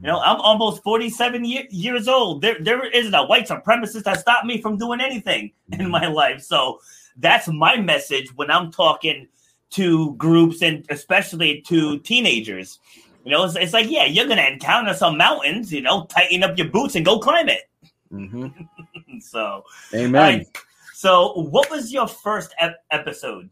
You 0.00 0.08
know, 0.08 0.20
I'm 0.20 0.40
almost 0.40 0.82
47 0.82 1.44
year, 1.44 1.64
years 1.70 2.08
old. 2.08 2.42
There, 2.42 2.56
there 2.60 2.84
isn't 2.86 3.14
a 3.14 3.24
white 3.24 3.48
supremacist 3.48 4.04
that 4.04 4.20
stopped 4.20 4.46
me 4.46 4.60
from 4.60 4.76
doing 4.76 5.00
anything 5.00 5.52
in 5.72 5.90
my 5.90 6.06
life. 6.06 6.42
So 6.42 6.80
that's 7.16 7.48
my 7.48 7.76
message 7.76 8.34
when 8.36 8.50
I'm 8.50 8.72
talking 8.72 9.28
to 9.70 10.14
groups 10.14 10.62
and 10.62 10.84
especially 10.90 11.62
to 11.62 11.98
teenagers. 12.00 12.78
You 13.24 13.32
know, 13.32 13.44
it's, 13.44 13.54
it's 13.54 13.72
like, 13.72 13.88
yeah, 13.88 14.04
you're 14.04 14.26
going 14.26 14.38
to 14.38 14.52
encounter 14.52 14.94
some 14.94 15.16
mountains, 15.16 15.72
you 15.72 15.82
know, 15.82 16.06
tighten 16.06 16.42
up 16.42 16.58
your 16.58 16.68
boots 16.68 16.96
and 16.96 17.04
go 17.04 17.18
climb 17.18 17.48
it. 17.48 17.70
Mm-hmm. 18.12 19.18
so, 19.20 19.64
amen. 19.94 20.12
Right. 20.12 20.46
So, 20.94 21.32
what 21.34 21.70
was 21.70 21.92
your 21.92 22.08
first 22.08 22.54
ep- 22.58 22.84
episode? 22.90 23.48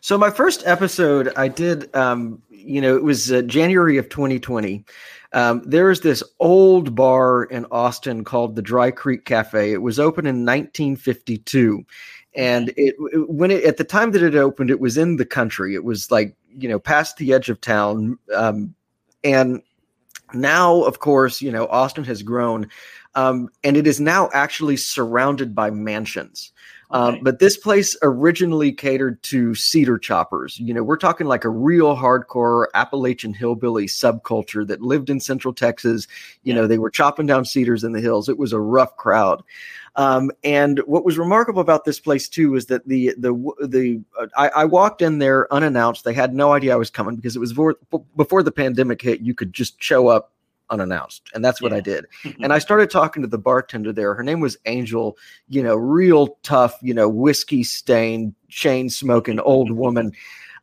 So, 0.00 0.16
my 0.16 0.30
first 0.30 0.66
episode, 0.66 1.32
I 1.36 1.48
did 1.48 1.94
um, 1.94 2.42
you 2.64 2.80
know, 2.80 2.96
it 2.96 3.02
was 3.02 3.32
uh, 3.32 3.42
January 3.42 3.96
of 3.96 4.08
2020. 4.08 4.84
Um, 5.32 5.62
there's 5.64 6.00
this 6.00 6.22
old 6.40 6.94
bar 6.94 7.44
in 7.44 7.66
Austin 7.70 8.24
called 8.24 8.56
the 8.56 8.62
Dry 8.62 8.90
Creek 8.90 9.24
Cafe. 9.24 9.72
It 9.72 9.82
was 9.82 10.00
open 10.00 10.26
in 10.26 10.44
1952, 10.44 11.84
and 12.34 12.70
it, 12.70 12.94
it 12.98 13.30
when 13.30 13.50
it 13.50 13.64
at 13.64 13.76
the 13.76 13.84
time 13.84 14.10
that 14.12 14.22
it 14.22 14.34
opened, 14.34 14.70
it 14.70 14.80
was 14.80 14.96
in 14.96 15.16
the 15.16 15.24
country. 15.24 15.74
It 15.74 15.84
was 15.84 16.10
like 16.10 16.34
you 16.56 16.68
know 16.68 16.78
past 16.78 17.16
the 17.16 17.32
edge 17.32 17.48
of 17.48 17.60
town, 17.60 18.18
um, 18.34 18.74
and 19.22 19.62
now, 20.34 20.82
of 20.82 20.98
course, 20.98 21.40
you 21.40 21.52
know 21.52 21.66
Austin 21.68 22.04
has 22.04 22.22
grown, 22.22 22.68
um, 23.14 23.48
and 23.62 23.76
it 23.76 23.86
is 23.86 24.00
now 24.00 24.30
actually 24.32 24.76
surrounded 24.76 25.54
by 25.54 25.70
mansions. 25.70 26.52
Um, 26.92 27.14
okay. 27.14 27.22
but 27.22 27.38
this 27.38 27.56
place 27.56 27.96
originally 28.02 28.72
catered 28.72 29.22
to 29.24 29.54
cedar 29.54 29.98
choppers. 29.98 30.58
You 30.58 30.74
know, 30.74 30.82
we're 30.82 30.96
talking 30.96 31.26
like 31.26 31.44
a 31.44 31.48
real 31.48 31.96
hardcore 31.96 32.66
Appalachian 32.74 33.32
hillbilly 33.32 33.86
subculture 33.86 34.66
that 34.66 34.82
lived 34.82 35.08
in 35.08 35.20
Central 35.20 35.54
Texas. 35.54 36.08
You 36.42 36.52
yeah. 36.52 36.60
know, 36.60 36.66
they 36.66 36.78
were 36.78 36.90
chopping 36.90 37.26
down 37.26 37.44
cedars 37.44 37.84
in 37.84 37.92
the 37.92 38.00
hills. 38.00 38.28
It 38.28 38.38
was 38.38 38.52
a 38.52 38.60
rough 38.60 38.96
crowd. 38.96 39.42
Um, 39.96 40.30
and 40.44 40.78
what 40.80 41.04
was 41.04 41.18
remarkable 41.18 41.60
about 41.60 41.84
this 41.84 42.00
place 42.00 42.28
too 42.28 42.54
is 42.54 42.66
that 42.66 42.86
the 42.86 43.14
the 43.18 43.32
the 43.66 44.00
uh, 44.18 44.26
I, 44.36 44.48
I, 44.48 44.64
walked 44.64 45.02
in 45.02 45.18
there 45.18 45.52
unannounced. 45.52 46.04
They 46.04 46.14
had 46.14 46.32
no 46.32 46.52
idea 46.52 46.74
I 46.74 46.76
was 46.76 46.90
coming 46.90 47.16
because 47.16 47.34
it 47.34 47.40
was 47.40 47.52
before, 47.52 47.76
before 48.16 48.44
the 48.44 48.52
pandemic 48.52 49.02
hit. 49.02 49.20
You 49.20 49.34
could 49.34 49.52
just 49.52 49.82
show 49.82 50.06
up 50.06 50.32
unannounced. 50.70 51.22
And 51.34 51.44
that's 51.44 51.60
what 51.60 51.72
yeah. 51.72 51.78
I 51.78 51.80
did. 51.80 52.06
and 52.42 52.52
I 52.52 52.58
started 52.58 52.90
talking 52.90 53.22
to 53.22 53.28
the 53.28 53.38
bartender 53.38 53.92
there. 53.92 54.14
Her 54.14 54.22
name 54.22 54.40
was 54.40 54.56
Angel, 54.66 55.16
you 55.48 55.62
know, 55.62 55.76
real 55.76 56.38
tough, 56.42 56.78
you 56.82 56.94
know, 56.94 57.08
whiskey 57.08 57.62
stained, 57.62 58.34
chain 58.48 58.88
smoking 58.88 59.40
old 59.40 59.70
woman. 59.76 60.12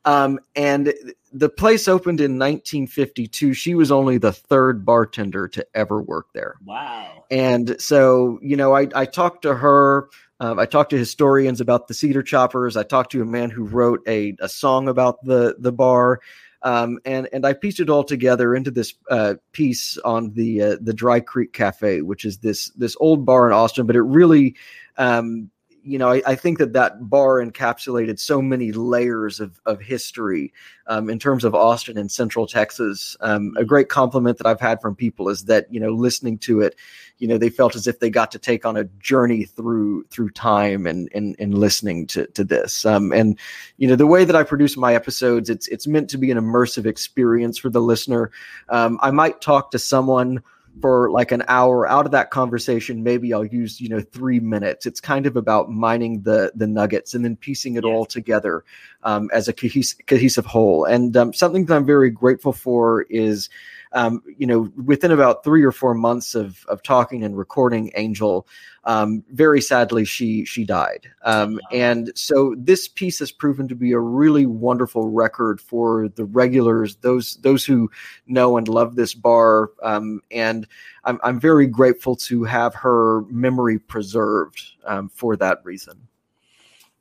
Um, 0.05 0.39
and 0.55 0.93
the 1.34 1.49
place 1.49 1.88
opened 1.88 2.22
in 2.22 2.39
1952. 2.39 3.53
She 3.53 3.76
was 3.76 3.91
only 3.91 4.18
the 4.18 4.32
third 4.32 4.86
bartender 4.86 5.47
to 5.49 5.68
ever 5.74 6.01
work 6.01 6.28
there. 6.34 6.55
Wow. 6.66 7.26
And 7.30 7.80
so, 7.80 8.39
you 8.41 8.55
know, 8.55 8.74
I, 8.74 8.88
I 8.95 9.05
talked 9.05 9.41
to 9.41 9.55
her. 9.55 10.10
Um, 10.39 10.60
I 10.60 10.66
talked 10.66 10.91
to 10.91 10.97
historians 10.97 11.60
about 11.60 11.88
the 11.88 11.93
Cedar 11.93 12.24
Choppers. 12.24 12.78
I 12.78 12.84
talked 12.84 13.12
to 13.14 13.22
a 13.22 13.26
man 13.26 13.49
who 13.49 13.66
wrote 13.66 14.01
a, 14.08 14.36
a 14.39 14.47
song 14.47 14.88
about 14.88 15.24
the 15.26 15.55
the 15.60 15.72
bar. 15.72 16.22
Um, 16.64 16.99
and 17.05 17.30
and 17.32 17.45
I 17.45 17.53
pieced 17.53 17.80
it 17.80 17.89
all 17.89 18.03
together 18.03 18.55
into 18.55 18.72
this 18.72 18.93
uh, 19.10 19.36
piece 19.51 19.97
on 19.99 20.34
the 20.34 20.62
uh, 20.62 20.78
the 20.82 20.93
Dry 20.93 21.20
Creek 21.20 21.53
Cafe, 21.53 22.01
which 22.01 22.26
is 22.26 22.39
this 22.39 22.70
this 22.72 22.95
old 22.99 23.26
bar 23.26 23.47
in 23.47 23.53
Austin. 23.53 23.86
But 23.86 23.95
it 23.95 24.01
really, 24.01 24.55
um, 24.97 25.49
you 25.84 25.97
know, 25.97 26.10
I, 26.10 26.22
I, 26.26 26.36
think 26.36 26.58
that 26.58 26.74
that 26.74 27.10
bar 27.10 27.36
encapsulated 27.36 28.20
so 28.20 28.41
many 28.41 28.72
layers 28.72 29.39
of, 29.39 29.62
of 29.66 29.80
history 29.80 30.51
um, 30.88 31.10
in 31.10 31.20
terms 31.20 31.45
of 31.45 31.55
Austin 31.55 31.97
and 31.97 32.12
Central 32.12 32.47
Texas. 32.47 33.16
Um, 33.22 33.53
a 33.58 33.64
great 33.64 33.88
compliment 33.88 34.38
that 34.39 34.47
I've 34.47 34.60
had 34.60 34.82
from 34.82 34.95
people 34.95 35.30
is 35.30 35.45
that 35.45 35.72
you 35.72 35.80
know, 35.80 35.91
listening 35.91 36.39
to 36.39 36.62
it, 36.62 36.76
you 37.20 37.28
know, 37.28 37.38
they 37.38 37.49
felt 37.49 37.76
as 37.76 37.88
if 37.88 37.99
they 37.99 38.09
got 38.09 38.32
to 38.32 38.39
take 38.39 38.65
on 38.65 38.78
a 38.78 38.86
journey 38.99 39.43
through 39.45 40.03
through 40.05 40.30
time 40.32 40.86
and 40.86 41.09
and, 41.13 41.36
and 41.39 41.57
listening 41.57 42.07
to 42.07 42.28
to 42.28 42.43
this. 42.43 42.86
Um, 42.86 43.11
and 43.11 43.38
you 43.78 43.88
know, 43.88 43.95
the 43.95 44.07
way 44.07 44.26
that 44.26 44.36
I 44.36 44.43
produce 44.43 44.78
my 44.78 44.93
episodes, 44.93 45.49
it's 45.49 45.68
it's 45.68 45.88
meant 45.88 46.09
to 46.11 46.18
be 46.18 46.32
an 46.32 46.38
immersive 46.38 46.86
experience 46.86 47.57
for 47.57 47.70
the 47.70 47.82
listener. 47.82 48.32
Um, 48.70 48.99
I 49.01 49.11
might 49.11 49.41
talk 49.41 49.72
to 49.72 49.80
someone 49.80 50.41
for 50.82 51.09
like 51.09 51.32
an 51.32 51.43
hour 51.47 51.88
out 51.88 52.05
of 52.05 52.11
that 52.11 52.30
conversation 52.30 53.03
maybe 53.03 53.34
i'll 53.34 53.45
use 53.45 53.82
you 53.82 53.89
know 53.89 53.99
three 53.99 54.39
minutes 54.39 54.86
it's 54.86 54.99
kind 54.99 55.26
of 55.26 55.36
about 55.36 55.72
mining 55.72 56.22
the 56.22 56.51
the 56.55 56.68
nuggets 56.68 57.13
and 57.13 57.26
then 57.26 57.36
piecing 57.36 57.76
it 57.76 57.84
yes. 57.84 57.91
all 57.91 58.05
together 58.05 58.63
um, 59.03 59.30
as 59.34 59.47
a 59.47 59.53
cohesive, 59.53 60.05
cohesive 60.05 60.45
whole 60.45 60.86
and 60.86 61.18
um, 61.18 61.34
something 61.34 61.65
that 61.65 61.76
i'm 61.76 61.86
very 61.86 62.09
grateful 62.09 62.53
for 62.53 63.03
is 63.03 63.49
um, 63.98 64.22
you 64.38 64.45
know, 64.45 64.72
within 64.86 65.12
about 65.12 65.43
three 65.43 65.64
or 65.64 65.72
four 65.72 65.95
months 65.95 66.36
of 66.36 66.64
of 66.68 66.84
talking 66.84 67.24
and 67.24 67.36
recording 67.36 67.91
Angel, 67.95 68.48
um, 68.84 69.24
very 69.32 69.60
sadly 69.60 70.06
she 70.06 70.45
she 70.45 70.64
died. 70.66 71.10
Um, 71.24 71.60
and 71.72 72.12
so 72.14 72.54
this 72.60 72.88
piece 72.88 73.18
has 73.20 73.32
proven 73.32 73.68
to 73.68 73.76
be 73.76 73.93
a 73.93 74.00
really 74.00 74.45
wonderful 74.45 75.10
record 75.10 75.60
for 75.60 76.10
the 76.10 76.26
regulars, 76.26 76.98
those 76.98 77.38
those 77.38 77.66
who 77.66 77.89
know 78.28 78.56
and 78.58 78.68
love 78.68 78.95
this 78.95 79.16
bar. 79.16 79.72
Um, 79.82 80.22
and 80.30 80.68
I'm 81.04 81.20
I'm 81.24 81.39
very 81.39 81.66
grateful 81.66 82.16
to 82.28 82.43
have 82.43 82.76
her 82.76 83.24
memory 83.32 83.80
preserved 83.80 84.62
um, 84.86 85.10
for 85.10 85.36
that 85.38 85.62
reason. 85.64 86.08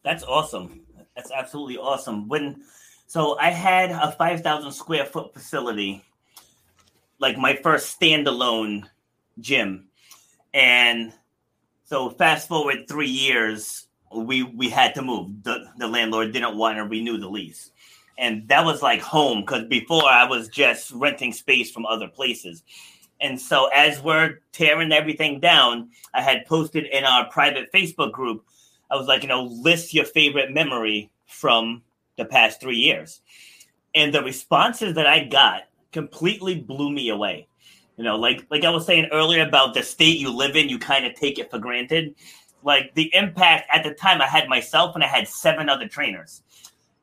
That's 0.03 0.25
awesome. 0.25 0.81
That's 1.15 1.31
absolutely 1.31 1.77
awesome. 1.77 2.27
When 2.27 2.63
so 3.07 3.39
I 3.39 3.51
had 3.51 3.91
a 3.91 4.13
5,000 4.13 4.73
square 4.73 5.05
foot 5.05 5.33
facility 5.33 6.03
like 7.19 7.39
my 7.39 7.57
first 7.57 7.99
standalone 7.99 8.85
gym. 9.41 9.89
And 10.55 11.13
so 11.85 12.11
fast 12.11 12.49
forward 12.49 12.89
three 12.89 13.09
years, 13.09 13.87
we 14.15 14.43
we 14.43 14.69
had 14.69 14.95
to 14.95 15.03
move. 15.03 15.43
The 15.43 15.71
the 15.79 15.89
landlord 15.89 16.33
didn't 16.33 16.57
want 16.57 16.77
to 16.77 16.85
renew 16.85 17.19
the 17.19 17.29
lease. 17.29 17.71
And 18.19 18.49
that 18.49 18.65
was 18.65 18.83
like 18.83 19.01
home 19.01 19.43
because 19.43 19.65
before 19.65 20.07
I 20.07 20.25
was 20.25 20.49
just 20.49 20.91
renting 20.93 21.33
space 21.33 21.71
from 21.71 21.85
other 21.85 22.09
places. 22.09 22.63
And 23.21 23.41
so 23.41 23.69
as 23.75 24.03
we're 24.03 24.41
tearing 24.53 24.93
everything 24.93 25.41
down, 25.41 25.91
I 26.15 26.23
had 26.23 26.47
posted 26.47 26.87
in 26.87 27.05
our 27.05 27.29
private 27.31 27.71
Facebook 27.73 28.13
group, 28.13 28.45
I 28.91 28.97
was 28.97 29.07
like, 29.07 29.23
you 29.23 29.29
know, 29.29 29.45
list 29.45 29.93
your 29.95 30.05
favorite 30.05 30.53
memory 30.53 31.11
from 31.27 31.83
the 32.17 32.25
past 32.25 32.61
three 32.61 32.77
years. 32.77 33.21
And 33.95 34.15
the 34.15 34.23
responses 34.23 34.95
that 34.95 35.07
I 35.07 35.25
got 35.25 35.63
completely 35.97 36.61
blew 36.61 36.91
me 36.91 37.09
away. 37.09 37.49
You 37.97 38.05
know, 38.05 38.17
like 38.17 38.47
like 38.51 38.65
I 38.65 38.71
was 38.71 38.85
saying 38.85 39.09
earlier 39.13 39.47
about 39.47 39.73
the 39.73 39.83
state 39.83 40.19
you 40.19 40.31
live 40.31 40.55
in, 40.55 40.69
you 40.69 40.79
kind 40.79 41.07
of 41.07 41.15
take 41.15 41.39
it 41.39 41.51
for 41.51 41.59
granted. 41.59 42.15
Like 42.63 42.95
the 42.95 43.11
impact 43.15 43.67
at 43.73 43.83
the 43.83 43.95
time, 43.95 44.21
I 44.21 44.27
had 44.27 44.47
myself 44.47 44.95
and 44.95 45.03
I 45.03 45.07
had 45.07 45.27
seven 45.27 45.71
other 45.71 45.89
trainers, 45.89 46.43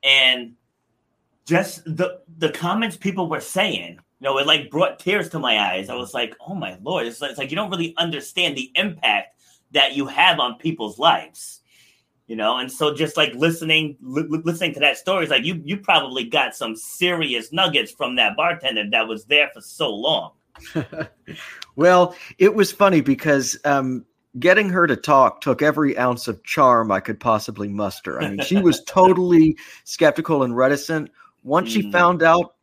and 0.04 0.54
just 1.46 1.84
the 1.86 2.22
the 2.38 2.52
comments 2.52 2.96
people 2.96 3.28
were 3.28 3.42
saying, 3.42 3.94
you 4.20 4.26
know, 4.26 4.38
it 4.38 4.46
like 4.46 4.70
brought 4.70 5.00
tears 5.00 5.28
to 5.30 5.40
my 5.40 5.58
eyes. 5.72 5.90
I 5.90 5.96
was 5.96 6.14
like, 6.14 6.36
oh 6.48 6.54
my 6.54 6.78
lord, 6.84 7.08
it's 7.08 7.20
like, 7.20 7.32
it's 7.32 7.40
like 7.40 7.50
you 7.50 7.56
don't 7.56 7.72
really 7.72 7.96
understand 7.98 8.56
the 8.56 8.72
impact 8.76 9.36
that 9.72 9.96
you 9.96 10.06
have 10.06 10.40
on 10.40 10.60
people's 10.60 11.00
lives 11.00 11.63
you 12.34 12.38
know? 12.38 12.58
And 12.58 12.72
so 12.72 12.92
just 12.92 13.16
like 13.16 13.32
listening 13.36 13.96
li- 14.02 14.26
listening 14.44 14.74
to 14.74 14.80
that 14.80 14.98
story 14.98 15.24
is 15.24 15.30
like 15.30 15.46
you 15.46 15.62
you 15.64 15.78
probably 15.78 16.24
got 16.24 16.56
some 16.56 16.76
serious 16.76 17.54
nuggets 17.54 17.92
from 17.92 18.16
that 18.16 18.36
bartender 18.36 18.90
that 18.90 19.08
was 19.08 19.26
there 19.26 19.52
for 19.54 19.62
so 19.62 19.94
long. 19.94 20.32
Well 21.76 22.16
it 22.40 22.56
was 22.56 22.72
funny 22.72 23.02
because 23.02 23.58
um 23.66 24.06
getting 24.40 24.70
her 24.70 24.88
to 24.88 24.96
talk 24.96 25.42
took 25.42 25.62
every 25.62 25.96
ounce 25.98 26.28
of 26.28 26.44
charm 26.44 26.92
i 26.92 27.00
could 27.00 27.20
possibly 27.20 27.68
muster. 27.68 28.20
I 28.20 28.30
mean 28.30 28.42
she 28.42 28.58
was 28.58 28.84
totally 28.88 29.56
skeptical 29.84 30.42
and 30.42 30.56
reticent. 30.58 31.12
Once 31.44 31.70
mm. 31.70 31.74
she 31.74 31.92
found 31.92 32.24
out 32.24 32.56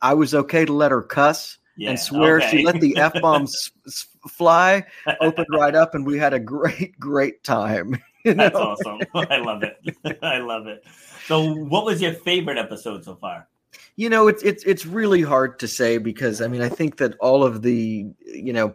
i 0.00 0.14
was 0.14 0.34
okay 0.34 0.64
to 0.64 0.72
let 0.72 0.90
her 0.90 1.02
cuss 1.02 1.58
yeah, 1.76 1.90
and 1.90 2.00
swear 2.00 2.38
okay. 2.38 2.58
she 2.58 2.64
let 2.64 2.80
the 2.80 2.96
f-bombs 2.96 3.72
fly 4.28 4.84
opened 5.22 5.46
right 5.50 5.74
up 5.74 5.94
and 5.94 6.04
we 6.04 6.18
had 6.18 6.34
a 6.34 6.40
great 6.40 6.98
great 6.98 7.42
time 7.44 7.98
You 8.24 8.34
know? 8.34 8.44
That's 8.44 8.56
awesome. 8.56 9.00
I 9.14 9.38
love 9.38 9.62
it. 9.62 9.78
I 10.22 10.38
love 10.38 10.66
it. 10.66 10.84
So, 11.26 11.54
what 11.54 11.84
was 11.84 12.00
your 12.02 12.12
favorite 12.12 12.58
episode 12.58 13.04
so 13.04 13.16
far? 13.16 13.48
You 13.96 14.10
know, 14.10 14.28
it's 14.28 14.42
it's 14.42 14.64
it's 14.64 14.86
really 14.86 15.22
hard 15.22 15.58
to 15.60 15.68
say 15.68 15.98
because 15.98 16.40
I 16.40 16.48
mean, 16.48 16.62
I 16.62 16.68
think 16.68 16.96
that 16.98 17.16
all 17.20 17.44
of 17.44 17.62
the 17.62 18.06
you 18.24 18.52
know 18.52 18.74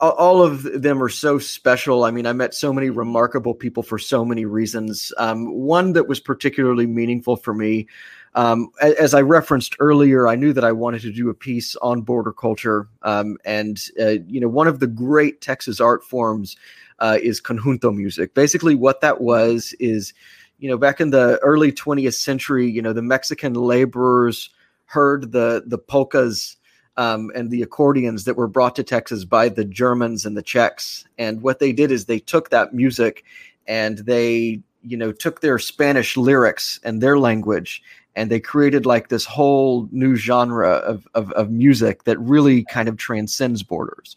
all 0.00 0.42
of 0.42 0.62
them 0.82 1.02
are 1.02 1.08
so 1.08 1.38
special. 1.38 2.04
I 2.04 2.10
mean, 2.10 2.26
I 2.26 2.32
met 2.32 2.54
so 2.54 2.72
many 2.72 2.90
remarkable 2.90 3.54
people 3.54 3.82
for 3.82 3.98
so 3.98 4.24
many 4.24 4.44
reasons. 4.44 5.12
Um, 5.18 5.52
one 5.52 5.92
that 5.94 6.08
was 6.08 6.20
particularly 6.20 6.86
meaningful 6.86 7.36
for 7.36 7.54
me, 7.54 7.88
um, 8.34 8.70
as 8.80 9.14
I 9.14 9.20
referenced 9.20 9.76
earlier, 9.78 10.26
I 10.26 10.34
knew 10.34 10.52
that 10.52 10.64
I 10.64 10.72
wanted 10.72 11.02
to 11.02 11.12
do 11.12 11.30
a 11.30 11.34
piece 11.34 11.76
on 11.76 12.02
border 12.02 12.32
culture. 12.32 12.88
Um, 13.02 13.38
and, 13.44 13.80
uh, 14.00 14.16
you 14.26 14.40
know, 14.40 14.48
one 14.48 14.66
of 14.66 14.80
the 14.80 14.88
great 14.88 15.40
Texas 15.40 15.80
art 15.80 16.02
forms 16.02 16.56
uh, 16.98 17.18
is 17.22 17.40
conjunto 17.40 17.94
music. 17.94 18.34
Basically, 18.34 18.74
what 18.74 19.00
that 19.02 19.20
was 19.20 19.74
is, 19.78 20.12
you 20.58 20.68
know, 20.68 20.76
back 20.76 21.00
in 21.00 21.10
the 21.10 21.38
early 21.42 21.70
20th 21.70 22.14
century, 22.14 22.68
you 22.68 22.82
know, 22.82 22.92
the 22.92 23.02
Mexican 23.02 23.54
laborers 23.54 24.50
heard 24.86 25.32
the 25.32 25.62
the 25.66 25.78
polkas 25.78 26.56
um, 26.96 27.30
and 27.34 27.50
the 27.50 27.62
accordions 27.62 28.24
that 28.24 28.36
were 28.36 28.48
brought 28.48 28.76
to 28.76 28.84
Texas 28.84 29.24
by 29.24 29.48
the 29.48 29.64
Germans 29.64 30.24
and 30.24 30.36
the 30.36 30.42
Czechs. 30.42 31.04
And 31.18 31.42
what 31.42 31.58
they 31.58 31.72
did 31.72 31.90
is 31.90 32.04
they 32.04 32.20
took 32.20 32.50
that 32.50 32.72
music 32.72 33.24
and 33.66 33.98
they, 33.98 34.60
you 34.82 34.96
know, 34.96 35.10
took 35.10 35.40
their 35.40 35.58
Spanish 35.58 36.16
lyrics 36.16 36.78
and 36.84 37.02
their 37.02 37.18
language 37.18 37.82
and 38.16 38.30
they 38.30 38.40
created 38.40 38.86
like 38.86 39.08
this 39.08 39.24
whole 39.24 39.88
new 39.90 40.16
genre 40.16 40.70
of, 40.70 41.06
of, 41.14 41.32
of 41.32 41.50
music 41.50 42.04
that 42.04 42.18
really 42.20 42.64
kind 42.64 42.88
of 42.88 42.96
transcends 42.96 43.62
borders. 43.62 44.16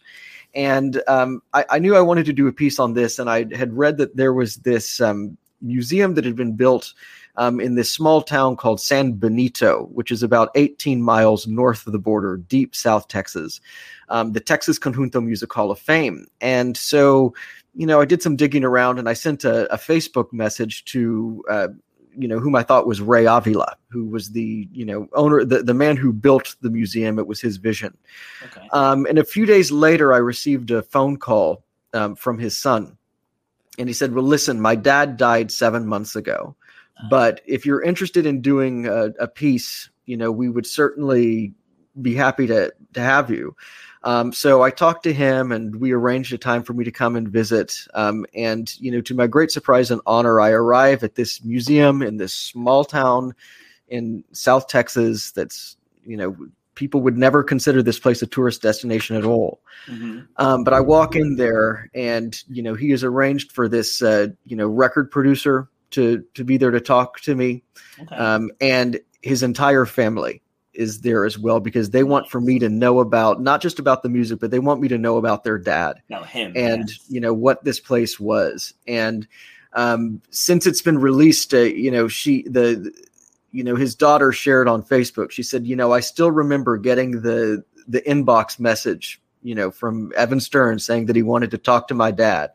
And 0.54 1.02
um, 1.08 1.42
I, 1.52 1.64
I, 1.70 1.78
knew 1.78 1.94
I 1.94 2.00
wanted 2.00 2.26
to 2.26 2.32
do 2.32 2.48
a 2.48 2.52
piece 2.52 2.78
on 2.78 2.94
this, 2.94 3.18
and 3.18 3.28
I 3.28 3.46
had 3.54 3.76
read 3.76 3.98
that 3.98 4.16
there 4.16 4.32
was 4.32 4.56
this 4.56 5.00
um, 5.00 5.36
museum 5.60 6.14
that 6.14 6.24
had 6.24 6.36
been 6.36 6.56
built 6.56 6.94
um, 7.36 7.60
in 7.60 7.76
this 7.76 7.90
small 7.90 8.22
town 8.22 8.56
called 8.56 8.80
San 8.80 9.12
Benito, 9.12 9.88
which 9.92 10.10
is 10.10 10.22
about 10.22 10.50
18 10.56 11.02
miles 11.02 11.46
north 11.46 11.86
of 11.86 11.92
the 11.92 11.98
border, 11.98 12.36
deep 12.36 12.74
South 12.74 13.08
Texas, 13.08 13.60
um, 14.08 14.32
the 14.32 14.40
Texas 14.40 14.78
Conjunto 14.78 15.24
Music 15.24 15.52
Hall 15.52 15.70
of 15.70 15.78
Fame. 15.78 16.26
And 16.40 16.76
so, 16.76 17.34
you 17.74 17.86
know, 17.86 18.00
I 18.00 18.06
did 18.06 18.22
some 18.22 18.34
digging 18.34 18.64
around 18.64 18.98
and 18.98 19.08
I 19.08 19.12
sent 19.12 19.44
a, 19.44 19.72
a 19.72 19.76
Facebook 19.76 20.32
message 20.32 20.84
to, 20.86 21.44
uh, 21.48 21.68
you 22.18 22.28
know, 22.28 22.38
whom 22.38 22.54
I 22.54 22.62
thought 22.62 22.86
was 22.86 23.00
Ray 23.00 23.26
Avila, 23.26 23.76
who 23.88 24.06
was 24.06 24.30
the, 24.30 24.68
you 24.72 24.84
know, 24.84 25.08
owner, 25.12 25.44
the, 25.44 25.62
the 25.62 25.74
man 25.74 25.96
who 25.96 26.12
built 26.12 26.56
the 26.60 26.70
museum. 26.70 27.18
It 27.18 27.26
was 27.26 27.40
his 27.40 27.56
vision. 27.56 27.96
Okay. 28.44 28.68
Um, 28.72 29.06
and 29.06 29.18
a 29.18 29.24
few 29.24 29.46
days 29.46 29.70
later, 29.70 30.12
I 30.12 30.18
received 30.18 30.70
a 30.70 30.82
phone 30.82 31.16
call 31.16 31.64
um, 31.94 32.16
from 32.16 32.38
his 32.38 32.56
son. 32.56 32.98
And 33.78 33.88
he 33.88 33.92
said, 33.92 34.12
Well, 34.12 34.24
listen, 34.24 34.60
my 34.60 34.74
dad 34.74 35.16
died 35.16 35.52
seven 35.52 35.86
months 35.86 36.16
ago. 36.16 36.56
But 37.10 37.40
if 37.46 37.64
you're 37.64 37.82
interested 37.82 38.26
in 38.26 38.40
doing 38.40 38.86
a, 38.86 39.12
a 39.20 39.28
piece, 39.28 39.88
you 40.06 40.16
know, 40.16 40.32
we 40.32 40.48
would 40.48 40.66
certainly 40.66 41.54
be 42.00 42.14
happy 42.14 42.46
to 42.48 42.72
to 42.94 43.00
have 43.00 43.30
you. 43.30 43.54
Um, 44.04 44.32
so 44.32 44.62
I 44.62 44.70
talked 44.70 45.02
to 45.04 45.12
him, 45.12 45.52
and 45.52 45.76
we 45.76 45.92
arranged 45.92 46.32
a 46.32 46.38
time 46.38 46.62
for 46.62 46.72
me 46.72 46.84
to 46.84 46.90
come 46.90 47.16
and 47.16 47.28
visit. 47.28 47.74
Um, 47.94 48.26
and 48.34 48.72
you 48.80 48.90
know, 48.90 49.00
to 49.02 49.14
my 49.14 49.26
great 49.26 49.50
surprise 49.50 49.90
and 49.90 50.00
honor, 50.06 50.40
I 50.40 50.50
arrive 50.50 51.02
at 51.02 51.14
this 51.14 51.42
museum 51.44 52.02
in 52.02 52.16
this 52.16 52.34
small 52.34 52.84
town 52.84 53.34
in 53.88 54.24
South 54.32 54.68
Texas. 54.68 55.32
That's 55.32 55.76
you 56.06 56.16
know, 56.16 56.36
people 56.74 57.00
would 57.02 57.18
never 57.18 57.42
consider 57.42 57.82
this 57.82 57.98
place 57.98 58.22
a 58.22 58.26
tourist 58.26 58.62
destination 58.62 59.16
at 59.16 59.24
all. 59.24 59.60
Mm-hmm. 59.88 60.20
Um, 60.36 60.64
but 60.64 60.74
I 60.74 60.80
walk 60.80 61.16
in 61.16 61.36
there, 61.36 61.90
and 61.94 62.40
you 62.48 62.62
know, 62.62 62.74
he 62.74 62.90
has 62.90 63.02
arranged 63.02 63.52
for 63.52 63.68
this 63.68 64.00
uh, 64.00 64.28
you 64.46 64.56
know 64.56 64.68
record 64.68 65.10
producer 65.10 65.68
to 65.90 66.24
to 66.34 66.44
be 66.44 66.56
there 66.56 66.70
to 66.70 66.80
talk 66.80 67.20
to 67.20 67.34
me, 67.34 67.64
okay. 68.00 68.14
um, 68.14 68.50
and 68.60 69.00
his 69.22 69.42
entire 69.42 69.84
family 69.84 70.40
is 70.78 71.00
there 71.00 71.24
as 71.24 71.36
well 71.36 71.58
because 71.58 71.90
they 71.90 72.04
want 72.04 72.30
for 72.30 72.40
me 72.40 72.58
to 72.60 72.68
know 72.68 73.00
about 73.00 73.42
not 73.42 73.60
just 73.60 73.80
about 73.80 74.02
the 74.02 74.08
music, 74.08 74.38
but 74.38 74.52
they 74.52 74.60
want 74.60 74.80
me 74.80 74.86
to 74.88 74.96
know 74.96 75.16
about 75.16 75.42
their 75.42 75.58
dad, 75.58 76.00
no, 76.08 76.22
him, 76.22 76.52
and 76.54 76.88
yes. 76.88 77.04
you 77.08 77.20
know 77.20 77.34
what 77.34 77.64
this 77.64 77.80
place 77.80 78.18
was. 78.18 78.72
And 78.86 79.26
um, 79.72 80.22
since 80.30 80.66
it's 80.66 80.80
been 80.80 80.98
released, 80.98 81.52
uh, 81.52 81.58
you 81.58 81.90
know 81.90 82.06
she 82.06 82.42
the 82.44 82.92
you 83.50 83.64
know 83.64 83.74
his 83.74 83.94
daughter 83.94 84.32
shared 84.32 84.68
on 84.68 84.82
Facebook. 84.82 85.32
She 85.32 85.42
said, 85.42 85.66
you 85.66 85.74
know, 85.74 85.92
I 85.92 86.00
still 86.00 86.30
remember 86.30 86.78
getting 86.78 87.22
the 87.22 87.64
the 87.88 88.00
inbox 88.02 88.60
message, 88.60 89.20
you 89.42 89.56
know, 89.56 89.72
from 89.72 90.12
Evan 90.16 90.40
Stern 90.40 90.78
saying 90.78 91.06
that 91.06 91.16
he 91.16 91.22
wanted 91.22 91.50
to 91.50 91.58
talk 91.58 91.88
to 91.88 91.94
my 91.94 92.12
dad 92.12 92.52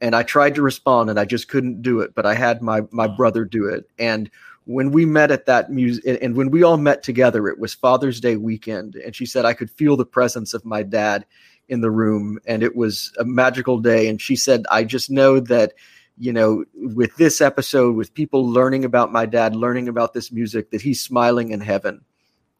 and 0.00 0.14
I 0.14 0.22
tried 0.22 0.54
to 0.56 0.62
respond 0.62 1.10
and 1.10 1.18
I 1.18 1.24
just 1.24 1.48
couldn't 1.48 1.82
do 1.82 2.00
it, 2.00 2.14
but 2.14 2.26
I 2.26 2.34
had 2.34 2.62
my 2.62 2.82
my 2.90 3.06
brother 3.06 3.44
do 3.44 3.66
it. 3.66 3.88
And 3.98 4.30
when 4.66 4.90
we 4.90 5.04
met 5.04 5.30
at 5.30 5.46
that 5.46 5.70
music 5.70 6.18
and 6.22 6.36
when 6.36 6.50
we 6.50 6.62
all 6.62 6.76
met 6.76 7.02
together, 7.02 7.48
it 7.48 7.58
was 7.58 7.74
Father's 7.74 8.20
Day 8.20 8.36
weekend, 8.36 8.96
and 8.96 9.14
she 9.14 9.26
said 9.26 9.44
I 9.44 9.54
could 9.54 9.70
feel 9.70 9.96
the 9.96 10.06
presence 10.06 10.54
of 10.54 10.64
my 10.64 10.82
dad 10.82 11.26
in 11.68 11.80
the 11.80 11.90
room, 11.90 12.38
and 12.46 12.62
it 12.62 12.76
was 12.76 13.12
a 13.18 13.24
magical 13.24 13.78
day. 13.78 14.08
And 14.08 14.20
she 14.20 14.36
said, 14.36 14.64
I 14.70 14.84
just 14.84 15.10
know 15.10 15.40
that 15.40 15.72
you 16.16 16.32
know, 16.32 16.64
with 16.74 17.16
this 17.16 17.40
episode, 17.40 17.96
with 17.96 18.14
people 18.14 18.48
learning 18.48 18.84
about 18.84 19.12
my 19.12 19.26
dad, 19.26 19.56
learning 19.56 19.88
about 19.88 20.14
this 20.14 20.30
music, 20.30 20.70
that 20.70 20.80
he's 20.80 21.00
smiling 21.00 21.50
in 21.50 21.60
heaven 21.60 22.00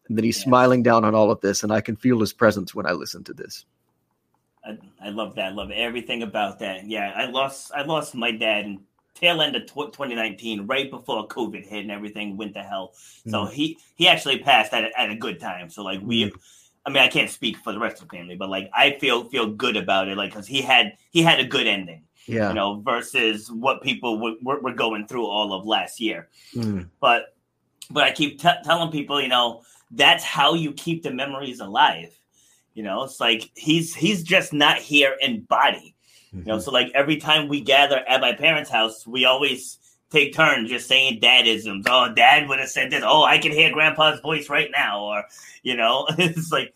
and 0.09 0.19
that 0.19 0.25
he's 0.25 0.39
yes. 0.39 0.45
smiling 0.45 0.83
down 0.83 1.05
on 1.05 1.15
all 1.15 1.31
of 1.31 1.41
this. 1.41 1.63
And 1.63 1.73
I 1.73 1.81
can 1.81 1.97
feel 1.97 2.21
his 2.21 2.33
presence 2.33 2.75
when 2.75 2.87
I 2.87 2.93
listen 2.93 3.23
to 3.25 3.33
this. 3.33 3.65
I, 4.65 4.79
I 5.01 5.11
love 5.11 5.37
that. 5.37 5.47
I 5.47 5.51
love 5.51 5.71
everything 5.71 6.23
about 6.23 6.59
that. 6.61 6.87
Yeah, 6.87 7.13
I 7.15 7.27
lost 7.27 7.71
I 7.75 7.83
lost 7.83 8.15
my 8.15 8.31
dad 8.31 8.65
in 8.65 8.81
tail 9.15 9.41
end 9.41 9.57
of 9.57 9.67
2019, 9.67 10.67
right 10.67 10.91
before 10.91 11.27
COVID 11.29 11.67
hit 11.67 11.83
and 11.83 11.91
everything 11.91 12.37
went 12.37 12.55
to 12.55 12.63
hell. 12.63 12.93
So 13.29 13.47
mm. 13.47 13.53
he 13.53 13.79
he 13.97 14.09
actually 14.09 14.39
passed 14.39 14.73
at 14.73 14.85
a, 14.85 15.01
at 15.01 15.11
a 15.11 15.17
good 15.17 15.41
time. 15.41 15.71
So 15.71 15.83
like 15.83 16.01
we, 16.03 16.25
mm. 16.25 16.33
I 16.87 16.91
mean, 16.91 17.03
I 17.03 17.09
can't 17.09 17.31
speak 17.31 17.57
for 17.59 17.73
the 17.73 17.79
rest 17.79 18.03
of 18.03 18.09
the 18.09 18.17
family, 18.17 18.37
but 18.37 18.49
like 18.49 18.71
I 18.75 18.99
feel 18.99 19.25
feel 19.25 19.49
good 19.51 19.77
about 19.77 20.09
it, 20.09 20.17
like 20.17 20.31
because 20.31 20.47
he 20.47 20.63
had 20.63 20.97
he 21.11 21.23
had 21.23 21.41
a 21.41 21.45
good 21.45 21.67
ending. 21.67 22.05
Yeah, 22.27 22.49
you 22.49 22.55
know, 22.55 22.81
versus 22.81 23.51
what 23.53 23.83
people 23.83 24.19
were, 24.19 24.59
were 24.61 24.73
going 24.73 25.07
through 25.07 25.27
all 25.27 25.53
of 25.53 25.67
last 25.67 26.01
year. 26.01 26.29
Mm. 26.55 26.89
But 26.99 27.35
but 27.91 28.05
I 28.05 28.13
keep 28.13 28.41
t- 28.41 28.49
telling 28.65 28.91
people, 28.91 29.21
you 29.21 29.29
know, 29.29 29.63
that's 29.91 30.25
how 30.25 30.55
you 30.55 30.73
keep 30.73 31.03
the 31.03 31.13
memories 31.13 31.61
alive 31.61 32.19
you 32.75 32.83
know, 32.83 33.05
it's 33.05 33.21
like 33.21 33.51
he's 33.55 33.95
he's 33.95 34.23
just 34.23 34.53
not 34.53 34.79
here 34.79 35.17
in 35.21 35.43
body. 35.43 35.94
Mm-hmm. 36.35 36.49
You 36.49 36.55
know, 36.55 36.59
so 36.59 36.71
like 36.71 36.91
every 36.95 37.17
time 37.17 37.49
we 37.49 37.61
gather 37.61 37.99
at 38.09 38.21
my 38.21 38.33
parents' 38.33 38.71
house, 38.71 39.07
we 39.07 39.25
always 39.25 39.79
take 40.11 40.35
turns 40.35 40.71
just 40.71 40.89
saying 40.89 41.21
dadisms. 41.21 41.85
Oh, 41.89 42.13
dad 42.13 42.49
would 42.49 42.59
have 42.59 42.69
said 42.69 42.91
this. 42.91 43.05
Oh, 43.05 43.25
I 43.25 43.39
can 43.39 43.53
hear 43.53 43.73
grandpa's 43.73 44.21
voice 44.21 44.49
right 44.49 44.71
now. 44.77 45.05
Or, 45.05 45.25
you 45.63 45.77
know, 45.77 46.07
it's 46.19 46.51
like 46.51 46.75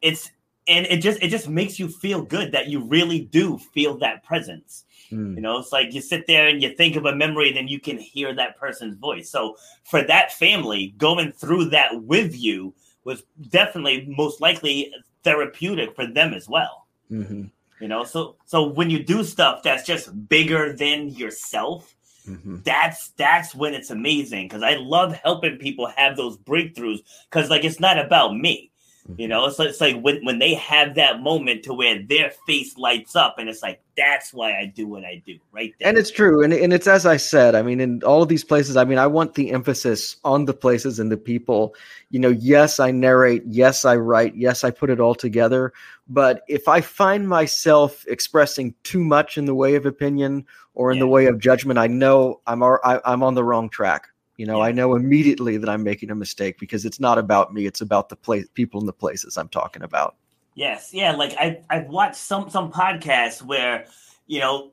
it's 0.00 0.30
and 0.68 0.86
it 0.86 0.98
just 0.98 1.22
it 1.22 1.28
just 1.28 1.48
makes 1.48 1.78
you 1.78 1.88
feel 1.88 2.22
good 2.22 2.52
that 2.52 2.68
you 2.68 2.84
really 2.84 3.20
do 3.20 3.58
feel 3.58 3.98
that 3.98 4.22
presence. 4.24 4.84
Mm. 5.10 5.34
You 5.34 5.40
know, 5.40 5.58
it's 5.58 5.72
like 5.72 5.92
you 5.92 6.00
sit 6.00 6.26
there 6.26 6.46
and 6.46 6.62
you 6.62 6.74
think 6.74 6.96
of 6.96 7.06
a 7.06 7.14
memory, 7.14 7.48
and 7.48 7.56
then 7.56 7.68
you 7.68 7.80
can 7.80 7.98
hear 7.98 8.32
that 8.34 8.56
person's 8.58 8.96
voice. 8.96 9.28
So 9.28 9.56
for 9.84 10.02
that 10.02 10.32
family, 10.32 10.94
going 10.98 11.32
through 11.32 11.66
that 11.70 12.02
with 12.02 12.36
you 12.36 12.74
was 13.04 13.24
definitely 13.48 14.12
most 14.16 14.40
likely 14.40 14.92
therapeutic 15.24 15.96
for 15.96 16.06
them 16.06 16.34
as 16.34 16.48
well. 16.48 16.86
Mm-hmm. 17.10 17.44
You 17.80 17.88
know, 17.88 18.04
so 18.04 18.36
so 18.44 18.68
when 18.68 18.90
you 18.90 19.02
do 19.02 19.24
stuff 19.24 19.62
that's 19.62 19.86
just 19.86 20.28
bigger 20.28 20.74
than 20.74 21.08
yourself, 21.08 21.94
mm-hmm. 22.28 22.58
that's 22.62 23.08
that's 23.10 23.54
when 23.54 23.74
it's 23.74 23.90
amazing. 23.90 24.48
Because 24.48 24.62
I 24.62 24.76
love 24.76 25.14
helping 25.14 25.56
people 25.56 25.86
have 25.96 26.16
those 26.16 26.36
breakthroughs. 26.36 27.00
Because 27.30 27.48
like 27.48 27.64
it's 27.64 27.80
not 27.80 27.98
about 27.98 28.36
me. 28.36 28.69
You 29.18 29.28
know, 29.28 29.46
it's, 29.46 29.58
it's 29.60 29.80
like 29.80 30.00
when, 30.00 30.24
when 30.24 30.38
they 30.38 30.54
have 30.54 30.94
that 30.96 31.20
moment 31.20 31.62
to 31.64 31.74
where 31.74 32.02
their 32.02 32.30
face 32.46 32.76
lights 32.76 33.16
up, 33.16 33.38
and 33.38 33.48
it's 33.48 33.62
like 33.62 33.80
that's 33.96 34.32
why 34.32 34.58
I 34.58 34.66
do 34.66 34.86
what 34.86 35.04
I 35.04 35.22
do, 35.24 35.38
right 35.52 35.74
there. 35.78 35.88
And 35.88 35.98
it's 35.98 36.10
true, 36.10 36.42
and 36.42 36.52
and 36.52 36.72
it's 36.72 36.86
as 36.86 37.06
I 37.06 37.16
said. 37.16 37.54
I 37.54 37.62
mean, 37.62 37.80
in 37.80 38.02
all 38.02 38.22
of 38.22 38.28
these 38.28 38.44
places, 38.44 38.76
I 38.76 38.84
mean, 38.84 38.98
I 38.98 39.06
want 39.06 39.34
the 39.34 39.52
emphasis 39.52 40.16
on 40.24 40.44
the 40.44 40.52
places 40.52 40.98
and 40.98 41.10
the 41.10 41.16
people. 41.16 41.74
You 42.10 42.20
know, 42.20 42.28
yes, 42.28 42.80
I 42.80 42.90
narrate, 42.90 43.42
yes, 43.46 43.84
I 43.84 43.96
write, 43.96 44.34
yes, 44.36 44.64
I 44.64 44.70
put 44.70 44.90
it 44.90 45.00
all 45.00 45.14
together. 45.14 45.72
But 46.08 46.42
if 46.48 46.68
I 46.68 46.80
find 46.80 47.28
myself 47.28 48.04
expressing 48.08 48.74
too 48.82 49.04
much 49.04 49.38
in 49.38 49.44
the 49.44 49.54
way 49.54 49.76
of 49.76 49.86
opinion 49.86 50.44
or 50.74 50.90
in 50.90 50.98
yeah. 50.98 51.04
the 51.04 51.08
way 51.08 51.26
of 51.26 51.38
judgment, 51.38 51.78
I 51.78 51.86
know 51.86 52.40
I'm 52.46 52.62
I, 52.62 53.00
I'm 53.04 53.22
on 53.22 53.34
the 53.34 53.44
wrong 53.44 53.70
track. 53.70 54.09
You 54.40 54.46
know, 54.46 54.60
yeah. 54.60 54.68
I 54.68 54.72
know 54.72 54.96
immediately 54.96 55.58
that 55.58 55.68
I'm 55.68 55.82
making 55.82 56.10
a 56.10 56.14
mistake 56.14 56.58
because 56.58 56.86
it's 56.86 56.98
not 56.98 57.18
about 57.18 57.52
me; 57.52 57.66
it's 57.66 57.82
about 57.82 58.08
the 58.08 58.16
place, 58.16 58.46
people, 58.54 58.80
and 58.80 58.88
the 58.88 58.92
places 58.94 59.36
I'm 59.36 59.50
talking 59.50 59.82
about. 59.82 60.16
Yes, 60.54 60.94
yeah. 60.94 61.12
Like 61.12 61.34
I, 61.38 61.60
I've 61.68 61.88
watched 61.88 62.16
some 62.16 62.48
some 62.48 62.72
podcasts 62.72 63.42
where, 63.42 63.84
you 64.28 64.40
know, 64.40 64.72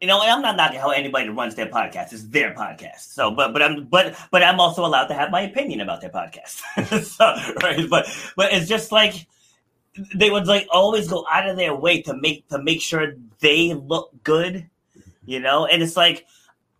you 0.00 0.08
know, 0.08 0.22
and 0.22 0.30
I'm 0.30 0.40
not 0.40 0.56
knocking 0.56 0.80
how 0.80 0.92
anybody 0.92 1.28
runs 1.28 1.56
their 1.56 1.66
podcast; 1.66 2.14
it's 2.14 2.26
their 2.28 2.54
podcast. 2.54 3.12
So, 3.12 3.30
but 3.30 3.52
but 3.52 3.60
I'm 3.60 3.84
but 3.84 4.16
but 4.30 4.42
I'm 4.42 4.60
also 4.60 4.86
allowed 4.86 5.08
to 5.08 5.14
have 5.14 5.30
my 5.30 5.42
opinion 5.42 5.82
about 5.82 6.00
their 6.00 6.08
podcast. 6.08 7.04
so, 7.04 7.34
right, 7.62 7.90
but 7.90 8.08
but 8.34 8.50
it's 8.54 8.66
just 8.66 8.92
like 8.92 9.26
they 10.14 10.30
would 10.30 10.46
like 10.46 10.68
always 10.70 11.06
go 11.06 11.26
out 11.30 11.46
of 11.46 11.58
their 11.58 11.74
way 11.74 12.00
to 12.00 12.14
make 12.14 12.48
to 12.48 12.62
make 12.62 12.80
sure 12.80 13.12
they 13.40 13.74
look 13.74 14.10
good, 14.22 14.70
you 15.26 15.38
know, 15.38 15.66
and 15.66 15.82
it's 15.82 15.98
like 15.98 16.24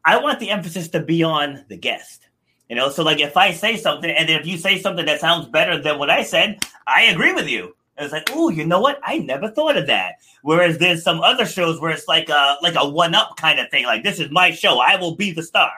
I 0.07 0.19
want 0.19 0.39
the 0.39 0.51
emphasis 0.51 0.89
to 0.91 1.01
be 1.01 1.25
on 1.25 1.65
the 1.69 1.77
guest. 1.77 2.29
You 2.69 2.77
know, 2.77 2.89
so 2.89 3.03
like 3.03 3.21
if 3.21 3.37
I 3.37 3.53
say 3.53 3.77
something 3.77 4.11
and 4.11 4.31
if 4.31 4.47
you 4.47 4.57
say 4.57 4.79
something 4.79 5.05
that 5.07 5.21
sounds 5.21 5.49
better 5.49 5.81
than 5.81 5.99
what 5.99 6.11
I 6.11 6.23
said, 6.23 6.65
I 6.87 7.03
agree 7.03 7.33
with 7.33 7.49
you. 7.49 7.77
And 7.97 8.05
it's 8.05 8.13
like, 8.13 8.31
oh, 8.33 8.51
you 8.51 8.67
know 8.67 8.81
what? 8.81 9.01
I 9.03 9.19
never 9.19 9.49
thought 9.49 9.77
of 9.77 9.87
that. 9.87 10.17
Whereas 10.43 10.79
there's 10.79 11.03
some 11.03 11.21
other 11.21 11.47
shows 11.47 11.81
where 11.81 11.91
it's 11.91 12.09
like 12.09 12.29
a 12.29 12.57
like 12.63 12.75
a 12.77 12.89
one 12.89 13.15
up 13.15 13.37
kind 13.37 13.59
of 13.59 13.69
thing. 13.71 13.85
Like 13.85 14.05
this 14.05 14.21
is 14.21 14.31
my 14.31 14.53
show. 14.53 14.79
I 14.79 14.97
will 14.97 15.17
be 15.17 15.33
the 15.33 15.43
star. 15.43 15.73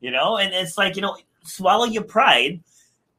You 0.00 0.10
know, 0.10 0.38
and 0.38 0.52
it's 0.52 0.76
like 0.76 0.96
you 0.96 1.02
know, 1.02 1.16
swallow 1.44 1.84
your 1.84 2.04
pride. 2.04 2.60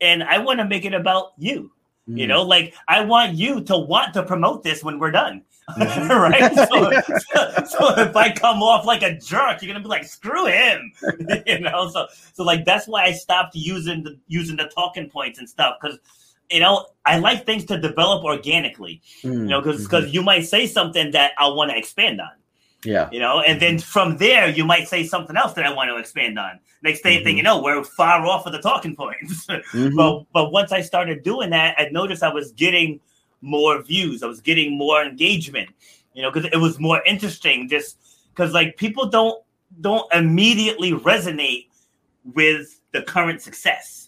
And 0.02 0.24
I 0.24 0.40
want 0.40 0.60
to 0.60 0.66
make 0.66 0.86
it 0.86 0.94
about 0.94 1.34
you. 1.38 1.72
Mm. 2.10 2.18
You 2.18 2.28
know, 2.28 2.44
like 2.44 2.74
I 2.88 3.04
want 3.04 3.36
you 3.36 3.62
to 3.66 3.78
want 3.78 4.14
to 4.14 4.24
promote 4.24 4.64
this 4.64 4.84
when 4.84 5.00
we're 5.00 5.12
done. 5.12 5.44
Mm-hmm. 5.78 6.12
right? 6.12 6.56
So, 6.56 7.14
so, 7.66 7.66
so, 7.66 8.02
if 8.02 8.16
I 8.16 8.32
come 8.32 8.62
off 8.64 8.86
like 8.86 9.04
a 9.04 9.18
jerk, 9.18 9.62
you're 9.62 9.72
gonna 9.72 9.84
be 9.84 9.90
like, 9.90 10.06
screw 10.06 10.46
him. 10.46 10.92
you 11.48 11.60
know, 11.60 11.90
so 11.90 12.08
so 12.34 12.44
like 12.44 12.66
that's 12.66 12.88
why 12.88 13.04
I 13.04 13.14
stopped 13.14 13.56
using 13.56 14.04
the 14.04 14.18
using 14.28 14.58
the 14.58 14.66
talking 14.66 15.10
points 15.10 15.40
and 15.40 15.50
stuff 15.50 15.76
because 15.82 16.00
you 16.50 16.60
know, 16.60 16.88
I 17.06 17.20
like 17.20 17.46
things 17.46 17.66
to 17.66 17.80
develop 17.80 18.24
organically. 18.24 19.02
Mm, 19.24 19.34
you 19.34 19.46
know, 19.46 19.62
because 19.62 19.84
because 19.84 20.06
mm-hmm. 20.06 20.14
you 20.16 20.24
might 20.24 20.46
say 20.46 20.66
something 20.66 21.12
that 21.12 21.34
I 21.38 21.48
want 21.48 21.72
to 21.72 21.78
expand 21.78 22.22
on. 22.22 22.32
Yeah. 22.84 23.10
You 23.12 23.20
know, 23.20 23.42
and 23.42 23.60
mm-hmm. 23.60 23.76
then 23.76 23.80
from 23.80 24.18
there 24.18 24.50
you 24.50 24.66
might 24.66 24.88
say 24.88 25.04
something 25.04 25.36
else 25.36 25.54
that 25.54 25.66
I 25.66 25.74
want 25.74 25.90
to 25.90 25.98
expand 25.98 26.40
on. 26.40 26.60
Next 26.82 27.02
day, 27.02 27.18
mm-hmm. 27.18 27.26
thing 27.26 27.38
you 27.38 27.44
know, 27.44 27.62
we're 27.62 27.84
far 27.84 28.26
off 28.26 28.46
of 28.46 28.54
the 28.54 28.60
talking 28.60 28.96
points. 28.96 29.46
mm-hmm. 29.48 29.96
But 29.96 30.24
but 30.34 30.52
once 30.52 30.72
I 30.72 30.82
started 30.82 31.24
doing 31.24 31.50
that, 31.52 31.76
I 31.78 31.90
noticed 31.90 32.24
I 32.24 32.34
was 32.34 32.52
getting 32.54 33.00
more 33.42 33.82
views. 33.82 34.24
I 34.24 34.28
was 34.28 34.42
getting 34.42 34.78
more 34.78 35.04
engagement. 35.04 35.70
You 36.14 36.24
know, 36.24 36.32
because 36.32 36.50
it 36.52 36.58
was 36.58 36.80
more 36.80 37.02
interesting. 37.06 37.70
Just 37.70 37.98
because 38.34 38.54
like 38.54 38.78
people 38.78 39.08
don't 39.08 39.42
don't 39.82 40.12
immediately 40.14 40.92
resonate 40.92 41.68
with 42.34 42.82
the 42.92 43.02
current 43.04 43.42
success 43.42 44.00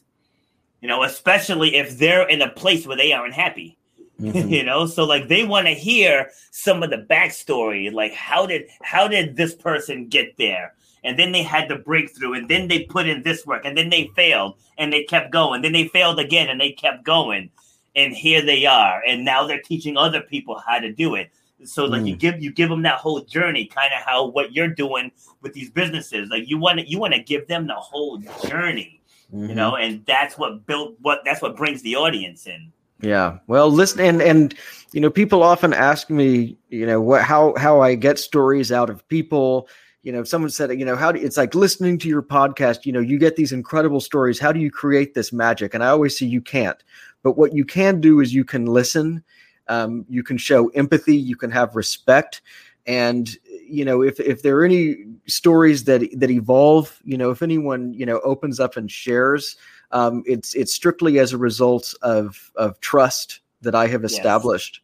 you 0.81 0.87
know, 0.87 1.03
especially 1.03 1.75
if 1.75 1.97
they're 1.97 2.27
in 2.27 2.41
a 2.41 2.49
place 2.49 2.85
where 2.85 2.97
they 2.97 3.13
aren't 3.13 3.33
happy. 3.33 3.77
Mm-hmm. 4.19 4.49
you 4.53 4.63
know, 4.63 4.85
so 4.87 5.05
like 5.05 5.27
they 5.27 5.45
want 5.45 5.67
to 5.67 5.73
hear 5.73 6.31
some 6.49 6.83
of 6.83 6.89
the 6.89 7.05
backstory, 7.09 7.91
like 7.91 8.13
how 8.13 8.45
did 8.45 8.67
how 8.81 9.07
did 9.07 9.37
this 9.37 9.55
person 9.55 10.07
get 10.07 10.35
there? 10.37 10.73
And 11.03 11.17
then 11.17 11.31
they 11.31 11.41
had 11.41 11.67
the 11.67 11.77
breakthrough, 11.77 12.33
and 12.33 12.47
then 12.47 12.67
they 12.67 12.83
put 12.83 13.07
in 13.07 13.23
this 13.23 13.43
work, 13.43 13.65
and 13.65 13.75
then 13.75 13.89
they 13.89 14.11
failed, 14.15 14.57
and 14.77 14.93
they 14.93 15.03
kept 15.03 15.31
going. 15.31 15.63
Then 15.63 15.71
they 15.71 15.87
failed 15.87 16.19
again, 16.19 16.49
and 16.49 16.61
they 16.61 16.73
kept 16.73 17.03
going. 17.03 17.49
And 17.95 18.13
here 18.13 18.41
they 18.41 18.65
are, 18.65 19.01
and 19.05 19.25
now 19.25 19.45
they're 19.45 19.61
teaching 19.61 19.97
other 19.97 20.21
people 20.21 20.57
how 20.65 20.79
to 20.79 20.93
do 20.93 21.15
it. 21.15 21.29
So 21.65 21.85
like 21.85 22.03
mm. 22.03 22.07
you 22.07 22.15
give 22.15 22.41
you 22.41 22.51
give 22.51 22.69
them 22.69 22.81
that 22.83 22.99
whole 22.99 23.21
journey, 23.21 23.65
kind 23.65 23.91
of 23.93 24.01
how 24.01 24.27
what 24.27 24.53
you're 24.53 24.69
doing 24.69 25.11
with 25.41 25.53
these 25.53 25.69
businesses. 25.69 26.29
Like 26.29 26.47
you 26.47 26.57
want 26.57 26.79
to 26.79 26.89
you 26.89 26.99
want 26.99 27.13
to 27.13 27.21
give 27.21 27.47
them 27.47 27.67
the 27.67 27.75
whole 27.75 28.17
journey 28.47 29.01
mm-hmm. 29.33 29.49
you 29.49 29.55
know, 29.55 29.75
and 29.75 30.05
that's 30.05 30.37
what 30.37 30.65
built 30.65 30.95
what 31.01 31.21
that's 31.25 31.41
what 31.41 31.55
brings 31.55 31.81
the 31.81 31.95
audience 31.95 32.47
in. 32.47 32.71
Yeah. 32.99 33.39
Well, 33.47 33.69
listen, 33.69 33.99
and 33.99 34.21
and 34.21 34.53
you 34.93 35.01
know, 35.01 35.09
people 35.09 35.43
often 35.43 35.73
ask 35.73 36.09
me, 36.09 36.57
you 36.69 36.85
know, 36.85 37.01
what 37.01 37.23
how 37.23 37.53
how 37.57 37.81
I 37.81 37.95
get 37.95 38.19
stories 38.19 38.71
out 38.71 38.89
of 38.89 39.07
people. 39.07 39.67
You 40.03 40.11
know, 40.11 40.23
someone 40.23 40.49
said, 40.49 40.71
you 40.79 40.85
know, 40.85 40.95
how 40.95 41.11
do 41.11 41.19
it's 41.19 41.37
like 41.37 41.53
listening 41.53 41.99
to 41.99 42.07
your 42.07 42.23
podcast. 42.23 42.85
You 42.85 42.91
know, 42.91 42.99
you 42.99 43.19
get 43.19 43.35
these 43.35 43.51
incredible 43.51 43.99
stories. 43.99 44.39
How 44.39 44.51
do 44.51 44.59
you 44.59 44.71
create 44.71 45.13
this 45.13 45.31
magic? 45.31 45.73
And 45.73 45.83
I 45.83 45.89
always 45.89 46.17
say 46.17 46.25
you 46.25 46.41
can't. 46.41 46.83
But 47.23 47.37
what 47.37 47.53
you 47.53 47.65
can 47.65 48.01
do 48.01 48.19
is 48.19 48.33
you 48.33 48.43
can 48.43 48.65
listen. 48.65 49.23
Um, 49.67 50.05
you 50.09 50.23
can 50.23 50.37
show 50.37 50.69
empathy. 50.69 51.15
You 51.15 51.35
can 51.35 51.51
have 51.51 51.75
respect, 51.75 52.41
and 52.85 53.37
you 53.67 53.85
know 53.85 54.01
if 54.01 54.19
if 54.19 54.41
there 54.41 54.57
are 54.57 54.65
any 54.65 55.05
stories 55.27 55.83
that 55.85 56.07
that 56.19 56.29
evolve 56.29 56.99
you 57.03 57.17
know 57.17 57.29
if 57.29 57.41
anyone 57.41 57.93
you 57.93 58.05
know 58.05 58.19
opens 58.21 58.59
up 58.59 58.77
and 58.77 58.89
shares 58.91 59.55
um, 59.91 60.23
it's 60.25 60.55
it's 60.55 60.73
strictly 60.73 61.19
as 61.19 61.33
a 61.33 61.37
result 61.37 61.93
of 62.01 62.51
of 62.55 62.79
trust 62.79 63.41
that 63.61 63.75
i 63.75 63.87
have 63.87 64.03
established 64.03 64.81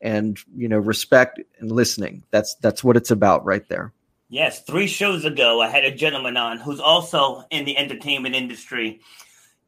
yes. 0.00 0.12
and 0.12 0.38
you 0.56 0.68
know 0.68 0.78
respect 0.78 1.40
and 1.60 1.70
listening 1.70 2.22
that's 2.30 2.54
that's 2.56 2.82
what 2.82 2.96
it's 2.96 3.10
about 3.10 3.44
right 3.44 3.68
there 3.68 3.92
yes 4.28 4.62
three 4.62 4.88
shows 4.88 5.24
ago 5.24 5.60
i 5.60 5.68
had 5.68 5.84
a 5.84 5.94
gentleman 5.94 6.36
on 6.36 6.58
who's 6.58 6.80
also 6.80 7.44
in 7.50 7.64
the 7.64 7.78
entertainment 7.78 8.34
industry 8.34 9.00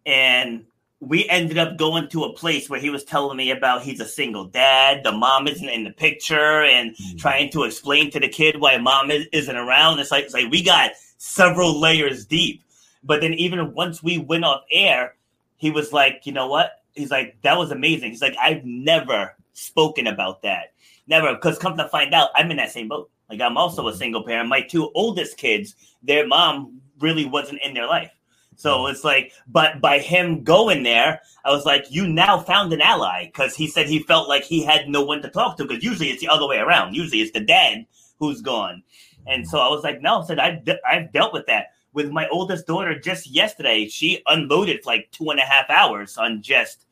and 0.05 0.65
we 1.01 1.29
ended 1.29 1.59
up 1.59 1.77
going 1.77 2.09
to 2.09 2.25
a 2.25 2.33
place 2.33 2.69
where 2.69 2.81
he 2.81 2.91
was 2.91 3.05
telling 3.05 3.37
me 3.37 3.51
about 3.51 3.83
he's 3.83 4.01
a 4.01 4.09
single 4.09 4.45
dad, 4.45 5.05
the 5.05 5.13
mom 5.13 5.47
isn't 5.47 5.69
in 5.69 5.85
the 5.85 5.91
picture, 5.91 6.65
and 6.65 6.91
mm-hmm. 6.93 7.17
trying 7.17 7.51
to 7.51 7.63
explain 7.63 8.11
to 8.11 8.21
the 8.21 8.29
kid 8.29 8.61
why 8.61 8.77
mom 8.79 9.11
is, 9.11 9.27
isn't 9.33 9.57
around. 9.57 10.01
It's 10.01 10.11
like, 10.11 10.25
it's 10.25 10.35
like 10.35 10.51
we 10.51 10.63
got 10.63 10.93
several 11.19 11.79
layers 11.79 12.27
deep. 12.27 12.63
But 13.05 13.21
then 13.21 13.35
even 13.35 13.75
once 13.75 14.03
we 14.03 14.19
went 14.19 14.45
off 14.45 14.63
air, 14.73 15.15
he 15.57 15.71
was 15.71 15.93
like, 15.93 16.23
you 16.25 16.33
know 16.33 16.49
what? 16.49 16.83
He's 16.95 17.13
like, 17.13 17.41
that 17.43 17.57
was 17.57 17.71
amazing. 17.71 18.11
He's 18.11 18.23
like, 18.23 18.37
I've 18.41 18.65
never 18.65 19.37
spoken 19.53 20.09
about 20.09 20.43
that. 20.43 20.73
Never, 21.07 21.35
because 21.35 21.59
come 21.59 21.77
to 21.77 21.89
find 21.89 22.13
out, 22.13 22.31
I'm 22.35 22.51
in 22.51 22.57
that 22.57 22.73
same 22.73 22.89
boat. 22.89 23.09
Like 23.31 23.41
I'm 23.41 23.57
also 23.57 23.87
a 23.87 23.91
mm-hmm. 23.91 23.99
single 23.99 24.25
parent. 24.25 24.49
My 24.49 24.63
two 24.63 24.91
oldest 24.95 25.37
kids, 25.37 25.77
their 26.03 26.27
mom 26.27 26.81
really 26.99 27.25
wasn't 27.25 27.63
in 27.63 27.75
their 27.75 27.87
life. 27.87 28.11
So 28.59 28.89
it's 28.89 29.05
like, 29.05 29.33
but 29.47 29.81
by 29.81 30.01
him 30.01 30.43
going 30.43 30.83
there, 30.83 31.21
I 31.45 31.51
was 31.51 31.65
like, 31.65 31.87
you 31.91 32.09
now 32.09 32.41
found 32.41 32.73
an 32.73 32.81
ally 32.81 33.27
because 33.27 33.55
he 33.55 33.69
said 33.69 33.87
he 33.87 34.01
felt 34.01 34.29
like 34.29 34.43
he 34.43 34.65
had 34.65 34.89
no 34.89 35.05
one 35.05 35.23
to 35.23 35.31
talk 35.31 35.57
to 35.57 35.65
because 35.65 35.85
usually 35.85 36.11
it's 36.11 36.21
the 36.21 36.29
other 36.29 36.47
way 36.47 36.59
around. 36.59 36.95
Usually 36.95 37.21
it's 37.21 37.31
the 37.31 37.41
dad 37.41 37.87
who's 38.19 38.43
gone. 38.43 38.83
And 39.29 39.47
so 39.47 39.61
I 39.61 39.69
was 39.69 39.85
like, 39.85 40.03
no, 40.03 40.23
I 40.23 40.27
said, 40.27 40.41
I've, 40.41 40.65
de- 40.65 40.85
I've 40.85 41.13
dealt 41.13 41.33
with 41.33 41.47
that 41.47 41.69
with 41.93 42.11
my 42.11 42.27
oldest 42.31 42.67
daughter 42.67 42.99
just 42.99 43.31
yesterday. 43.31 43.87
She 43.87 44.25
unloaded 44.27 44.83
for 44.83 44.91
like 44.91 45.09
two 45.13 45.31
and 45.31 45.39
a 45.39 45.45
half 45.45 45.71
hours 45.71 46.19
on 46.19 46.43
just 46.43 46.85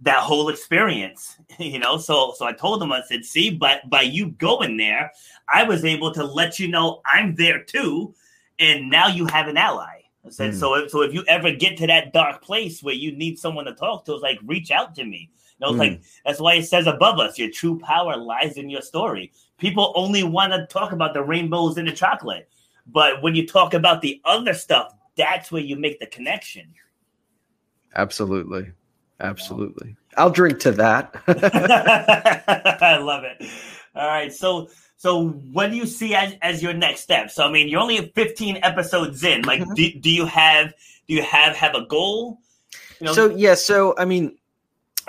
that 0.00 0.20
whole 0.20 0.48
experience, 0.48 1.36
you 1.58 1.78
know. 1.78 1.98
So, 1.98 2.32
so 2.34 2.46
I 2.46 2.52
told 2.52 2.82
him, 2.82 2.92
I 2.92 3.02
said, 3.06 3.26
see, 3.26 3.50
but 3.50 3.90
by 3.90 4.02
you 4.02 4.30
going 4.30 4.78
there, 4.78 5.12
I 5.52 5.64
was 5.64 5.84
able 5.84 6.14
to 6.14 6.24
let 6.24 6.58
you 6.58 6.68
know 6.68 7.02
I'm 7.04 7.34
there 7.34 7.62
too, 7.62 8.14
and 8.58 8.88
now 8.88 9.08
you 9.08 9.26
have 9.26 9.48
an 9.48 9.58
ally. 9.58 10.03
I 10.26 10.30
said, 10.30 10.52
mm. 10.52 10.58
so 10.58 10.74
if, 10.74 10.90
so 10.90 11.02
if 11.02 11.12
you 11.12 11.24
ever 11.28 11.50
get 11.50 11.76
to 11.78 11.86
that 11.86 12.12
dark 12.12 12.42
place 12.42 12.82
where 12.82 12.94
you 12.94 13.12
need 13.12 13.38
someone 13.38 13.66
to 13.66 13.74
talk 13.74 14.04
to, 14.06 14.14
it's 14.14 14.22
like 14.22 14.38
reach 14.44 14.70
out 14.70 14.94
to 14.94 15.04
me. 15.04 15.30
You 15.60 15.66
know, 15.66 15.72
mm. 15.72 15.78
like 15.78 16.02
that's 16.24 16.40
why 16.40 16.54
it 16.54 16.64
says 16.64 16.86
above 16.86 17.18
us, 17.18 17.38
your 17.38 17.50
true 17.50 17.78
power 17.78 18.16
lies 18.16 18.56
in 18.56 18.70
your 18.70 18.82
story. 18.82 19.32
People 19.58 19.92
only 19.96 20.22
want 20.22 20.52
to 20.52 20.66
talk 20.66 20.92
about 20.92 21.14
the 21.14 21.22
rainbows 21.22 21.76
and 21.76 21.86
the 21.86 21.92
chocolate, 21.92 22.48
but 22.86 23.22
when 23.22 23.34
you 23.34 23.46
talk 23.46 23.74
about 23.74 24.00
the 24.00 24.20
other 24.24 24.54
stuff, 24.54 24.94
that's 25.16 25.52
where 25.52 25.62
you 25.62 25.76
make 25.76 26.00
the 26.00 26.06
connection. 26.06 26.74
Absolutely, 27.94 28.72
absolutely. 29.20 29.94
I'll 30.16 30.30
drink 30.30 30.58
to 30.60 30.72
that. 30.72 31.14
I 32.82 32.96
love 32.96 33.24
it. 33.24 33.48
All 33.94 34.08
right, 34.08 34.32
so 34.32 34.68
so 35.04 35.28
what 35.52 35.70
do 35.70 35.76
you 35.76 35.84
see 35.84 36.14
as, 36.14 36.34
as 36.40 36.62
your 36.62 36.72
next 36.72 37.02
step? 37.02 37.30
So 37.30 37.44
I 37.44 37.50
mean, 37.50 37.68
you're 37.68 37.78
only 37.78 38.10
15 38.14 38.60
episodes 38.62 39.22
in. 39.22 39.42
Like, 39.42 39.60
mm-hmm. 39.60 39.74
do, 39.74 39.92
do 40.00 40.10
you 40.10 40.24
have 40.24 40.72
do 41.06 41.12
you 41.12 41.20
have 41.20 41.54
have 41.56 41.74
a 41.74 41.84
goal? 41.84 42.40
You 43.00 43.08
know? 43.08 43.12
So 43.12 43.28
yeah, 43.28 43.52
so 43.52 43.94
I 43.98 44.06
mean, 44.06 44.38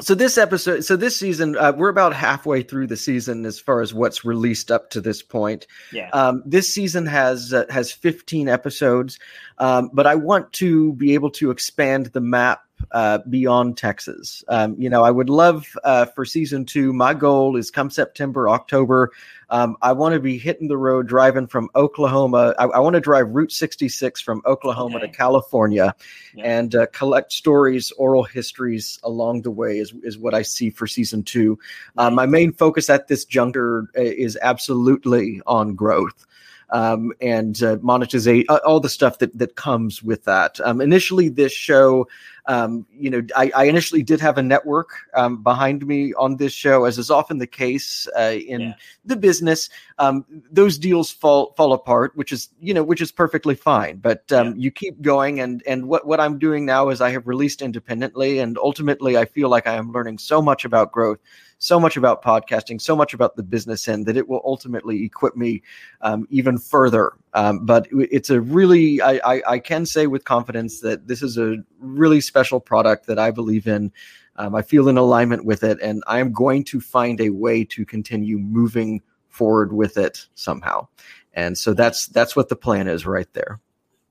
so 0.02 0.14
this 0.14 0.38
episode, 0.38 0.84
so 0.84 0.98
this 0.98 1.16
season, 1.16 1.58
uh, 1.58 1.72
we're 1.78 1.88
about 1.88 2.14
halfway 2.14 2.62
through 2.62 2.88
the 2.88 2.98
season 2.98 3.46
as 3.46 3.58
far 3.58 3.80
as 3.80 3.94
what's 3.94 4.26
released 4.26 4.70
up 4.70 4.90
to 4.90 5.00
this 5.00 5.22
point. 5.22 5.66
Yeah. 5.94 6.10
Um, 6.10 6.44
this 6.46 6.74
season 6.74 7.06
has 7.06 7.54
uh, 7.54 7.64
has 7.70 7.94
15 7.94 8.50
episodes, 8.50 9.18
um, 9.60 9.90
but 9.94 10.06
I 10.06 10.16
want 10.16 10.52
to 10.54 10.92
be 10.96 11.14
able 11.14 11.32
to 11.32 11.52
expand 11.52 12.08
the 12.08 12.20
map 12.20 12.65
uh, 12.92 13.20
beyond 13.30 13.78
Texas. 13.78 14.44
Um, 14.48 14.76
you 14.80 14.90
know, 14.90 15.04
I 15.04 15.12
would 15.12 15.30
love 15.30 15.66
uh, 15.84 16.06
for 16.06 16.26
season 16.26 16.66
two. 16.66 16.94
My 16.94 17.14
goal 17.14 17.56
is 17.56 17.72
come 17.72 17.90
September, 17.90 18.50
October. 18.50 19.12
Um, 19.50 19.78
I 19.82 19.92
want 19.92 20.14
to 20.14 20.20
be 20.20 20.38
hitting 20.38 20.68
the 20.68 20.78
road 20.78 21.08
driving 21.08 21.48
from 21.48 21.70
Oklahoma. 21.76 22.54
I, 22.58 22.66
I 22.66 22.80
want 22.80 22.96
to 22.96 23.00
drive 23.00 23.30
Route 23.30 23.52
66 23.52 24.22
from 24.22 24.42
Oklahoma 24.46 24.98
okay. 24.98 25.08
to 25.08 25.14
California 25.14 25.96
and 26.38 26.76
uh, 26.76 26.88
collect 26.88 27.32
stories, 27.32 27.92
oral 27.94 28.24
histories 28.24 29.00
along 29.04 29.44
the 29.44 29.52
way, 29.52 29.80
is, 29.80 29.94
is 30.04 30.18
what 30.18 30.34
I 30.34 30.42
see 30.42 30.70
for 30.70 30.88
season 30.88 31.24
two. 31.24 31.60
Uh, 31.98 32.10
my 32.10 32.26
main 32.26 32.52
focus 32.52 32.90
at 32.90 33.08
this 33.08 33.26
juncture 33.26 33.90
uh, 33.98 34.02
is 34.02 34.38
absolutely 34.42 35.42
on 35.46 35.76
growth 35.76 36.26
um, 36.70 37.14
and 37.22 37.62
uh, 37.64 37.78
monetization, 37.82 38.46
uh, 38.50 38.60
all 38.66 38.80
the 38.80 38.90
stuff 38.90 39.20
that 39.20 39.38
that 39.38 39.56
comes 39.56 40.04
with 40.04 40.24
that. 40.26 40.60
Um, 40.62 40.82
initially, 40.82 41.30
this 41.30 41.54
show 41.54 42.08
um, 42.48 42.86
you 42.96 43.10
know, 43.10 43.24
I, 43.36 43.52
I, 43.56 43.64
initially 43.66 44.04
did 44.04 44.22
have 44.22 44.38
a 44.38 44.44
network 44.44 44.92
um, 45.16 45.42
behind 45.42 45.86
me 45.86 46.14
on 46.14 46.38
this 46.38 46.54
show, 46.54 46.86
as 46.86 47.00
is 47.00 47.10
often 47.10 47.40
the 47.40 47.48
case 47.48 48.08
uh, 48.18 48.36
in 48.48 48.62
yeah. 48.62 48.74
the 49.04 49.16
business. 49.16 49.70
Um, 49.98 50.26
those 50.52 50.78
deals 50.78 51.12
fall 51.12 51.54
fall 51.58 51.74
apart, 51.74 52.16
which 52.16 52.32
is 52.32 52.50
you 52.60 52.74
know 52.74 52.84
which 52.84 53.02
is 53.02 53.12
perfectly 53.12 53.56
fine. 53.56 53.98
But 53.98 54.32
um, 54.32 54.50
yeah. 54.50 54.54
you 54.58 54.72
keep 54.72 55.02
going, 55.02 55.40
and 55.40 55.64
and 55.66 55.88
what 55.88 56.06
what 56.06 56.20
I'm 56.20 56.38
doing 56.38 56.66
now 56.66 56.90
is 56.90 57.02
I 57.02 57.10
have 57.10 57.28
released 57.28 57.64
independently, 57.64 58.38
and 58.38 58.58
ultimately 58.60 59.18
I 59.18 59.26
feel 59.26 59.50
like 59.50 59.66
I 59.66 59.74
am 59.74 59.92
learning 59.92 60.20
so 60.20 60.40
much 60.40 60.66
about 60.66 60.92
growth 60.92 61.20
so 61.58 61.80
much 61.80 61.98
about 61.98 62.24
podcasting, 62.24 62.82
so 62.82 62.96
much 62.96 63.14
about 63.14 63.36
the 63.36 63.44
business 63.44 63.88
end 63.88 64.06
that 64.06 64.18
it 64.18 64.28
will 64.28 64.42
ultimately 64.44 65.04
equip 65.04 65.36
me 65.36 65.62
um, 66.02 66.28
even 66.30 66.58
further. 66.58 67.14
Um, 67.34 67.66
but 67.66 67.88
it's 67.92 68.30
a 68.30 68.42
really, 68.42 69.02
I, 69.02 69.20
I, 69.26 69.42
I, 69.48 69.60
can 69.60 69.86
say 69.86 70.08
with 70.08 70.26
confidence 70.26 70.82
that 70.82 71.08
this 71.08 71.22
is 71.22 71.38
a 71.38 71.58
really 71.80 72.22
special 72.22 72.60
product 72.60 73.08
that 73.08 73.20
I 73.20 73.32
believe 73.32 73.68
in. 73.68 73.92
Um, 74.38 74.54
I 74.54 74.62
feel 74.62 74.90
in 74.90 74.98
alignment 74.98 75.46
with 75.46 75.64
it, 75.64 75.80
and 75.82 76.04
I 76.08 76.20
am 76.20 76.34
going 76.34 76.66
to 76.66 76.82
find 76.82 77.22
a 77.22 77.30
way 77.30 77.64
to 77.66 77.86
continue 77.86 78.38
moving 78.38 79.02
forward 79.30 79.74
with 79.74 79.98
it 79.98 80.28
somehow. 80.36 80.88
And 81.34 81.58
so 81.58 81.74
that's 81.74 82.08
that's 82.08 82.36
what 82.36 82.50
the 82.50 82.56
plan 82.56 82.88
is 82.88 83.06
right 83.06 83.32
there. 83.34 83.60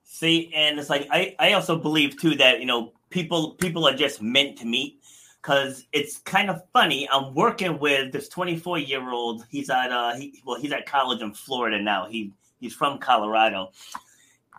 See, 0.02 0.52
and 0.54 0.78
it's 0.78 0.88
like 0.88 1.08
I, 1.10 1.34
I 1.38 1.52
also 1.52 1.76
believe 1.76 2.18
too 2.20 2.36
that 2.36 2.60
you 2.60 2.66
know 2.66 2.92
people 3.10 3.52
people 3.52 3.86
are 3.86 3.94
just 3.94 4.22
meant 4.22 4.56
to 4.58 4.66
meet 4.66 5.03
because 5.44 5.84
it's 5.92 6.18
kind 6.18 6.48
of 6.48 6.62
funny. 6.72 7.06
I'm 7.12 7.34
working 7.34 7.78
with 7.78 8.12
this 8.12 8.30
24 8.30 8.78
year 8.78 9.10
old. 9.10 9.44
He's 9.50 9.68
at 9.68 9.92
uh, 9.92 10.14
he, 10.14 10.40
well, 10.46 10.58
he's 10.58 10.72
at 10.72 10.86
college 10.86 11.20
in 11.20 11.34
Florida 11.34 11.80
now. 11.80 12.06
He 12.08 12.32
he's 12.60 12.72
from 12.72 12.98
Colorado. 12.98 13.70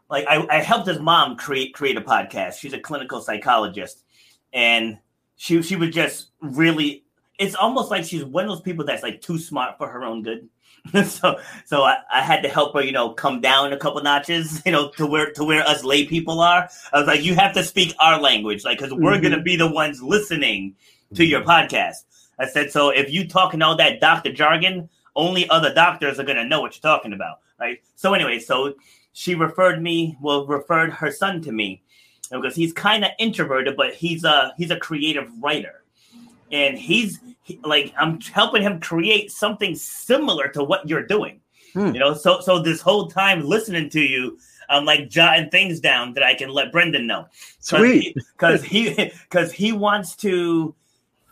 Like 0.09 0.27
I, 0.27 0.45
I 0.47 0.61
helped 0.61 0.87
his 0.87 0.99
mom 0.99 1.37
create 1.37 1.73
create 1.73 1.97
a 1.97 2.01
podcast. 2.01 2.59
She's 2.59 2.73
a 2.73 2.79
clinical 2.79 3.19
psychologist, 3.19 4.03
and 4.53 4.99
she 5.37 5.61
she 5.63 5.75
was 5.75 5.89
just 5.89 6.29
really. 6.39 7.03
It's 7.37 7.55
almost 7.55 7.91
like 7.91 8.05
she's 8.05 8.23
one 8.23 8.45
of 8.45 8.49
those 8.49 8.61
people 8.61 8.85
that's 8.85 9.03
like 9.03 9.21
too 9.21 9.39
smart 9.39 9.77
for 9.77 9.89
her 9.89 10.03
own 10.03 10.21
good. 10.21 10.47
so 11.05 11.39
so 11.65 11.83
I, 11.83 11.97
I 12.11 12.21
had 12.21 12.43
to 12.43 12.49
help 12.49 12.73
her, 12.73 12.81
you 12.81 12.91
know, 12.91 13.11
come 13.11 13.41
down 13.41 13.73
a 13.73 13.77
couple 13.77 14.01
notches, 14.01 14.61
you 14.65 14.71
know, 14.71 14.91
to 14.91 15.05
where 15.05 15.31
to 15.33 15.43
where 15.43 15.67
us 15.67 15.83
lay 15.83 16.05
people 16.05 16.39
are. 16.39 16.69
I 16.93 16.99
was 16.99 17.07
like, 17.07 17.23
you 17.23 17.35
have 17.35 17.53
to 17.53 17.63
speak 17.63 17.95
our 17.99 18.19
language, 18.19 18.63
like, 18.63 18.79
because 18.79 18.93
we're 18.93 19.13
mm-hmm. 19.13 19.23
gonna 19.23 19.41
be 19.41 19.55
the 19.55 19.71
ones 19.71 20.01
listening 20.01 20.75
to 21.15 21.25
your 21.25 21.41
podcast. 21.41 22.03
I 22.37 22.47
said, 22.47 22.71
so 22.71 22.89
if 22.89 23.11
you 23.11 23.27
talking 23.27 23.61
all 23.61 23.77
that 23.77 24.01
doctor 24.01 24.31
jargon, 24.31 24.89
only 25.15 25.49
other 25.49 25.73
doctors 25.73 26.19
are 26.19 26.23
gonna 26.23 26.45
know 26.45 26.61
what 26.61 26.75
you're 26.75 26.91
talking 26.91 27.13
about, 27.13 27.39
right? 27.59 27.79
So 27.95 28.13
anyway, 28.13 28.39
so 28.39 28.73
she 29.13 29.33
referred 29.33 29.81
me, 29.81 30.17
well, 30.21 30.45
referred 30.45 30.91
her 30.91 31.11
son 31.11 31.41
to 31.43 31.51
me 31.51 31.81
because 32.31 32.55
he's 32.55 32.73
kind 32.73 33.05
of 33.05 33.11
introverted, 33.17 33.77
but 33.77 33.93
he's 33.93 34.23
a 34.23 34.53
he's 34.57 34.71
a 34.71 34.77
creative 34.77 35.29
writer, 35.41 35.83
and 36.51 36.77
he's 36.77 37.19
he, 37.43 37.59
like 37.63 37.93
I'm 37.97 38.19
helping 38.21 38.61
him 38.61 38.79
create 38.79 39.31
something 39.31 39.75
similar 39.75 40.47
to 40.49 40.63
what 40.63 40.87
you're 40.87 41.05
doing. 41.05 41.41
Hmm. 41.73 41.93
You 41.93 41.99
know, 41.99 42.13
so 42.13 42.39
so 42.41 42.59
this 42.59 42.81
whole 42.81 43.07
time 43.07 43.41
listening 43.41 43.89
to 43.91 44.01
you, 44.01 44.37
I'm 44.69 44.85
like 44.85 45.09
jotting 45.09 45.49
things 45.49 45.79
down 45.79 46.13
that 46.13 46.23
I 46.23 46.33
can 46.33 46.49
let 46.49 46.71
Brendan 46.71 47.07
know. 47.07 47.27
Sweet, 47.59 48.15
because 48.15 48.63
he 48.63 48.93
because 49.29 49.51
he, 49.51 49.67
he, 49.67 49.71
wants 49.71 50.15
to 50.17 50.73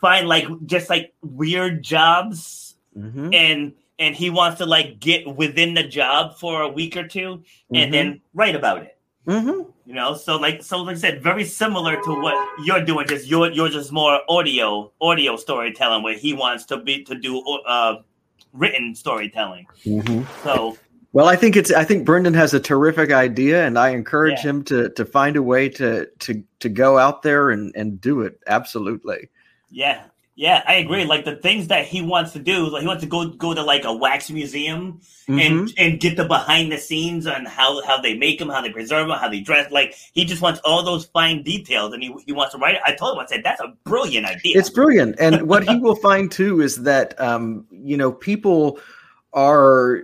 find 0.00 0.28
like 0.28 0.46
just 0.66 0.90
like 0.90 1.14
weird 1.22 1.82
jobs 1.82 2.74
mm-hmm. 2.96 3.32
and 3.32 3.72
and 3.98 4.14
he 4.14 4.30
wants 4.30 4.58
to 4.58 4.66
like 4.66 5.00
get 5.00 5.26
within 5.36 5.74
the 5.74 5.84
job 5.84 6.36
for 6.36 6.62
a 6.62 6.68
week 6.68 6.96
or 6.96 7.06
2 7.06 7.20
mm-hmm. 7.20 7.76
and 7.76 7.94
then 7.94 8.20
write 8.34 8.56
about 8.56 8.82
it. 8.82 8.93
Mm-hmm. 9.26 9.70
You 9.86 9.94
know, 9.94 10.14
so 10.14 10.36
like 10.36 10.62
so 10.62 10.82
like 10.82 10.96
I 10.96 10.98
said, 10.98 11.22
very 11.22 11.44
similar 11.44 11.96
to 12.02 12.20
what 12.20 12.36
you're 12.64 12.84
doing. 12.84 13.06
Just 13.06 13.26
you're 13.26 13.50
you're 13.50 13.68
just 13.68 13.92
more 13.92 14.20
audio 14.28 14.92
audio 15.00 15.36
storytelling, 15.36 16.02
where 16.02 16.16
he 16.16 16.32
wants 16.34 16.64
to 16.66 16.76
be 16.78 17.04
to 17.04 17.14
do 17.14 17.40
uh, 17.66 18.02
written 18.52 18.94
storytelling. 18.94 19.66
Mm-hmm. 19.84 20.24
So. 20.42 20.78
Well, 21.12 21.28
I 21.28 21.36
think 21.36 21.54
it's. 21.54 21.70
I 21.70 21.84
think 21.84 22.04
Brendan 22.04 22.34
has 22.34 22.54
a 22.54 22.60
terrific 22.60 23.12
idea, 23.12 23.64
and 23.64 23.78
I 23.78 23.90
encourage 23.90 24.38
yeah. 24.38 24.50
him 24.50 24.64
to 24.64 24.90
to 24.90 25.04
find 25.04 25.36
a 25.36 25.42
way 25.42 25.68
to 25.70 26.06
to 26.06 26.42
to 26.58 26.68
go 26.68 26.98
out 26.98 27.22
there 27.22 27.50
and 27.50 27.72
and 27.76 28.00
do 28.00 28.22
it. 28.22 28.40
Absolutely. 28.48 29.30
Yeah, 29.70 30.02
yeah, 30.36 30.64
I 30.66 30.74
agree. 30.74 31.04
Like 31.04 31.24
the 31.24 31.36
things 31.36 31.68
that 31.68 31.86
he 31.86 32.02
wants 32.02 32.32
to 32.32 32.40
do, 32.40 32.68
like 32.68 32.82
he 32.82 32.88
wants 32.88 33.04
to 33.04 33.08
go 33.08 33.28
go 33.28 33.54
to 33.54 33.62
like 33.62 33.84
a 33.84 33.94
wax 33.94 34.30
museum 34.30 35.00
mm-hmm. 35.28 35.38
and 35.38 35.72
and 35.78 36.00
get 36.00 36.16
the 36.16 36.24
behind 36.24 36.72
the 36.72 36.78
scenes 36.78 37.28
on 37.28 37.44
how 37.44 37.84
how 37.84 38.00
they 38.00 38.14
make 38.14 38.40
them, 38.40 38.48
how 38.48 38.60
they 38.60 38.70
preserve 38.70 39.06
them, 39.06 39.16
how 39.16 39.28
they 39.28 39.40
dress. 39.40 39.70
Like 39.70 39.94
he 40.12 40.24
just 40.24 40.42
wants 40.42 40.60
all 40.64 40.82
those 40.82 41.04
fine 41.06 41.44
details, 41.44 41.92
and 41.92 42.02
he 42.02 42.12
he 42.26 42.32
wants 42.32 42.52
to 42.52 42.58
write 42.58 42.74
it. 42.74 42.80
I 42.84 42.94
told 42.94 43.16
him, 43.16 43.22
I 43.22 43.26
said 43.26 43.42
that's 43.44 43.60
a 43.60 43.74
brilliant 43.84 44.26
idea. 44.26 44.58
It's 44.58 44.70
brilliant, 44.70 45.14
and 45.20 45.48
what 45.48 45.68
he 45.68 45.78
will 45.78 45.96
find 45.96 46.32
too 46.32 46.60
is 46.60 46.82
that 46.82 47.18
um 47.20 47.66
you 47.70 47.96
know 47.96 48.10
people 48.10 48.80
are. 49.32 50.02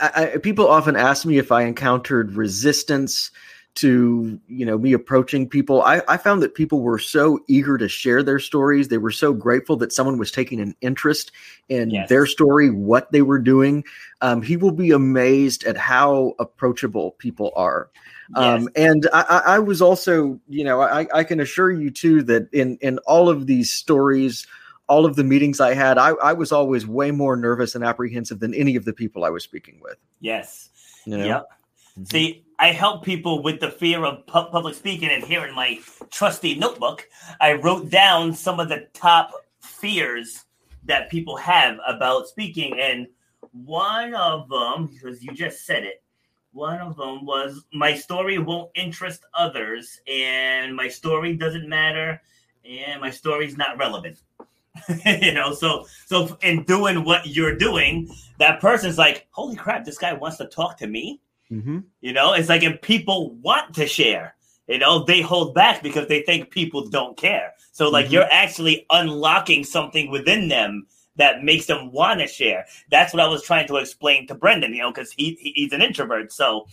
I, 0.00 0.32
I, 0.34 0.38
people 0.38 0.68
often 0.68 0.94
ask 0.94 1.26
me 1.26 1.38
if 1.38 1.50
I 1.50 1.62
encountered 1.62 2.34
resistance 2.34 3.30
to 3.74 4.38
you 4.48 4.66
know 4.66 4.76
me 4.76 4.92
approaching 4.92 5.48
people 5.48 5.82
I, 5.82 6.02
I 6.06 6.18
found 6.18 6.42
that 6.42 6.54
people 6.54 6.82
were 6.82 6.98
so 6.98 7.40
eager 7.48 7.78
to 7.78 7.88
share 7.88 8.22
their 8.22 8.38
stories 8.38 8.88
they 8.88 8.98
were 8.98 9.10
so 9.10 9.32
grateful 9.32 9.76
that 9.76 9.92
someone 9.92 10.18
was 10.18 10.30
taking 10.30 10.60
an 10.60 10.74
interest 10.82 11.32
in 11.68 11.90
yes. 11.90 12.08
their 12.08 12.26
story 12.26 12.70
what 12.70 13.10
they 13.12 13.22
were 13.22 13.38
doing 13.38 13.84
um, 14.20 14.42
he 14.42 14.58
will 14.58 14.72
be 14.72 14.90
amazed 14.90 15.64
at 15.64 15.78
how 15.78 16.34
approachable 16.38 17.12
people 17.12 17.50
are 17.56 17.88
um, 18.34 18.62
yes. 18.62 18.68
and 18.76 19.08
I, 19.12 19.42
I, 19.46 19.58
was 19.58 19.80
also 19.80 20.38
you 20.48 20.64
know 20.64 20.82
I, 20.82 21.06
I 21.14 21.24
can 21.24 21.40
assure 21.40 21.72
you 21.72 21.90
too 21.90 22.22
that 22.24 22.52
in 22.52 22.76
in 22.82 22.98
all 23.00 23.30
of 23.30 23.46
these 23.46 23.70
stories 23.70 24.46
all 24.88 25.06
of 25.06 25.16
the 25.16 25.24
meetings 25.24 25.60
I 25.60 25.72
had, 25.72 25.96
I, 25.96 26.10
I 26.10 26.34
was 26.34 26.52
always 26.52 26.86
way 26.86 27.12
more 27.12 27.34
nervous 27.34 27.74
and 27.74 27.82
apprehensive 27.82 28.40
than 28.40 28.52
any 28.52 28.76
of 28.76 28.84
the 28.84 28.92
people 28.92 29.24
I 29.24 29.30
was 29.30 29.42
speaking 29.42 29.80
with. 29.80 29.96
Yes. 30.20 30.68
You 31.06 31.16
know? 31.16 31.24
Yep. 31.24 31.48
Mm-hmm. 31.92 32.04
See, 32.04 32.44
I 32.62 32.70
help 32.70 33.04
people 33.04 33.42
with 33.42 33.58
the 33.58 33.72
fear 33.72 34.04
of 34.04 34.24
pu- 34.28 34.48
public 34.52 34.76
speaking, 34.76 35.08
and 35.08 35.24
here 35.24 35.44
in 35.44 35.52
my 35.52 35.80
trusty 36.12 36.54
notebook, 36.54 37.08
I 37.40 37.54
wrote 37.54 37.90
down 37.90 38.32
some 38.32 38.60
of 38.60 38.68
the 38.68 38.86
top 38.94 39.32
fears 39.58 40.44
that 40.84 41.10
people 41.10 41.36
have 41.38 41.78
about 41.84 42.28
speaking. 42.28 42.78
And 42.78 43.08
one 43.50 44.14
of 44.14 44.48
them, 44.48 44.86
because 44.86 45.24
you 45.24 45.32
just 45.32 45.66
said 45.66 45.82
it, 45.82 46.04
one 46.52 46.78
of 46.78 46.96
them 46.96 47.26
was 47.26 47.64
my 47.74 47.96
story 47.96 48.38
won't 48.38 48.70
interest 48.76 49.24
others, 49.34 49.98
and 50.06 50.76
my 50.76 50.86
story 50.86 51.34
doesn't 51.34 51.68
matter, 51.68 52.22
and 52.64 53.00
my 53.00 53.10
story's 53.10 53.56
not 53.56 53.76
relevant. 53.76 54.22
you 55.04 55.34
know, 55.34 55.52
so 55.52 55.84
so 56.06 56.38
in 56.42 56.62
doing 56.62 57.02
what 57.02 57.26
you're 57.26 57.56
doing, 57.56 58.08
that 58.38 58.60
person's 58.60 58.98
like, 58.98 59.26
"Holy 59.32 59.56
crap, 59.56 59.84
this 59.84 59.98
guy 59.98 60.12
wants 60.12 60.36
to 60.36 60.46
talk 60.46 60.78
to 60.78 60.86
me." 60.86 61.20
Mm-hmm. 61.52 61.78
You 62.00 62.12
know, 62.12 62.32
it's 62.32 62.48
like 62.48 62.62
if 62.62 62.80
people 62.80 63.34
want 63.36 63.74
to 63.74 63.86
share, 63.86 64.34
you 64.66 64.78
know, 64.78 65.04
they 65.04 65.20
hold 65.20 65.54
back 65.54 65.82
because 65.82 66.08
they 66.08 66.22
think 66.22 66.50
people 66.50 66.88
don't 66.88 67.16
care. 67.16 67.52
So, 67.72 67.90
like, 67.90 68.06
mm-hmm. 68.06 68.14
you're 68.14 68.32
actually 68.32 68.86
unlocking 68.90 69.64
something 69.64 70.10
within 70.10 70.48
them 70.48 70.86
that 71.16 71.42
makes 71.42 71.66
them 71.66 71.92
want 71.92 72.20
to 72.20 72.26
share. 72.26 72.64
That's 72.90 73.12
what 73.12 73.22
I 73.22 73.28
was 73.28 73.42
trying 73.42 73.68
to 73.68 73.76
explain 73.76 74.26
to 74.28 74.34
Brendan, 74.34 74.72
you 74.72 74.82
know, 74.82 74.90
because 74.90 75.12
he, 75.12 75.36
he, 75.40 75.52
he's 75.54 75.72
an 75.72 75.82
introvert. 75.82 76.32
So, 76.32 76.66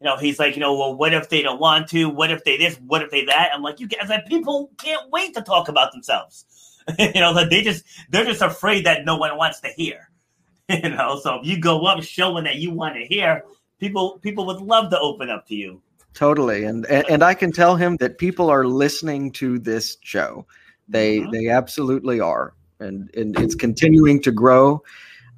you 0.00 0.06
know, 0.06 0.16
he's 0.16 0.38
like, 0.38 0.54
you 0.54 0.60
know, 0.60 0.76
well, 0.76 0.94
what 0.94 1.12
if 1.12 1.28
they 1.28 1.42
don't 1.42 1.60
want 1.60 1.88
to? 1.88 2.08
What 2.08 2.30
if 2.30 2.44
they 2.44 2.56
this? 2.56 2.76
What 2.76 3.02
if 3.02 3.10
they 3.10 3.24
that? 3.24 3.50
I'm 3.52 3.62
like, 3.62 3.80
you 3.80 3.88
guys, 3.88 4.08
like, 4.08 4.26
people 4.26 4.70
can't 4.78 5.10
wait 5.10 5.34
to 5.34 5.42
talk 5.42 5.68
about 5.68 5.92
themselves. 5.92 6.46
you 6.98 7.20
know, 7.20 7.44
they 7.44 7.62
just 7.62 7.84
they're 8.10 8.24
just 8.24 8.42
afraid 8.42 8.86
that 8.86 9.04
no 9.04 9.16
one 9.16 9.36
wants 9.36 9.60
to 9.60 9.68
hear. 9.68 10.10
you 10.68 10.88
know, 10.88 11.18
so 11.20 11.40
if 11.40 11.46
you 11.46 11.58
go 11.58 11.84
up 11.86 12.02
showing 12.02 12.44
that 12.44 12.56
you 12.56 12.70
want 12.70 12.94
to 12.94 13.04
hear, 13.04 13.44
people 13.80 14.18
people 14.20 14.46
would 14.46 14.60
love 14.60 14.90
to 14.90 15.00
open 15.00 15.30
up 15.30 15.48
to 15.48 15.56
you. 15.56 15.80
Totally. 16.14 16.64
And 16.64 16.86
and, 16.86 17.08
and 17.08 17.22
i 17.22 17.34
can 17.34 17.50
tell 17.50 17.74
him 17.74 17.96
that 17.96 18.18
people 18.18 18.50
are 18.50 18.66
listening 18.66 19.32
to 19.32 19.58
this 19.58 19.96
show. 20.02 20.46
They 20.88 21.20
mm-hmm. 21.20 21.30
they 21.32 21.48
absolutely 21.48 22.20
are. 22.20 22.54
And 22.78 23.10
and 23.16 23.38
it's 23.40 23.54
continuing 23.54 24.22
to 24.22 24.30
grow. 24.30 24.82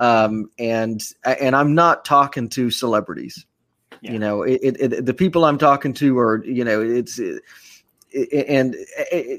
Um 0.01 0.51
and 0.59 1.01
and 1.25 1.57
i'm 1.57 1.75
not 1.75 2.05
talking 2.05 2.49
to 2.51 2.71
celebrities. 2.71 3.47
Yeah. 4.01 4.13
you 4.13 4.19
know 4.19 4.43
it, 4.43 4.61
it, 4.65 4.93
it, 4.93 5.07
the 5.07 5.15
people 5.15 5.45
i'm 5.45 5.59
talking 5.59 5.93
to 5.95 6.19
are 6.19 6.45
you 6.45 6.65
know 6.65 6.83
it's 6.83 7.21
it, 7.21 7.41
and 8.49 8.75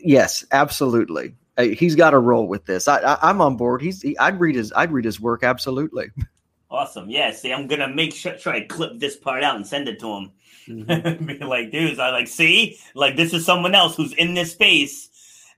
yes 0.04 0.46
absolutely. 0.52 1.36
He's 1.56 1.94
got 1.94 2.16
a 2.16 2.18
role 2.18 2.48
with 2.48 2.66
this. 2.66 2.88
I, 2.88 2.98
I 2.98 3.30
am 3.30 3.40
on 3.40 3.58
board. 3.58 3.82
He's 3.82 4.02
he, 4.02 4.18
i'd 4.20 4.40
read 4.40 4.56
his 4.56 4.72
i'd 4.76 4.92
read 4.92 5.06
his 5.06 5.20
work 5.20 5.44
absolutely 5.44 6.08
Awesome. 6.74 7.08
Yeah. 7.08 7.32
See, 7.32 7.54
I'm 7.54 7.68
gonna 7.68 7.88
make 7.88 8.16
sure 8.16 8.34
try 8.34 8.60
to 8.60 8.66
clip 8.66 9.00
this 9.00 9.16
part 9.16 9.44
out 9.44 9.56
and 9.56 9.66
send 9.66 9.88
it 9.88 10.00
to 10.00 10.08
him. 10.08 10.32
Mm-hmm. 10.68 11.26
Be 11.28 11.38
like, 11.38 11.72
dudes, 11.72 12.00
I 12.00 12.10
like 12.10 12.28
see, 12.28 12.80
like 12.96 13.16
this 13.16 13.32
is 13.32 13.46
someone 13.46 13.76
else 13.76 13.96
who's 13.96 14.14
in 14.14 14.34
this 14.34 14.54
space 14.54 15.10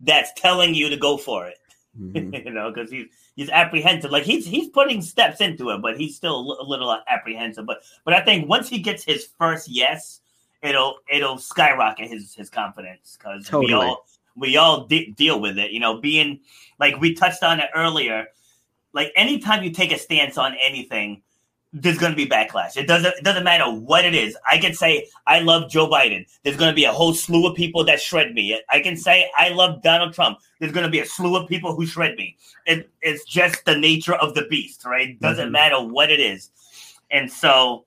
that's 0.02 0.34
telling 0.36 0.76
you 0.76 0.90
to 0.90 0.98
go 0.98 1.16
for 1.16 1.48
it. 1.48 1.58
Mm-hmm. 1.98 2.34
you 2.48 2.52
know, 2.52 2.70
because 2.70 2.92
he's 2.92 3.08
he's 3.38 3.50
apprehensive. 3.50 4.12
Like 4.12 4.24
he's 4.24 4.46
he's 4.46 4.68
putting 4.68 5.02
steps 5.02 5.40
into 5.40 5.70
it, 5.70 5.82
but 5.82 5.98
he's 5.98 6.18
still 6.18 6.58
a 6.60 6.66
little 6.66 7.00
apprehensive. 7.08 7.66
But 7.66 7.84
but 8.04 8.14
I 8.14 8.20
think 8.20 8.50
once 8.50 8.68
he 8.68 8.80
gets 8.80 9.06
his 9.06 9.30
first 9.40 9.70
yes, 9.70 10.20
it'll 10.62 10.98
it'll 11.10 11.38
skyrocket 11.38 12.10
his 12.10 12.36
his 12.36 12.50
confidence 12.50 13.18
because 13.18 13.48
Totally. 13.48 13.74
we 13.74 13.74
all 13.74 14.06
we 14.36 14.58
all 14.58 14.86
de- 14.86 15.12
deal 15.12 15.40
with 15.40 15.58
it. 15.58 15.72
You 15.72 15.80
know, 15.80 16.02
being 16.02 16.42
like 16.78 17.00
we 17.00 17.14
touched 17.14 17.42
on 17.42 17.62
it 17.62 17.70
earlier. 17.74 18.28
Like 18.96 19.12
anytime 19.16 19.64
you 19.64 19.72
take 19.72 19.92
a 19.92 20.00
stance 20.00 20.38
on 20.40 20.56
anything, 20.64 21.22
there's 21.74 21.98
going 21.98 22.14
to 22.14 22.16
be 22.16 22.26
backlash. 22.26 22.78
It 22.78 22.88
doesn't 22.88 23.14
it 23.18 23.24
doesn't 23.26 23.44
matter 23.44 23.66
what 23.70 24.06
it 24.06 24.16
is. 24.16 24.38
I 24.50 24.58
can 24.58 24.74
say 24.74 25.10
I 25.28 25.40
love 25.42 25.70
Joe 25.70 25.90
Biden. 25.90 26.26
There's 26.44 26.56
going 26.56 26.72
to 26.72 26.76
be 26.76 26.86
a 26.86 26.94
whole 26.94 27.14
slew 27.14 27.46
of 27.46 27.56
people 27.58 27.84
that 27.84 28.00
shred 28.02 28.34
me. 28.34 28.58
I 28.70 28.80
can 28.80 28.96
say 28.96 29.30
I 29.38 29.50
love 29.50 29.84
Donald 29.84 30.14
Trump. 30.14 30.40
There's 30.62 30.72
going 30.72 30.86
to 30.86 30.90
be 30.92 31.02
a 31.02 31.06
slew 31.06 31.36
of 31.36 31.50
people 31.50 31.76
who 31.76 31.86
shred 31.86 32.16
me. 32.16 32.38
It, 32.66 32.90
it's 33.02 33.26
just 33.26 33.66
the 33.66 33.78
nature 33.78 34.16
of 34.16 34.34
the 34.36 34.46
beast, 34.50 34.86
right? 34.86 35.10
It 35.10 35.20
doesn't 35.20 35.50
Mhm. 35.50 35.52
matter 35.52 35.84
what 35.84 36.10
it 36.10 36.22
is. 36.22 36.50
And 37.12 37.30
so 37.30 37.86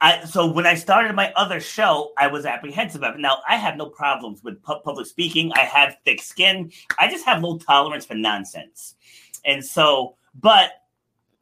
I 0.00 0.24
so 0.24 0.50
when 0.50 0.66
I 0.66 0.74
started 0.74 1.14
my 1.14 1.32
other 1.36 1.60
show, 1.60 2.12
I 2.18 2.26
was 2.26 2.44
apprehensive 2.44 3.04
of 3.04 3.14
it. 3.14 3.20
Now 3.20 3.38
I 3.48 3.54
have 3.56 3.76
no 3.76 3.86
problems 3.86 4.42
with 4.42 4.60
pu- 4.64 4.80
public 4.80 5.06
speaking. 5.06 5.52
I 5.54 5.60
have 5.60 5.96
thick 6.04 6.20
skin. 6.20 6.72
I 6.98 7.08
just 7.08 7.24
have 7.24 7.40
low 7.42 7.58
tolerance 7.58 8.04
for 8.04 8.14
nonsense. 8.14 8.96
And 9.44 9.64
so, 9.64 10.16
but 10.40 10.70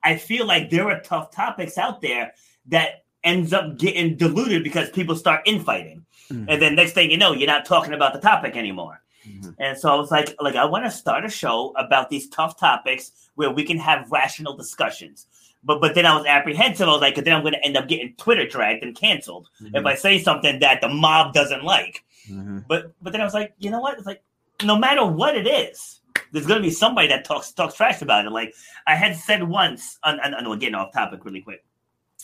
I 0.03 0.17
feel 0.17 0.47
like 0.47 0.71
there 0.71 0.89
are 0.91 1.01
tough 1.01 1.31
topics 1.31 1.79
out 1.79 2.01
there 2.01 2.33
that 2.67 3.05
ends 3.25 3.53
up 3.53 3.79
getting 3.79 4.17
diluted 4.17 4.65
because 4.65 4.91
people 4.91 5.15
start 5.15 5.43
infighting. 5.47 6.05
Mhm. 6.29 6.47
And 6.49 6.63
then 6.63 6.75
next 6.75 6.93
thing 6.93 7.11
you 7.11 7.17
know, 7.17 7.33
you're 7.33 7.47
not 7.47 7.65
talking 7.65 7.93
about 7.93 8.13
the 8.13 8.21
topic 8.21 8.57
anymore. 8.57 9.03
Mhm. 9.27 9.55
And 9.59 9.79
so 9.79 9.93
I 9.93 9.97
was 9.97 10.11
like, 10.11 10.35
like 10.41 10.57
I 10.57 10.65
want 10.65 10.85
to 10.85 10.91
start 10.91 11.25
a 11.25 11.29
show 11.31 11.73
about 11.77 12.11
these 12.11 12.29
tough 12.29 12.59
topics 12.59 13.13
where 13.37 13.51
we 13.51 13.63
can 13.65 13.79
have 13.79 14.11
rational 14.11 14.57
discussions. 14.57 15.27
But 15.63 15.81
but 15.81 15.95
then 15.95 16.07
I 16.07 16.17
was 16.17 16.27
apprehensive. 16.27 16.89
I 16.89 16.93
was 16.93 17.01
like, 17.01 17.15
then 17.15 17.33
I'm 17.33 17.43
going 17.43 17.55
to 17.55 17.65
end 17.65 17.77
up 17.77 17.87
getting 17.87 18.15
Twitter 18.17 18.47
dragged 18.49 18.83
and 18.83 18.97
canceled 18.97 19.49
if 19.73 19.87
I 19.87 19.95
say 19.95 20.19
something 20.19 20.59
that 20.59 20.81
the 20.81 20.89
mob 20.89 21.33
doesn't 21.33 21.63
like. 21.63 22.03
Mhm. 22.29 22.65
But 22.67 22.93
but 23.01 23.13
then 23.13 23.21
I 23.21 23.25
was 23.25 23.35
like, 23.35 23.55
you 23.59 23.71
know 23.71 23.79
what? 23.79 23.97
It's 23.97 24.07
like 24.07 24.23
no 24.65 24.77
matter 24.77 25.05
what 25.07 25.37
it 25.37 25.47
is, 25.47 26.01
there's 26.33 26.47
going 26.47 26.61
to 26.61 26.67
be 26.67 26.73
somebody 26.75 27.09
that 27.09 27.25
talks 27.25 27.53
talks 27.53 27.75
trash 27.75 28.03
about 28.03 28.27
it. 28.27 28.31
Like 28.33 28.55
I 28.87 28.95
had 28.95 29.17
said 29.17 29.43
once, 29.45 29.99
on, 30.03 30.19
on, 30.21 30.35
on- 30.35 30.49
we're 30.49 30.57
getting 30.57 30.75
off 30.75 30.93
topic 30.93 31.25
really 31.25 31.43
quick, 31.43 31.65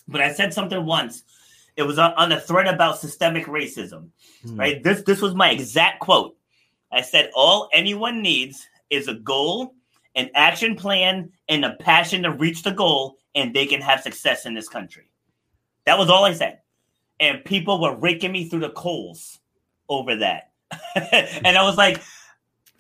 but 0.09 0.21
I 0.21 0.33
said 0.33 0.53
something 0.55 0.85
once. 0.85 1.23
It 1.77 1.83
was 1.85 1.99
on, 1.99 2.13
on 2.15 2.33
a 2.33 2.41
thread 2.41 2.67
about 2.67 2.99
systemic 2.99 3.47
racism 3.47 4.09
Mhm. 4.45 4.59
right? 4.59 4.83
This 4.83 5.03
this 5.03 5.21
was 5.23 5.35
my 5.35 5.51
exact 5.51 6.01
quote. 6.01 6.37
I 6.91 7.03
said, 7.03 7.31
"All 7.35 7.69
anyone 7.73 8.23
needs 8.23 8.67
is 8.91 9.09
a 9.09 9.15
goal, 9.15 9.75
an 10.15 10.31
action 10.35 10.75
plan, 10.75 11.31
and 11.49 11.65
a 11.65 11.75
passion 11.75 12.23
to 12.23 12.31
reach 12.33 12.63
the 12.63 12.71
goal, 12.73 13.17
and 13.35 13.55
they 13.55 13.67
can 13.67 13.81
have 13.81 14.01
success 14.01 14.47
in 14.47 14.55
this 14.55 14.69
country." 14.69 15.11
That 15.87 15.99
was 15.99 16.09
all 16.11 16.25
I 16.25 16.33
said, 16.35 16.61
and 17.21 17.45
people 17.45 17.81
were 17.81 17.95
raking 17.97 18.33
me 18.33 18.49
through 18.49 18.61
the 18.61 18.71
coals 18.71 19.39
over 19.89 20.17
that, 20.17 20.51
and 21.45 21.57
I 21.59 21.63
was 21.63 21.77
like. 21.77 22.01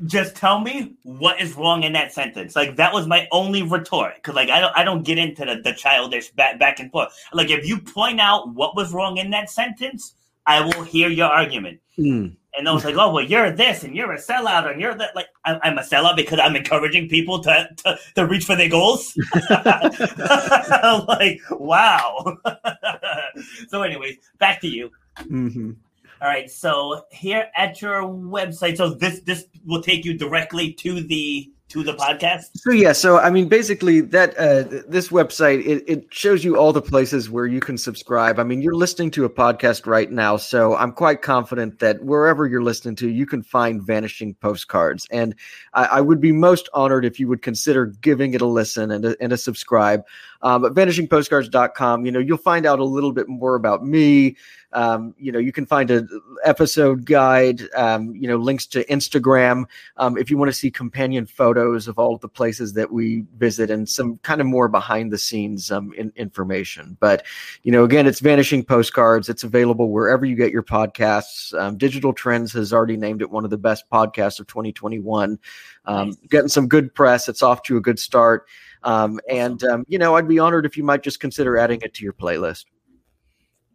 Just 0.06 0.36
tell 0.36 0.60
me 0.60 0.94
what 1.02 1.40
is 1.40 1.54
wrong 1.54 1.82
in 1.82 1.92
that 1.94 2.12
sentence. 2.12 2.54
Like 2.54 2.76
that 2.76 2.92
was 2.92 3.06
my 3.06 3.26
only 3.32 3.62
retort 3.62 4.14
because, 4.16 4.34
like, 4.34 4.48
I 4.48 4.60
don't, 4.60 4.76
I 4.76 4.84
don't 4.84 5.02
get 5.02 5.18
into 5.18 5.44
the, 5.44 5.60
the 5.62 5.72
childish 5.72 6.30
back 6.30 6.58
back 6.58 6.78
and 6.78 6.90
forth. 6.92 7.12
Like, 7.32 7.50
if 7.50 7.66
you 7.66 7.78
point 7.78 8.20
out 8.20 8.54
what 8.54 8.76
was 8.76 8.92
wrong 8.92 9.16
in 9.16 9.30
that 9.30 9.50
sentence, 9.50 10.14
I 10.46 10.60
will 10.60 10.84
hear 10.84 11.08
your 11.08 11.28
argument. 11.28 11.80
Mm. 11.98 12.36
And 12.56 12.68
I 12.68 12.72
was 12.72 12.84
like, 12.84 12.96
oh, 12.96 13.12
well, 13.12 13.24
you're 13.24 13.50
this 13.52 13.84
and 13.84 13.94
you're 13.94 14.12
a 14.12 14.18
sellout 14.18 14.70
and 14.70 14.80
you're 14.80 14.94
that. 14.94 15.14
Like, 15.14 15.28
I'm, 15.44 15.60
I'm 15.62 15.78
a 15.78 15.82
sellout 15.82 16.16
because 16.16 16.40
I'm 16.40 16.56
encouraging 16.56 17.08
people 17.08 17.40
to, 17.42 17.68
to, 17.84 17.98
to 18.16 18.26
reach 18.26 18.44
for 18.44 18.56
their 18.56 18.68
goals. 18.68 19.16
Like, 21.08 21.40
wow. 21.50 22.38
so, 23.68 23.82
anyways, 23.82 24.16
back 24.38 24.60
to 24.62 24.68
you. 24.68 24.90
Mhm. 25.18 25.76
All 26.20 26.28
right. 26.28 26.50
So 26.50 27.04
here 27.10 27.48
at 27.56 27.80
your 27.80 28.02
website, 28.02 28.76
so 28.76 28.90
this 28.90 29.20
this 29.20 29.46
will 29.64 29.82
take 29.82 30.04
you 30.04 30.16
directly 30.16 30.72
to 30.74 31.00
the 31.00 31.50
to 31.68 31.82
the 31.82 31.92
podcast. 31.92 32.44
So 32.54 32.72
yeah, 32.72 32.92
so 32.92 33.18
I 33.18 33.30
mean, 33.30 33.48
basically, 33.48 34.00
that 34.00 34.36
uh, 34.38 34.64
this 34.88 35.08
website 35.08 35.64
it, 35.66 35.84
it 35.86 36.12
shows 36.12 36.42
you 36.42 36.56
all 36.56 36.72
the 36.72 36.82
places 36.82 37.28
where 37.28 37.46
you 37.46 37.60
can 37.60 37.76
subscribe. 37.76 38.38
I 38.38 38.44
mean, 38.44 38.62
you're 38.62 38.74
listening 38.74 39.10
to 39.12 39.24
a 39.24 39.30
podcast 39.30 39.86
right 39.86 40.10
now, 40.10 40.38
so 40.38 40.76
I'm 40.76 40.92
quite 40.92 41.20
confident 41.20 41.78
that 41.80 42.02
wherever 42.02 42.46
you're 42.46 42.62
listening 42.62 42.96
to, 42.96 43.08
you 43.08 43.26
can 43.26 43.42
find 43.42 43.82
Vanishing 43.82 44.34
Postcards, 44.34 45.06
and 45.10 45.34
I, 45.74 45.84
I 45.84 46.00
would 46.00 46.20
be 46.20 46.32
most 46.32 46.68
honored 46.72 47.04
if 47.04 47.20
you 47.20 47.28
would 47.28 47.42
consider 47.42 47.86
giving 47.86 48.34
it 48.34 48.40
a 48.40 48.46
listen 48.46 48.90
and 48.90 49.04
a, 49.04 49.16
and 49.20 49.32
a 49.32 49.36
subscribe. 49.36 50.04
Um, 50.40 50.64
at 50.64 50.72
vanishingpostcards.com, 50.72 52.06
you 52.06 52.12
know, 52.12 52.20
you'll 52.20 52.38
find 52.38 52.64
out 52.64 52.78
a 52.78 52.84
little 52.84 53.12
bit 53.12 53.28
more 53.28 53.56
about 53.56 53.84
me. 53.84 54.36
Um, 54.72 55.14
you 55.18 55.32
know, 55.32 55.38
you 55.38 55.52
can 55.52 55.66
find 55.66 55.90
a 55.90 56.06
episode 56.44 57.06
guide. 57.06 57.62
Um, 57.74 58.14
you 58.14 58.28
know, 58.28 58.36
links 58.36 58.66
to 58.66 58.84
Instagram 58.84 59.64
um, 59.96 60.16
if 60.18 60.30
you 60.30 60.36
want 60.36 60.50
to 60.50 60.56
see 60.56 60.70
companion 60.70 61.26
photos 61.26 61.88
of 61.88 61.98
all 61.98 62.14
of 62.14 62.20
the 62.20 62.28
places 62.28 62.72
that 62.74 62.92
we 62.92 63.24
visit 63.36 63.70
and 63.70 63.88
some 63.88 64.18
kind 64.18 64.40
of 64.40 64.46
more 64.46 64.68
behind 64.68 65.10
the 65.12 65.18
scenes 65.18 65.70
um, 65.70 65.92
in, 65.94 66.12
information. 66.16 66.96
But, 67.00 67.24
you 67.62 67.72
know, 67.72 67.84
again, 67.84 68.06
it's 68.06 68.20
Vanishing 68.20 68.64
Postcards. 68.64 69.28
It's 69.28 69.44
available 69.44 69.90
wherever 69.90 70.24
you 70.24 70.36
get 70.36 70.52
your 70.52 70.62
podcasts. 70.62 71.58
Um, 71.58 71.76
Digital 71.76 72.12
Trends 72.12 72.52
has 72.52 72.72
already 72.72 72.96
named 72.96 73.22
it 73.22 73.30
one 73.30 73.44
of 73.44 73.50
the 73.50 73.58
best 73.58 73.84
podcasts 73.90 74.40
of 74.40 74.46
2021. 74.46 75.38
Um, 75.84 76.08
Nice. 76.08 76.16
Getting 76.30 76.48
some 76.48 76.68
good 76.68 76.94
press. 76.94 77.28
It's 77.28 77.42
off 77.42 77.62
to 77.64 77.76
a 77.76 77.80
good 77.80 77.98
start. 77.98 78.46
Um, 78.82 79.18
and, 79.28 79.62
um, 79.64 79.84
you 79.88 79.98
know, 79.98 80.16
I'd 80.16 80.28
be 80.28 80.38
honored 80.38 80.66
if 80.66 80.76
you 80.76 80.84
might 80.84 81.02
just 81.02 81.20
consider 81.20 81.56
adding 81.58 81.80
it 81.82 81.94
to 81.94 82.04
your 82.04 82.12
playlist. 82.12 82.66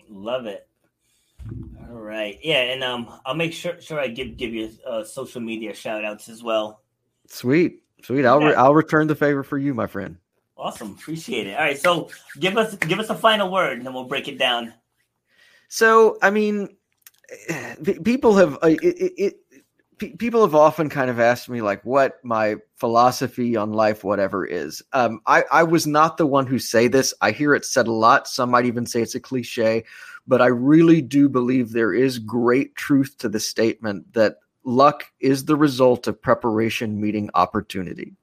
Love 0.09 0.45
it. 0.45 0.67
All 1.89 1.99
right. 1.99 2.39
Yeah, 2.41 2.61
and 2.61 2.83
um, 2.83 3.19
I'll 3.25 3.35
make 3.35 3.53
sure 3.53 3.79
sure 3.81 3.99
I 3.99 4.07
give 4.07 4.37
give 4.37 4.53
you 4.53 4.71
uh, 4.85 5.03
social 5.03 5.41
media 5.41 5.73
shout 5.73 6.03
outs 6.03 6.29
as 6.29 6.43
well. 6.43 6.81
Sweet. 7.27 7.83
Sweet. 8.03 8.25
I'll, 8.25 8.39
re- 8.39 8.53
I'll 8.53 8.75
return 8.75 9.07
the 9.07 9.15
favor 9.15 9.43
for 9.43 9.57
you, 9.57 9.73
my 9.73 9.87
friend. 9.87 10.17
Awesome. 10.57 10.91
Appreciate 10.91 11.47
it. 11.47 11.57
All 11.57 11.63
right. 11.63 11.77
So 11.77 12.09
give 12.39 12.57
us 12.57 12.75
give 12.75 12.99
us 12.99 13.09
a 13.09 13.15
final 13.15 13.51
word, 13.51 13.77
and 13.77 13.85
then 13.85 13.93
we'll 13.93 14.03
break 14.05 14.27
it 14.27 14.37
down. 14.37 14.73
So, 15.69 16.17
I 16.21 16.29
mean, 16.29 16.77
people 18.03 18.35
have 18.35 18.55
uh, 18.55 18.67
it, 18.67 18.83
it, 18.83 19.35
it, 19.97 20.19
people 20.19 20.41
have 20.41 20.55
often 20.55 20.89
kind 20.89 21.09
of 21.09 21.19
asked 21.19 21.49
me 21.49 21.61
like 21.61 21.83
what 21.83 22.23
my 22.23 22.57
philosophy 22.75 23.55
on 23.55 23.71
life, 23.73 24.03
whatever 24.03 24.45
is. 24.45 24.83
Um, 24.93 25.21
I 25.25 25.43
I 25.51 25.63
was 25.63 25.87
not 25.87 26.17
the 26.17 26.27
one 26.27 26.45
who 26.45 26.59
say 26.59 26.87
this. 26.87 27.13
I 27.21 27.31
hear 27.31 27.55
it 27.55 27.65
said 27.65 27.87
a 27.87 27.91
lot. 27.91 28.27
Some 28.27 28.51
might 28.51 28.65
even 28.65 28.85
say 28.85 29.01
it's 29.01 29.15
a 29.15 29.19
cliche, 29.19 29.83
but 30.27 30.41
I 30.41 30.47
really 30.47 31.01
do 31.01 31.29
believe 31.29 31.71
there 31.71 31.93
is 31.93 32.19
great 32.19 32.75
truth 32.75 33.17
to 33.19 33.29
the 33.29 33.39
statement 33.39 34.13
that 34.13 34.37
luck 34.63 35.05
is 35.19 35.45
the 35.45 35.55
result 35.55 36.07
of 36.07 36.21
preparation 36.21 36.99
meeting 36.99 37.29
opportunity. 37.33 38.15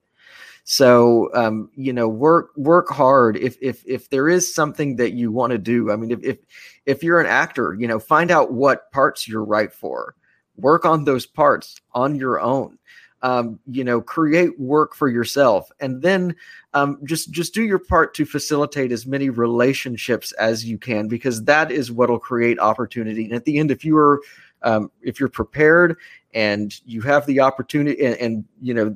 So 0.65 1.31
um, 1.35 1.71
you 1.75 1.93
know, 1.93 2.09
work 2.09 2.51
work 2.57 2.89
hard. 2.89 3.37
If 3.37 3.57
if 3.61 3.83
if 3.87 4.09
there 4.11 4.29
is 4.29 4.53
something 4.55 4.97
that 4.97 5.13
you 5.13 5.33
want 5.33 5.53
to 5.53 5.59
do, 5.59 5.91
I 5.91 5.97
mean, 5.97 6.11
if 6.11 6.23
if 6.23 6.39
if 6.87 7.03
you're 7.03 7.21
an 7.21 7.27
actor, 7.27 7.77
you 7.79 7.89
know, 7.89 7.99
find 7.99 8.31
out 8.31 8.53
what 8.53 8.91
parts 8.93 9.27
you're 9.27 9.45
right 9.45 9.73
for. 9.73 10.15
Work 10.57 10.85
on 10.85 11.05
those 11.05 11.27
parts 11.27 11.81
on 11.93 12.15
your 12.17 12.41
own. 12.41 12.79
Um, 13.23 13.61
you 13.67 13.85
know, 13.85 14.01
create 14.01 14.59
work 14.59 14.95
for 14.95 15.09
yourself, 15.09 15.71
and 15.79 16.01
then 16.01 16.35
um, 16.73 16.99
just 17.05 17.31
just 17.31 17.53
do 17.53 17.63
your 17.63 17.79
part 17.79 18.15
to 18.15 18.25
facilitate 18.25 18.93
as 18.93 19.07
many 19.07 19.29
relationships 19.29 20.33
as 20.33 20.65
you 20.65 20.79
can, 20.79 21.07
because 21.07 21.45
that 21.45 21.71
is 21.71 21.93
what 21.93 22.09
will 22.09 22.19
create 22.19 22.59
opportunity. 22.59 23.25
And 23.25 23.35
at 23.35 23.45
the 23.45 23.59
end, 23.59 23.71
if 23.71 23.85
you 23.85 23.99
are 23.99 24.23
um, 24.63 24.91
if 25.03 25.19
you're 25.19 25.29
prepared 25.29 25.97
and 26.33 26.81
you 26.85 27.01
have 27.01 27.27
the 27.27 27.41
opportunity 27.41 28.05
and, 28.05 28.15
and 28.17 28.45
you 28.61 28.73
know 28.73 28.95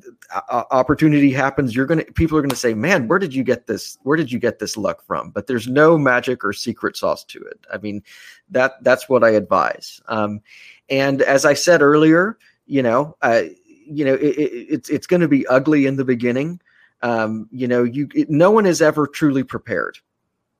opportunity 0.71 1.31
happens 1.31 1.75
you're 1.75 1.85
gonna 1.85 2.05
people 2.13 2.37
are 2.37 2.41
gonna 2.41 2.55
say 2.55 2.73
man 2.73 3.07
where 3.07 3.19
did 3.19 3.33
you 3.33 3.43
get 3.43 3.67
this 3.67 3.97
where 4.03 4.15
did 4.15 4.31
you 4.31 4.39
get 4.39 4.59
this 4.59 4.77
luck 4.77 5.03
from? 5.05 5.31
But 5.31 5.47
there's 5.47 5.67
no 5.67 5.97
magic 5.97 6.45
or 6.45 6.53
secret 6.53 6.95
sauce 6.95 7.23
to 7.25 7.39
it. 7.39 7.65
I 7.71 7.77
mean 7.77 8.03
that 8.49 8.83
that's 8.83 9.09
what 9.09 9.23
i 9.23 9.31
advise. 9.31 10.01
Um, 10.07 10.41
and 10.89 11.21
as 11.23 11.45
i 11.45 11.53
said 11.53 11.81
earlier 11.81 12.37
you 12.67 12.81
know 12.81 13.17
uh, 13.21 13.43
you 13.85 14.05
know 14.05 14.15
it, 14.15 14.37
it, 14.37 14.67
it's 14.69 14.89
it's 14.89 15.07
going 15.07 15.21
to 15.21 15.27
be 15.27 15.45
ugly 15.47 15.85
in 15.85 15.95
the 15.95 16.05
beginning. 16.05 16.59
Um, 17.01 17.47
you 17.51 17.67
know 17.67 17.83
you 17.83 18.07
it, 18.15 18.29
no 18.29 18.51
one 18.51 18.65
is 18.65 18.81
ever 18.81 19.07
truly 19.07 19.43
prepared. 19.43 19.97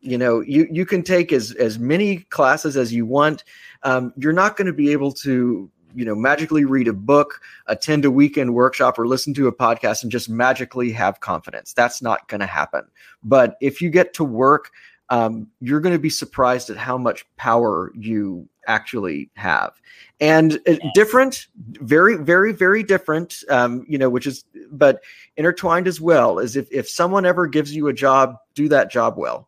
You 0.02 0.18
know 0.18 0.42
you 0.42 0.68
you 0.72 0.86
can 0.86 1.04
take 1.04 1.34
as 1.34 1.52
as 1.54 1.80
many 1.80 2.18
classes 2.18 2.78
as 2.78 2.94
you 2.94 3.06
want. 3.06 3.44
Um, 3.84 4.14
you're 4.18 4.34
not 4.34 4.58
going 4.58 4.68
to 4.68 4.74
be 4.74 4.92
able 4.92 5.12
to 5.14 5.70
you 5.96 6.06
know 6.06 6.16
magically 6.16 6.66
read 6.66 6.88
a 6.88 6.94
book 6.94 7.42
attend 7.68 8.06
a 8.06 8.12
weekend 8.12 8.54
workshop 8.54 9.00
or 9.00 9.08
listen 9.08 9.34
to 9.34 9.48
a 9.48 9.54
podcast 9.54 10.04
and 10.04 10.12
just 10.12 10.30
magically 10.30 10.92
have 10.92 11.20
confidence. 11.22 11.74
That's 11.74 12.02
not 12.02 12.28
going 12.28 12.42
to 12.42 12.48
happen. 12.48 12.84
But 13.24 13.56
if 13.62 13.82
you 13.82 13.90
get 13.90 14.14
to 14.16 14.24
work 14.24 14.72
um, 15.10 15.48
you're 15.60 15.80
going 15.80 15.94
to 15.94 16.00
be 16.00 16.10
surprised 16.10 16.70
at 16.70 16.78
how 16.78 16.98
much 16.98 17.26
power 17.38 17.92
you 17.96 18.48
actually 18.68 19.30
have 19.36 19.74
and 20.20 20.60
uh, 20.68 20.76
different 20.96 21.48
very 21.56 22.16
very 22.16 22.52
very 22.52 22.82
different 22.82 23.44
um, 23.50 23.86
you 23.88 23.98
know 23.98 24.10
which 24.10 24.26
is 24.26 24.44
but 24.72 25.04
intertwined 25.38 25.88
as 25.88 26.02
well 26.02 26.40
as 26.40 26.56
if 26.56 26.68
if 26.72 26.90
someone 26.90 27.26
ever 27.26 27.46
gives 27.46 27.76
you 27.76 27.88
a 27.88 27.94
job 27.94 28.38
do 28.56 28.68
that 28.68 28.92
job 28.92 29.16
well 29.18 29.48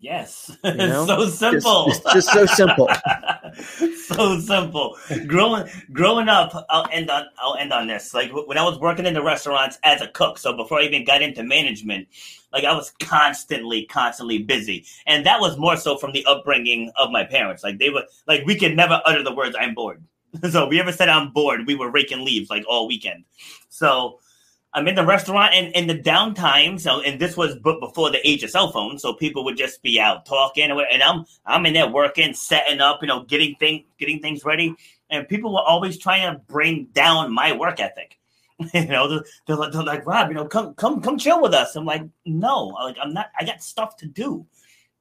Yes. 0.00 0.56
know? 0.64 1.06
so 1.06 1.28
simple. 1.28 1.86
just, 1.88 2.06
just 2.12 2.32
so 2.32 2.46
simple 2.46 2.88
so 4.14 4.40
simple. 4.40 4.96
Growing 5.26 5.68
growing 5.92 6.28
up, 6.28 6.66
I'll 6.70 6.86
end 6.90 7.10
on 7.10 7.26
I'll 7.38 7.56
end 7.56 7.72
on 7.72 7.86
this. 7.88 8.14
Like 8.14 8.30
when 8.46 8.56
I 8.56 8.62
was 8.62 8.78
working 8.78 9.04
in 9.04 9.12
the 9.12 9.22
restaurants 9.22 9.78
as 9.84 10.00
a 10.00 10.08
cook, 10.08 10.38
so 10.38 10.56
before 10.56 10.80
I 10.80 10.84
even 10.84 11.04
got 11.04 11.20
into 11.20 11.42
management, 11.42 12.08
like 12.52 12.64
I 12.64 12.74
was 12.74 12.90
constantly, 13.00 13.84
constantly 13.84 14.38
busy, 14.38 14.86
and 15.06 15.26
that 15.26 15.40
was 15.40 15.58
more 15.58 15.76
so 15.76 15.98
from 15.98 16.12
the 16.12 16.24
upbringing 16.26 16.90
of 16.96 17.10
my 17.10 17.24
parents. 17.24 17.62
Like 17.62 17.78
they 17.78 17.90
were 17.90 18.04
like 18.26 18.46
we 18.46 18.56
could 18.56 18.74
never 18.74 19.02
utter 19.04 19.22
the 19.22 19.34
words 19.34 19.54
"I'm 19.58 19.74
bored." 19.74 20.02
so 20.50 20.64
if 20.64 20.70
we 20.70 20.80
ever 20.80 20.92
said 20.92 21.10
I'm 21.10 21.30
bored, 21.30 21.66
we 21.66 21.74
were 21.74 21.90
raking 21.90 22.24
leaves 22.24 22.48
like 22.48 22.64
all 22.66 22.88
weekend. 22.88 23.24
So 23.68 24.20
I'm 24.74 24.86
in 24.86 24.94
the 24.94 25.04
restaurant 25.04 25.54
and 25.54 25.74
in 25.74 25.86
the 25.86 25.98
downtime. 25.98 26.78
So, 26.78 27.00
and 27.00 27.20
this 27.20 27.36
was 27.36 27.56
but 27.56 27.80
before 27.80 28.10
the 28.10 28.26
age 28.28 28.42
of 28.42 28.50
cell 28.50 28.70
phones, 28.70 29.02
so 29.02 29.14
people 29.14 29.44
would 29.44 29.56
just 29.56 29.82
be 29.82 29.98
out 29.98 30.26
talking, 30.26 30.70
and 30.70 31.02
I'm 31.02 31.24
I'm 31.46 31.66
in 31.66 31.74
there 31.74 31.88
working, 31.88 32.34
setting 32.34 32.80
up, 32.80 33.00
you 33.02 33.08
know, 33.08 33.24
getting 33.24 33.54
things 33.56 33.84
getting 33.98 34.20
things 34.20 34.44
ready, 34.44 34.74
and 35.10 35.28
people 35.28 35.54
were 35.54 35.62
always 35.62 35.98
trying 35.98 36.32
to 36.32 36.38
bring 36.40 36.86
down 36.92 37.32
my 37.32 37.52
work 37.52 37.80
ethic. 37.80 38.18
you 38.74 38.86
know, 38.86 39.08
they're, 39.08 39.24
they're, 39.46 39.70
they're, 39.70 39.82
like, 39.84 40.04
Rob, 40.04 40.28
you 40.28 40.34
know, 40.34 40.44
come 40.44 40.74
come 40.74 41.00
come 41.00 41.16
chill 41.16 41.40
with 41.40 41.54
us. 41.54 41.76
I'm 41.76 41.84
like, 41.84 42.02
no, 42.26 42.66
like 42.66 42.96
I'm 43.00 43.14
not. 43.14 43.30
I 43.38 43.44
got 43.44 43.62
stuff 43.62 43.96
to 43.98 44.06
do. 44.06 44.46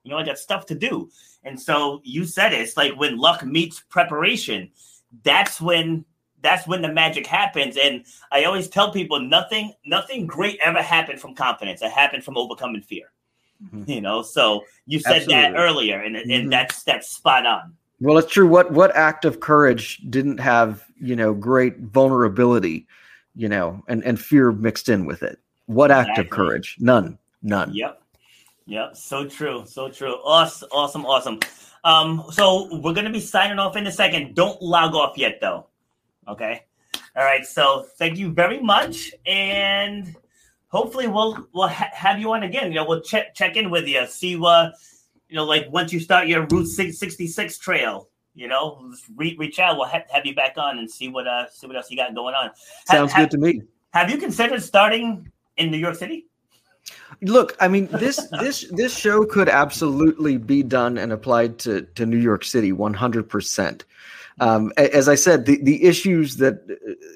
You 0.03 0.11
know, 0.11 0.17
I 0.17 0.23
got 0.23 0.39
stuff 0.39 0.65
to 0.67 0.75
do. 0.75 1.09
And 1.43 1.59
so 1.59 2.01
you 2.03 2.23
said 2.23 2.53
it, 2.53 2.61
it's 2.61 2.77
like 2.77 2.95
when 2.97 3.17
luck 3.17 3.43
meets 3.45 3.81
preparation. 3.89 4.71
That's 5.23 5.59
when 5.59 6.05
that's 6.41 6.67
when 6.67 6.81
the 6.81 6.91
magic 6.91 7.25
happens. 7.25 7.77
And 7.81 8.05
I 8.31 8.43
always 8.45 8.67
tell 8.67 8.91
people 8.91 9.19
nothing, 9.19 9.73
nothing 9.85 10.25
great 10.25 10.59
ever 10.63 10.81
happened 10.81 11.19
from 11.19 11.35
confidence. 11.35 11.81
It 11.81 11.91
happened 11.91 12.23
from 12.23 12.37
overcoming 12.37 12.81
fear. 12.81 13.11
Mm-hmm. 13.63 13.89
You 13.89 14.01
know, 14.01 14.21
so 14.21 14.65
you 14.85 14.99
said 14.99 15.23
Absolutely. 15.23 15.33
that 15.35 15.55
earlier, 15.55 16.01
and 16.01 16.15
mm-hmm. 16.15 16.29
and 16.29 16.53
that's 16.53 16.83
that's 16.83 17.09
spot 17.09 17.47
on. 17.47 17.73
Well, 17.99 18.19
it's 18.19 18.31
true. 18.31 18.47
What 18.47 18.71
what 18.71 18.95
act 18.95 19.25
of 19.25 19.39
courage 19.39 19.97
didn't 20.09 20.37
have 20.37 20.85
you 21.01 21.15
know 21.15 21.33
great 21.33 21.79
vulnerability, 21.79 22.85
you 23.35 23.49
know, 23.49 23.83
and 23.87 24.03
and 24.03 24.19
fear 24.19 24.51
mixed 24.51 24.89
in 24.89 25.05
with 25.05 25.23
it? 25.23 25.39
What 25.65 25.89
exactly. 25.89 26.11
act 26.11 26.19
of 26.19 26.29
courage? 26.29 26.75
None. 26.79 27.17
None. 27.41 27.73
Yep. 27.73 28.01
Yep. 28.67 28.95
So 28.95 29.27
true. 29.27 29.63
So 29.65 29.89
true. 29.89 30.17
Awesome. 30.23 30.69
Awesome. 30.71 31.05
Awesome. 31.05 31.39
Um, 31.83 32.25
so 32.31 32.79
we're 32.79 32.93
gonna 32.93 33.09
be 33.09 33.19
signing 33.19 33.57
off 33.57 33.75
in 33.75 33.87
a 33.87 33.91
second. 33.91 34.35
Don't 34.35 34.61
log 34.61 34.93
off 34.93 35.17
yet, 35.17 35.39
though. 35.41 35.65
Okay. 36.27 36.65
All 37.15 37.23
right. 37.23 37.45
So 37.45 37.87
thank 37.97 38.17
you 38.17 38.31
very 38.31 38.59
much, 38.61 39.11
and 39.25 40.15
hopefully 40.67 41.07
we'll 41.07 41.47
we'll 41.53 41.67
ha- 41.67 41.89
have 41.93 42.19
you 42.19 42.31
on 42.33 42.43
again. 42.43 42.71
You 42.71 42.75
know, 42.75 42.85
we'll 42.85 43.01
check 43.01 43.33
check 43.33 43.55
in 43.55 43.69
with 43.69 43.87
you, 43.87 44.05
see 44.07 44.35
what 44.35 44.73
you 45.29 45.35
know, 45.35 45.45
like 45.45 45.67
once 45.71 45.91
you 45.91 45.99
start 45.99 46.27
your 46.27 46.45
Route 46.45 46.67
sixty 46.67 47.27
six 47.27 47.57
trail. 47.57 48.09
You 48.35 48.47
know, 48.47 48.93
re- 49.15 49.35
reach 49.39 49.57
out. 49.57 49.77
We'll 49.77 49.87
ha- 49.87 50.03
have 50.11 50.25
you 50.25 50.35
back 50.35 50.57
on 50.57 50.77
and 50.77 50.89
see 50.89 51.09
what 51.09 51.27
uh 51.27 51.49
see 51.49 51.65
what 51.65 51.75
else 51.75 51.89
you 51.89 51.97
got 51.97 52.13
going 52.13 52.35
on. 52.35 52.51
Sounds 52.85 53.11
ha- 53.11 53.21
good 53.21 53.31
to 53.31 53.37
me. 53.39 53.61
Have 53.93 54.11
you 54.11 54.17
considered 54.17 54.61
starting 54.61 55.31
in 55.57 55.71
New 55.71 55.77
York 55.77 55.95
City? 55.95 56.27
Look, 57.23 57.57
I 57.59 57.67
mean 57.67 57.87
this 57.87 58.27
this 58.39 58.67
this 58.71 58.95
show 58.95 59.25
could 59.25 59.49
absolutely 59.49 60.37
be 60.37 60.61
done 60.61 60.99
and 60.99 61.11
applied 61.11 61.57
to 61.59 61.81
to 61.95 62.05
New 62.05 62.19
York 62.19 62.43
City 62.43 62.71
100% 62.71 63.81
um, 64.39 64.71
as 64.77 65.09
I 65.09 65.15
said, 65.15 65.45
the, 65.45 65.61
the 65.63 65.83
issues 65.83 66.37
that 66.37 66.67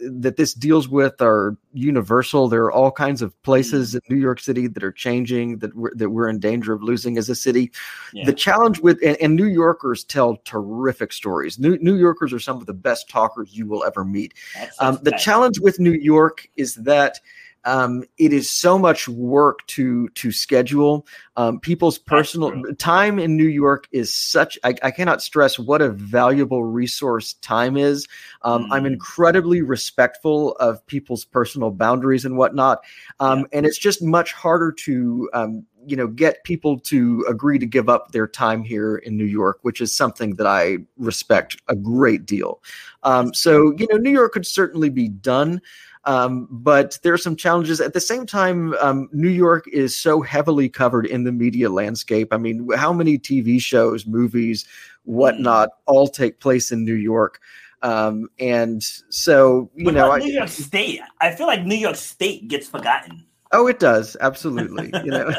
that 0.02 0.38
this 0.38 0.54
deals 0.54 0.90
with 0.90 1.22
are 1.22 1.56
universal. 1.72 2.48
There 2.48 2.64
are 2.64 2.72
all 2.72 2.92
kinds 2.92 3.22
of 3.22 3.40
places 3.44 3.94
in 3.94 4.02
New 4.10 4.16
York 4.16 4.40
City 4.40 4.68
that 4.68 4.84
are 4.84 4.92
changing 4.92 5.60
that 5.60 5.76
we're, 5.76 5.94
that 5.96 6.10
we're 6.10 6.30
in 6.30 6.40
danger 6.40 6.74
of 6.74 6.82
losing 6.82 7.20
as 7.20 7.30
a 7.30 7.36
city. 7.36 7.72
Yeah. 8.12 8.26
The 8.26 8.34
challenge 8.34 8.80
with 8.80 8.98
and, 9.06 9.18
and, 9.22 9.36
New 9.36 9.46
Yorkers 9.46 10.04
tell 10.04 10.38
terrific 10.46 11.14
stories. 11.14 11.60
New, 11.60 11.78
New 11.78 11.96
Yorkers 11.96 12.34
are 12.34 12.40
some 12.40 12.58
of 12.58 12.66
the 12.66 12.74
best 12.74 13.08
talkers 13.08 13.56
you 13.56 13.68
will 13.68 13.84
ever 13.84 14.04
meet. 14.04 14.34
Um, 14.80 14.98
the 15.04 15.12
challenge 15.12 15.60
with 15.60 15.80
New 15.80 15.94
York 15.94 16.48
is 16.58 16.76
that 16.76 17.20
um, 17.64 18.04
it 18.18 18.34
is 18.34 18.50
so 18.50 18.80
much 18.80 19.08
work 19.08 19.66
to 19.68 20.10
to 20.10 20.32
schedule. 20.32 21.06
Um, 21.38 21.60
people's 21.60 21.98
personal 21.98 22.62
time 22.78 23.20
in 23.20 23.38
New 23.38 23.48
York 23.48 23.88
is 23.92 24.14
such. 24.14 24.58
I, 24.64 24.76
I, 24.84 24.92
cannot 24.92 25.22
stress 25.22 25.58
what 25.58 25.82
a 25.82 25.90
valuable 25.90 26.64
resource 26.64 27.34
time 27.36 27.78
is. 27.78 28.08
Um, 28.42 28.66
mm. 28.66 28.68
I'm 28.72 28.86
incredibly 28.86 29.62
respectful 29.62 30.54
of 30.58 30.86
people's 30.88 31.24
personal 31.24 31.72
boundaries 31.72 32.26
and 32.26 32.38
whatnot, 32.38 32.80
um, 33.20 33.40
yeah. 33.40 33.46
and 33.54 33.66
it's 33.66 33.78
just 33.78 34.04
much 34.04 34.34
harder 34.34 34.72
to 34.72 35.30
um, 35.34 35.66
you 35.86 35.96
know 35.96 36.08
get 36.08 36.44
people 36.44 36.80
to 36.80 37.26
agree 37.30 37.60
to 37.60 37.66
give 37.66 37.90
up 37.90 38.12
their 38.12 38.28
time 38.28 38.64
here 38.64 38.98
in 38.98 39.18
New 39.18 39.26
York, 39.26 39.60
which 39.62 39.82
is 39.82 39.96
something 39.96 40.36
that 40.36 40.48
I 40.48 40.78
respect 40.98 41.58
a 41.68 41.76
great 41.76 42.26
deal. 42.26 42.62
Um, 43.04 43.34
so 43.34 43.74
you 43.78 43.88
know, 43.90 43.98
New 43.98 44.12
York 44.12 44.34
could 44.34 44.46
certainly 44.46 44.90
be 44.90 45.08
done. 45.08 45.62
Um, 46.06 46.48
but 46.50 46.98
there 47.04 47.14
are 47.14 47.18
some 47.18 47.36
challenges. 47.36 47.80
At 47.80 47.94
the 47.94 48.00
same 48.00 48.26
time, 48.26 48.74
um, 48.76 49.08
New 49.12 49.30
York 49.30 49.66
is 49.72 49.96
so 49.96 50.22
heavily 50.22 50.68
covered 50.68 51.06
in 51.06 51.24
the 51.24 51.32
media 51.32 51.70
landscape. 51.70 52.34
I 52.34 52.38
mean, 52.38 52.68
how 52.76 52.92
many 52.92 53.20
TV 53.20 53.62
shows, 53.62 54.08
movies, 54.08 54.66
whatnot, 55.04 55.70
all 55.86 56.08
take 56.08 56.40
place 56.40 56.72
in 56.72 56.86
New 56.86 56.96
York? 56.96 57.40
Um, 57.84 58.30
and 58.40 58.84
so, 59.10 59.70
you 59.76 59.92
know, 59.92 60.16
New 60.16 60.32
York 60.32 60.50
State, 60.50 61.02
I 61.20 61.32
feel 61.32 61.48
like 61.48 61.66
New 61.66 61.76
York 61.76 61.96
State 61.96 62.48
gets 62.48 62.68
forgotten. 62.68 63.26
Oh, 63.54 63.68
it 63.68 63.80
does 63.80 64.16
absolutely. 64.22 64.86
You 65.04 65.12
know, 65.12 65.30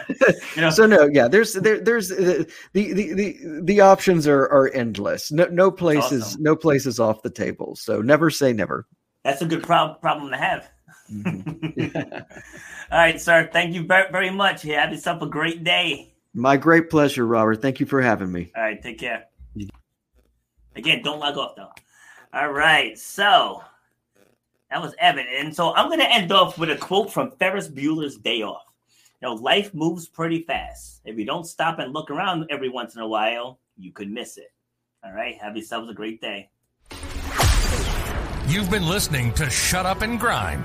you 0.54 0.62
know? 0.62 0.70
so 0.70 0.86
no, 0.86 1.08
yeah. 1.10 1.28
There's 1.28 1.54
there, 1.54 1.80
there's 1.80 2.12
uh, 2.12 2.44
the, 2.74 2.92
the 2.92 3.14
the 3.14 3.60
the 3.62 3.80
options 3.80 4.26
are 4.26 4.42
are 4.50 4.70
endless. 4.74 5.32
No 5.32 5.46
no 5.46 5.70
places 5.70 6.22
awesome. 6.22 6.42
no 6.42 6.54
places 6.54 7.00
off 7.00 7.22
the 7.22 7.30
table. 7.30 7.74
So 7.74 8.02
never 8.02 8.28
say 8.28 8.52
never 8.52 8.86
that's 9.24 9.42
a 9.42 9.46
good 9.46 9.62
prob- 9.62 10.00
problem 10.00 10.30
to 10.30 10.36
have. 10.36 10.70
Mm-hmm. 11.10 12.16
All 12.92 12.98
right, 12.98 13.20
sir. 13.20 13.48
Thank 13.52 13.74
you 13.74 13.84
very, 13.86 14.10
very 14.10 14.30
much. 14.30 14.62
Have 14.62 14.92
yourself 14.92 15.22
a 15.22 15.26
great 15.26 15.64
day. 15.64 16.12
My 16.34 16.56
great 16.56 16.90
pleasure, 16.90 17.26
Robert. 17.26 17.60
Thank 17.60 17.80
you 17.80 17.86
for 17.86 18.00
having 18.00 18.32
me. 18.32 18.50
All 18.56 18.62
right, 18.62 18.82
take 18.82 18.98
care. 18.98 19.26
Again, 20.74 21.02
don't 21.02 21.20
log 21.20 21.36
off 21.36 21.54
though. 21.56 21.72
All 22.32 22.50
right, 22.50 22.98
so 22.98 23.62
that 24.70 24.80
was 24.80 24.94
Evan, 24.98 25.26
and 25.36 25.54
so 25.54 25.74
I'm 25.74 25.88
going 25.88 26.00
to 26.00 26.10
end 26.10 26.32
off 26.32 26.56
with 26.58 26.70
a 26.70 26.76
quote 26.76 27.12
from 27.12 27.32
Ferris 27.32 27.68
Bueller's 27.68 28.16
Day 28.16 28.40
Off. 28.40 28.64
You 29.20 29.28
know, 29.28 29.34
life 29.34 29.74
moves 29.74 30.08
pretty 30.08 30.40
fast. 30.40 31.02
If 31.04 31.18
you 31.18 31.26
don't 31.26 31.46
stop 31.46 31.78
and 31.78 31.92
look 31.92 32.10
around 32.10 32.46
every 32.48 32.70
once 32.70 32.94
in 32.94 33.02
a 33.02 33.06
while, 33.06 33.58
you 33.76 33.92
could 33.92 34.10
miss 34.10 34.38
it. 34.38 34.50
All 35.04 35.12
right, 35.12 35.36
have 35.42 35.56
yourselves 35.56 35.90
a 35.90 35.94
great 35.94 36.22
day. 36.22 36.48
You've 38.48 38.70
been 38.70 38.88
listening 38.88 39.32
to 39.34 39.48
Shut 39.48 39.86
Up 39.86 40.02
and 40.02 40.18
Grind. 40.18 40.64